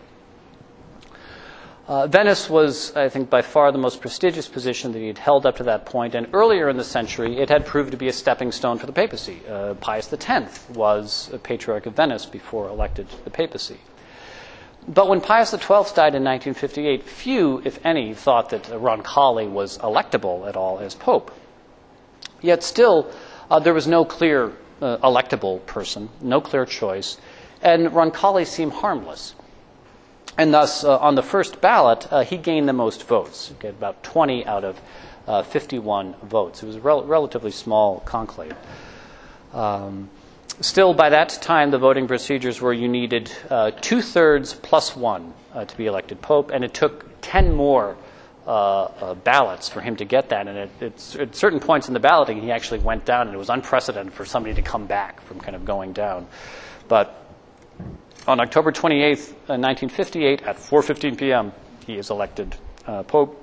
Uh, 1.88 2.04
Venice 2.08 2.50
was, 2.50 2.94
I 2.96 3.08
think, 3.08 3.30
by 3.30 3.42
far 3.42 3.70
the 3.70 3.78
most 3.78 4.00
prestigious 4.00 4.48
position 4.48 4.90
that 4.90 4.98
he 4.98 5.06
had 5.06 5.18
held 5.18 5.46
up 5.46 5.56
to 5.58 5.62
that 5.64 5.86
point, 5.86 6.16
and 6.16 6.26
earlier 6.32 6.68
in 6.68 6.76
the 6.76 6.84
century, 6.84 7.38
it 7.38 7.48
had 7.48 7.64
proved 7.64 7.92
to 7.92 7.96
be 7.96 8.08
a 8.08 8.12
stepping 8.12 8.50
stone 8.50 8.78
for 8.78 8.86
the 8.86 8.92
papacy. 8.92 9.40
Uh, 9.48 9.74
Pius 9.74 10.12
X 10.12 10.68
was 10.70 11.30
a 11.32 11.38
patriarch 11.38 11.86
of 11.86 11.94
Venice 11.94 12.26
before 12.26 12.68
elected 12.68 13.08
to 13.10 13.24
the 13.24 13.30
papacy. 13.30 13.78
But 14.88 15.08
when 15.08 15.20
Pius 15.20 15.50
XII 15.50 15.94
died 15.94 16.14
in 16.16 16.24
1958, 16.24 17.04
few, 17.04 17.62
if 17.64 17.78
any, 17.86 18.14
thought 18.14 18.50
that 18.50 18.64
Roncalli 18.64 19.48
was 19.48 19.78
electable 19.78 20.48
at 20.48 20.56
all 20.56 20.80
as 20.80 20.96
pope. 20.96 21.30
Yet 22.40 22.64
still, 22.64 23.12
uh, 23.48 23.60
there 23.60 23.74
was 23.74 23.86
no 23.86 24.04
clear 24.04 24.52
uh, 24.82 24.96
electable 24.98 25.64
person, 25.66 26.08
no 26.20 26.40
clear 26.40 26.66
choice, 26.66 27.18
and 27.62 27.88
Roncalli 27.88 28.44
seemed 28.44 28.72
harmless. 28.72 29.34
And 30.38 30.52
thus, 30.52 30.84
uh, 30.84 30.98
on 30.98 31.14
the 31.14 31.22
first 31.22 31.60
ballot, 31.60 32.06
uh, 32.12 32.22
he 32.22 32.36
gained 32.36 32.68
the 32.68 32.74
most 32.74 33.06
votes. 33.06 33.52
Got 33.58 33.70
about 33.70 34.02
20 34.02 34.44
out 34.44 34.64
of 34.64 34.80
uh, 35.26 35.42
51 35.42 36.14
votes. 36.22 36.62
It 36.62 36.66
was 36.66 36.76
a 36.76 36.80
rel- 36.80 37.04
relatively 37.04 37.50
small 37.50 38.00
conclave. 38.00 38.54
Um, 39.54 40.10
still, 40.60 40.92
by 40.92 41.08
that 41.10 41.30
time, 41.40 41.70
the 41.70 41.78
voting 41.78 42.06
procedures 42.06 42.60
were 42.60 42.72
you 42.72 42.88
needed 42.88 43.32
uh, 43.48 43.70
two 43.70 44.02
thirds 44.02 44.52
plus 44.52 44.94
one 44.94 45.32
uh, 45.54 45.64
to 45.64 45.76
be 45.76 45.86
elected 45.86 46.20
pope, 46.20 46.50
and 46.52 46.64
it 46.64 46.74
took 46.74 47.06
10 47.22 47.54
more 47.54 47.96
uh, 48.46 49.14
ballots 49.14 49.68
for 49.68 49.80
him 49.80 49.96
to 49.96 50.04
get 50.04 50.28
that. 50.28 50.46
And 50.46 50.70
it, 50.80 51.16
at 51.18 51.34
certain 51.34 51.60
points 51.60 51.88
in 51.88 51.94
the 51.94 52.00
balloting, 52.00 52.42
he 52.42 52.52
actually 52.52 52.80
went 52.80 53.04
down, 53.06 53.26
and 53.26 53.34
it 53.34 53.38
was 53.38 53.48
unprecedented 53.48 54.12
for 54.12 54.26
somebody 54.26 54.54
to 54.54 54.62
come 54.62 54.86
back 54.86 55.20
from 55.22 55.40
kind 55.40 55.56
of 55.56 55.64
going 55.64 55.94
down. 55.94 56.26
But 56.88 57.25
on 58.26 58.40
October 58.40 58.72
28, 58.72 59.18
1958, 59.46 60.42
uh, 60.42 60.50
at 60.50 60.56
4:15 60.56 61.18
p.m., 61.18 61.52
he 61.86 61.96
is 61.96 62.10
elected 62.10 62.56
uh, 62.86 63.02
pope 63.04 63.42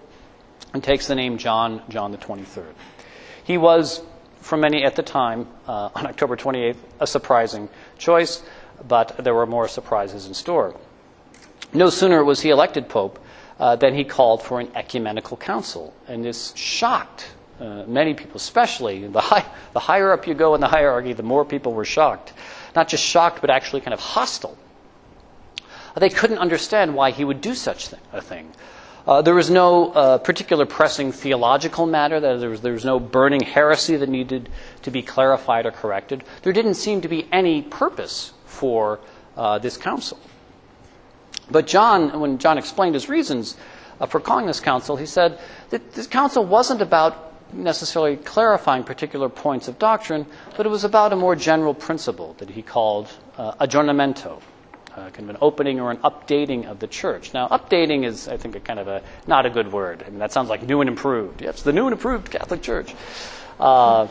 and 0.73 0.83
takes 0.83 1.07
the 1.07 1.15
name 1.15 1.37
John 1.37 1.81
John 1.89 2.11
the 2.11 2.17
23rd. 2.17 2.73
He 3.43 3.57
was, 3.57 4.01
for 4.41 4.57
many 4.57 4.83
at 4.83 4.95
the 4.95 5.03
time, 5.03 5.47
uh, 5.67 5.89
on 5.95 6.07
October 6.07 6.35
28th, 6.35 6.77
a 6.99 7.07
surprising 7.07 7.69
choice, 7.97 8.43
but 8.87 9.23
there 9.23 9.33
were 9.33 9.45
more 9.45 9.67
surprises 9.67 10.27
in 10.27 10.33
store. 10.33 10.75
No 11.73 11.89
sooner 11.89 12.23
was 12.23 12.41
he 12.41 12.49
elected 12.49 12.89
pope 12.89 13.19
uh, 13.59 13.75
than 13.77 13.95
he 13.95 14.03
called 14.03 14.43
for 14.43 14.59
an 14.59 14.69
ecumenical 14.75 15.37
council, 15.37 15.93
and 16.07 16.25
this 16.25 16.53
shocked 16.55 17.31
uh, 17.59 17.83
many 17.87 18.13
people, 18.13 18.35
especially 18.35 19.07
the, 19.07 19.21
high, 19.31 19.45
the 19.71 19.79
higher 19.79 20.11
up 20.11 20.27
you 20.27 20.33
go 20.33 20.55
in 20.55 20.61
the 20.61 20.67
hierarchy, 20.67 21.13
the 21.13 21.23
more 21.23 21.45
people 21.45 21.73
were 21.73 21.85
shocked. 21.85 22.33
Not 22.75 22.89
just 22.89 23.03
shocked, 23.03 23.39
but 23.39 23.49
actually 23.49 23.81
kind 23.81 23.93
of 23.93 23.99
hostile 23.99 24.57
they 25.95 26.09
couldn't 26.09 26.37
understand 26.37 26.95
why 26.95 27.11
he 27.11 27.23
would 27.23 27.41
do 27.41 27.53
such 27.53 27.89
a 28.11 28.21
thing. 28.21 28.51
Uh, 29.05 29.21
there 29.21 29.35
was 29.35 29.49
no 29.49 29.91
uh, 29.91 30.17
particular 30.17 30.65
pressing 30.65 31.11
theological 31.11 31.85
matter. 31.85 32.19
There 32.19 32.49
was, 32.49 32.61
there 32.61 32.71
was 32.71 32.85
no 32.85 32.99
burning 32.99 33.41
heresy 33.41 33.97
that 33.97 34.07
needed 34.07 34.49
to 34.83 34.91
be 34.91 35.01
clarified 35.01 35.65
or 35.65 35.71
corrected. 35.71 36.23
There 36.43 36.53
didn't 36.53 36.75
seem 36.75 37.01
to 37.01 37.09
be 37.09 37.27
any 37.31 37.61
purpose 37.61 38.31
for 38.45 39.01
uh, 39.35 39.59
this 39.59 39.75
council. 39.75 40.17
But 41.51 41.67
John, 41.67 42.19
when 42.21 42.37
John 42.37 42.57
explained 42.57 42.95
his 42.95 43.09
reasons 43.09 43.57
uh, 43.99 44.05
for 44.05 44.21
calling 44.21 44.45
this 44.45 44.61
council, 44.61 44.95
he 44.95 45.05
said 45.05 45.37
that 45.69 45.93
this 45.93 46.07
council 46.07 46.45
wasn't 46.45 46.81
about 46.81 47.33
necessarily 47.53 48.15
clarifying 48.15 48.83
particular 48.83 49.27
points 49.27 49.67
of 49.67 49.77
doctrine, 49.77 50.25
but 50.55 50.65
it 50.65 50.69
was 50.69 50.83
about 50.85 51.13
a 51.13 51.15
more 51.15 51.35
general 51.35 51.73
principle 51.73 52.35
that 52.39 52.49
he 52.49 52.61
called 52.61 53.11
uh, 53.37 53.53
aggiornamento, 53.65 54.41
uh, 54.95 55.09
kind 55.09 55.29
of 55.29 55.29
an 55.29 55.37
opening 55.41 55.79
or 55.79 55.91
an 55.91 55.97
updating 55.97 56.65
of 56.65 56.79
the 56.79 56.87
church. 56.87 57.33
Now, 57.33 57.47
updating 57.47 58.05
is, 58.05 58.27
I 58.27 58.37
think, 58.37 58.55
a 58.55 58.59
kind 58.59 58.79
of 58.79 58.87
a 58.87 59.01
not 59.27 59.45
a 59.45 59.49
good 59.49 59.71
word. 59.71 60.03
I 60.05 60.09
mean, 60.09 60.19
that 60.19 60.31
sounds 60.31 60.49
like 60.49 60.63
new 60.63 60.81
and 60.81 60.89
improved. 60.89 61.41
Yes, 61.41 61.63
the 61.63 61.73
new 61.73 61.85
and 61.85 61.93
improved 61.93 62.29
Catholic 62.29 62.61
Church. 62.61 62.93
Uh, 63.59 64.07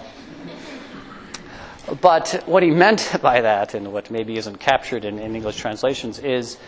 but 2.01 2.43
what 2.47 2.63
he 2.63 2.71
meant 2.71 3.17
by 3.21 3.41
that, 3.41 3.75
and 3.75 3.93
what 3.93 4.11
maybe 4.11 4.37
isn't 4.37 4.59
captured 4.59 5.05
in, 5.05 5.19
in 5.19 5.35
English 5.35 5.57
translations, 5.57 6.19
is 6.19 6.59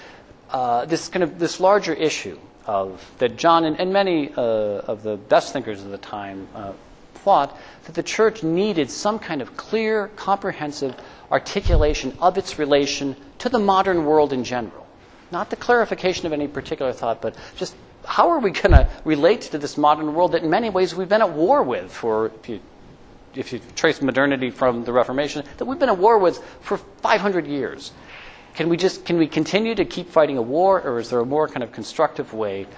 uh, 0.51 0.85
this 0.85 1.09
kind 1.09 1.23
of 1.23 1.39
this 1.39 1.61
larger 1.61 1.95
issue 1.95 2.39
of 2.67 3.05
that 3.19 3.37
John 3.37 3.65
and, 3.65 3.79
and 3.79 3.93
many 3.93 4.31
uh, 4.31 4.41
of 4.41 5.03
the 5.03 5.17
best 5.17 5.53
thinkers 5.53 5.83
of 5.83 5.91
the 5.91 5.99
time 5.99 6.49
uh, 6.55 6.73
thought 7.15 7.57
that 7.85 7.95
the 7.95 8.03
church 8.03 8.43
needed 8.43 8.91
some 8.91 9.19
kind 9.19 9.41
of 9.41 9.57
clear, 9.57 10.09
comprehensive 10.17 10.95
articulation 11.31 12.17
of 12.21 12.37
its 12.37 12.59
relation 12.59 13.17
to 13.39 13.49
the 13.49 13.59
modern 13.59 14.05
world 14.05 14.33
in 14.33 14.45
general. 14.45 14.87
Not 15.31 15.51
the 15.51 15.57
clarification 15.57 16.27
of 16.27 16.33
any 16.33 16.49
particular 16.49 16.93
thought, 16.93 17.21
but 17.21 17.37
just 17.57 17.75
how 18.05 18.31
are 18.31 18.39
we 18.39 18.51
going 18.63 18.73
to 18.73 18.89
relate 19.05 19.43
to 19.43 19.59
this 19.59 19.77
modern 19.77 20.15
world 20.15 20.33
that 20.33 20.43
in 20.43 20.51
many 20.51 20.71
ways 20.71 20.95
we've 20.95 21.09
been 21.09 21.23
at 21.23 21.33
war 21.33 21.63
with 21.63 21.93
for, 21.93 22.27
if 22.27 22.49
you, 22.49 22.61
if 23.35 23.53
you 23.53 23.61
trace 23.75 24.01
modernity 24.01 24.51
from 24.51 24.85
the 24.85 24.93
Reformation, 24.93 25.45
that 25.57 25.65
we've 25.65 25.79
been 25.79 25.89
at 25.89 25.99
war 25.99 26.19
with 26.19 26.43
for 26.61 26.79
500 26.79 27.47
years. 27.47 27.93
Can 28.55 28.69
we 28.69 28.77
just 28.77 29.05
can 29.05 29.19
we 29.19 29.27
continue 29.27 29.75
to 29.75 29.85
keep 29.85 30.09
fighting 30.09 30.39
a 30.39 30.43
war, 30.43 30.81
or 30.81 31.01
is 31.01 31.11
there 31.11 31.19
a 31.19 31.27
more 31.27 31.49
kind 31.49 31.65
of 31.65 31.73
constructive 31.73 32.33
way 32.33 32.69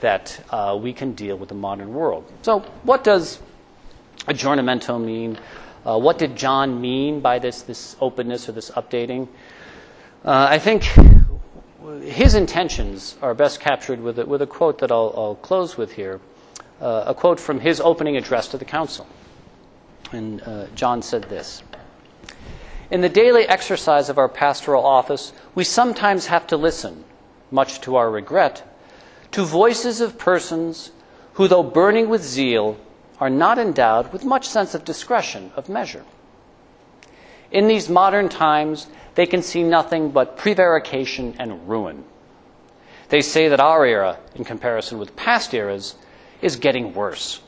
that 0.00 0.44
uh, 0.50 0.76
we 0.80 0.92
can 0.92 1.12
deal 1.12 1.36
with 1.36 1.48
the 1.48 1.54
modern 1.54 1.94
world? 1.94 2.24
So, 2.42 2.60
what 2.82 3.04
does 3.04 3.38
aggiornamento 4.26 5.00
mean? 5.00 5.38
Uh, 5.86 5.98
what 5.98 6.18
did 6.18 6.34
John 6.34 6.80
mean 6.80 7.20
by 7.20 7.38
this 7.38 7.62
this 7.62 7.94
openness 8.00 8.48
or 8.48 8.52
this 8.52 8.72
updating? 8.72 9.28
Uh, 10.24 10.46
I 10.50 10.60
think 10.60 10.84
his 12.04 12.36
intentions 12.36 13.16
are 13.20 13.34
best 13.34 13.58
captured 13.58 14.00
with 14.00 14.20
a, 14.20 14.24
with 14.24 14.40
a 14.40 14.46
quote 14.46 14.78
that 14.78 14.92
I'll, 14.92 15.12
I'll 15.16 15.34
close 15.34 15.76
with 15.76 15.92
here, 15.92 16.20
uh, 16.80 17.04
a 17.08 17.14
quote 17.14 17.40
from 17.40 17.58
his 17.58 17.80
opening 17.80 18.16
address 18.16 18.46
to 18.48 18.58
the 18.58 18.64
council. 18.64 19.08
And 20.12 20.40
uh, 20.42 20.66
John 20.76 21.02
said 21.02 21.24
this. 21.24 21.64
In 22.92 23.00
the 23.00 23.08
daily 23.08 23.48
exercise 23.48 24.08
of 24.08 24.16
our 24.16 24.28
pastoral 24.28 24.86
office, 24.86 25.32
we 25.56 25.64
sometimes 25.64 26.26
have 26.26 26.46
to 26.48 26.56
listen, 26.56 27.02
much 27.50 27.80
to 27.80 27.96
our 27.96 28.08
regret, 28.08 28.62
to 29.32 29.42
voices 29.42 30.00
of 30.00 30.18
persons 30.18 30.92
who, 31.32 31.48
though 31.48 31.64
burning 31.64 32.08
with 32.08 32.22
zeal, 32.22 32.76
are 33.18 33.30
not 33.30 33.58
endowed 33.58 34.12
with 34.12 34.24
much 34.24 34.48
sense 34.48 34.72
of 34.72 34.84
discretion, 34.84 35.50
of 35.56 35.68
measure. 35.68 36.04
In 37.52 37.68
these 37.68 37.88
modern 37.88 38.28
times, 38.28 38.88
they 39.14 39.26
can 39.26 39.42
see 39.42 39.62
nothing 39.62 40.10
but 40.10 40.36
prevarication 40.36 41.36
and 41.38 41.68
ruin. 41.68 42.04
They 43.10 43.20
say 43.20 43.48
that 43.48 43.60
our 43.60 43.84
era, 43.84 44.18
in 44.34 44.44
comparison 44.44 44.98
with 44.98 45.14
past 45.14 45.54
eras, 45.54 45.94
is 46.40 46.56
getting 46.56 46.94
worse. 46.94 47.40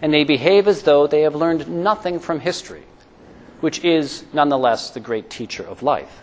And 0.00 0.12
they 0.12 0.24
behave 0.24 0.68
as 0.68 0.82
though 0.82 1.06
they 1.06 1.22
have 1.22 1.34
learned 1.34 1.66
nothing 1.68 2.20
from 2.20 2.40
history 2.40 2.84
which 3.64 3.82
is 3.82 4.26
nonetheless 4.34 4.90
the 4.90 5.00
great 5.00 5.30
teacher 5.30 5.62
of 5.62 5.82
life. 5.82 6.22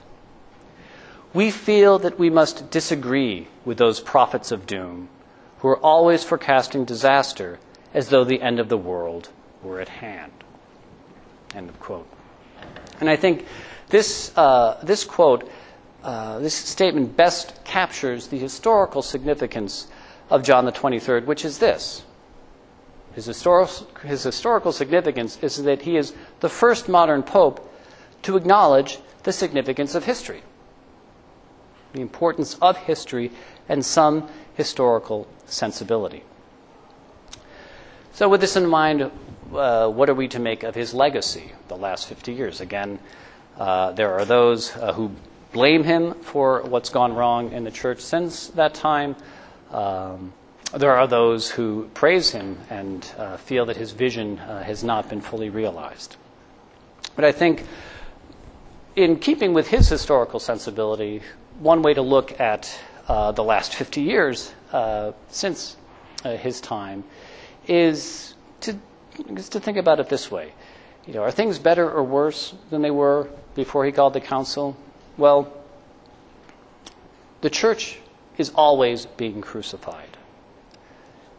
We 1.34 1.50
feel 1.50 1.98
that 1.98 2.20
we 2.20 2.30
must 2.30 2.70
disagree 2.70 3.48
with 3.66 3.80
those 3.80 4.00
prophets 4.00 4.52
of 4.52 4.68
doom 4.68 5.10
who 5.58 5.70
are 5.70 5.80
always 5.80 6.24
forecasting 6.24 6.86
disaster 6.86 7.58
as 7.96 8.10
though 8.10 8.24
the 8.24 8.44
end 8.44 8.60
of 8.60 8.70
the 8.70 8.78
world 8.78 9.30
were 9.64 9.82
at 9.82 9.90
hand. 9.90 10.32
End 11.56 11.68
of 11.68 11.80
quote. 11.80 12.08
And 13.02 13.10
I 13.10 13.18
think 13.18 13.46
this, 13.90 14.32
uh, 14.38 14.80
this 14.82 15.04
quote, 15.04 15.50
uh, 16.04 16.40
this 16.40 16.56
statement 16.56 17.18
best 17.18 17.64
captures 17.66 18.28
the 18.28 18.40
historical 18.40 19.02
significance 19.02 19.88
of 20.30 20.44
John 20.44 20.64
the 20.64 20.72
23rd, 20.72 21.26
which 21.26 21.44
is 21.44 21.60
this 21.60 22.04
his, 23.14 23.26
his 24.04 24.24
historical 24.24 24.72
significance 24.72 25.38
is 25.42 25.64
that 25.64 25.82
he 25.82 25.98
is 25.98 26.14
the 26.40 26.50
first 26.50 26.88
modern 26.88 27.24
pope 27.24 27.68
to 28.24 28.38
acknowledge 28.38 29.00
the 29.24 29.34
significance 29.34 29.96
of 29.96 30.06
history, 30.06 30.42
the 31.94 32.02
importance 32.02 32.56
of 32.62 32.78
history, 32.78 33.32
and 33.68 33.86
some 33.86 34.30
historical 34.56 35.28
sensibility. 35.46 36.24
So, 38.14 38.30
with 38.30 38.42
this 38.42 38.56
in 38.56 38.68
mind, 38.68 39.12
uh, 39.54 39.90
what 39.90 40.10
are 40.10 40.14
we 40.14 40.28
to 40.30 40.40
make 40.40 40.64
of 40.64 40.76
his 40.76 40.94
legacy 40.94 41.52
the 41.68 41.78
last 41.78 42.08
50 42.08 42.34
years? 42.34 42.62
Again, 42.62 43.00
uh, 43.58 43.92
there 43.92 44.14
are 44.14 44.26
those 44.26 44.76
uh, 44.78 44.94
who 44.94 45.12
blame 45.52 45.84
him 45.84 46.14
for 46.16 46.62
what's 46.64 46.90
gone 46.90 47.14
wrong 47.14 47.52
in 47.52 47.64
the 47.64 47.72
church 47.72 48.00
since 48.00 48.48
that 48.48 48.74
time. 48.74 49.16
Um, 49.72 50.34
there 50.74 50.96
are 50.96 51.08
those 51.08 51.52
who 51.52 51.90
praise 51.94 52.32
him 52.32 52.58
and 52.70 53.06
uh, 53.18 53.38
feel 53.38 53.66
that 53.66 53.76
his 53.76 53.92
vision 53.92 54.40
uh, 54.40 54.64
has 54.64 54.84
not 54.84 55.10
been 55.10 55.22
fully 55.22 55.50
realized. 55.50 56.16
But 57.16 57.26
I 57.26 57.32
think, 57.32 57.66
in 58.96 59.18
keeping 59.18 59.54
with 59.54 59.68
his 59.68 59.90
historical 59.90 60.40
sensibility, 60.40 61.22
one 61.60 61.82
way 61.82 61.94
to 61.94 62.02
look 62.02 62.40
at 62.40 62.80
uh, 63.08 63.32
the 63.34 63.44
last 63.44 63.76
50 63.76 64.02
years 64.02 64.54
uh, 64.72 65.12
since 65.30 65.76
uh, 66.24 66.38
his 66.38 66.62
time 66.62 67.04
is 67.68 68.36
to, 68.62 68.78
is 69.30 69.50
to 69.50 69.60
think 69.60 69.78
about 69.78 70.00
it 70.00 70.10
this 70.10 70.32
way. 70.32 70.54
You 71.06 71.14
know, 71.14 71.24
are 71.24 71.32
things 71.32 71.60
better 71.60 71.90
or 71.90 72.04
worse 72.04 72.54
than 72.70 72.82
they 72.82 72.92
were 72.92 73.30
before 73.56 73.86
he 73.86 73.92
called 73.92 74.14
the 74.14 74.22
council? 74.22 74.78
Well, 75.18 75.52
the 77.42 77.50
church 77.50 78.00
is 78.38 78.52
always 78.56 79.06
being 79.06 79.42
crucified. 79.42 80.18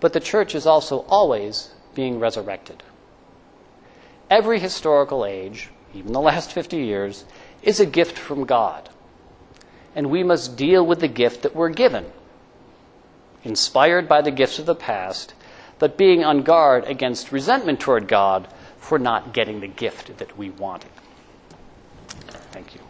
But 0.01 0.12
the 0.12 0.20
church 0.20 0.55
is 0.55 0.66
also 0.66 1.01
always 1.09 1.70
being 1.95 2.18
resurrected. 2.18 2.83
Every 4.28 4.59
historical 4.59 5.24
age, 5.24 5.70
even 5.95 6.12
the 6.12 6.20
last 6.20 6.53
50 6.53 6.76
years, 6.76 7.24
is 7.62 7.78
a 7.78 7.87
gift 7.87 8.18
from 8.18 8.45
God. 8.45 8.89
And 9.95 10.11
we 10.11 10.22
must 10.22 10.57
deal 10.57 10.85
with 10.85 11.01
the 11.01 11.09
gift 11.09 11.43
that 11.43 11.55
we're 11.55 11.68
given, 11.68 12.07
inspired 13.45 14.09
by 14.09 14.22
the 14.22 14.30
gifts 14.30 14.59
of 14.59 14.66
the 14.66 14.74
past, 14.74 15.35
but 15.83 15.97
being 15.97 16.22
on 16.22 16.45
guard 16.45 16.85
against 16.85 17.33
resentment 17.33 17.80
toward 17.80 18.07
God 18.07 18.47
for 18.78 19.01
not 19.01 19.33
getting 19.33 19.59
the 19.59 19.66
gift 19.66 20.16
that 20.18 20.39
we 20.39 20.49
wanted. 20.49 20.93
Thank 22.53 22.76
you. 22.76 22.80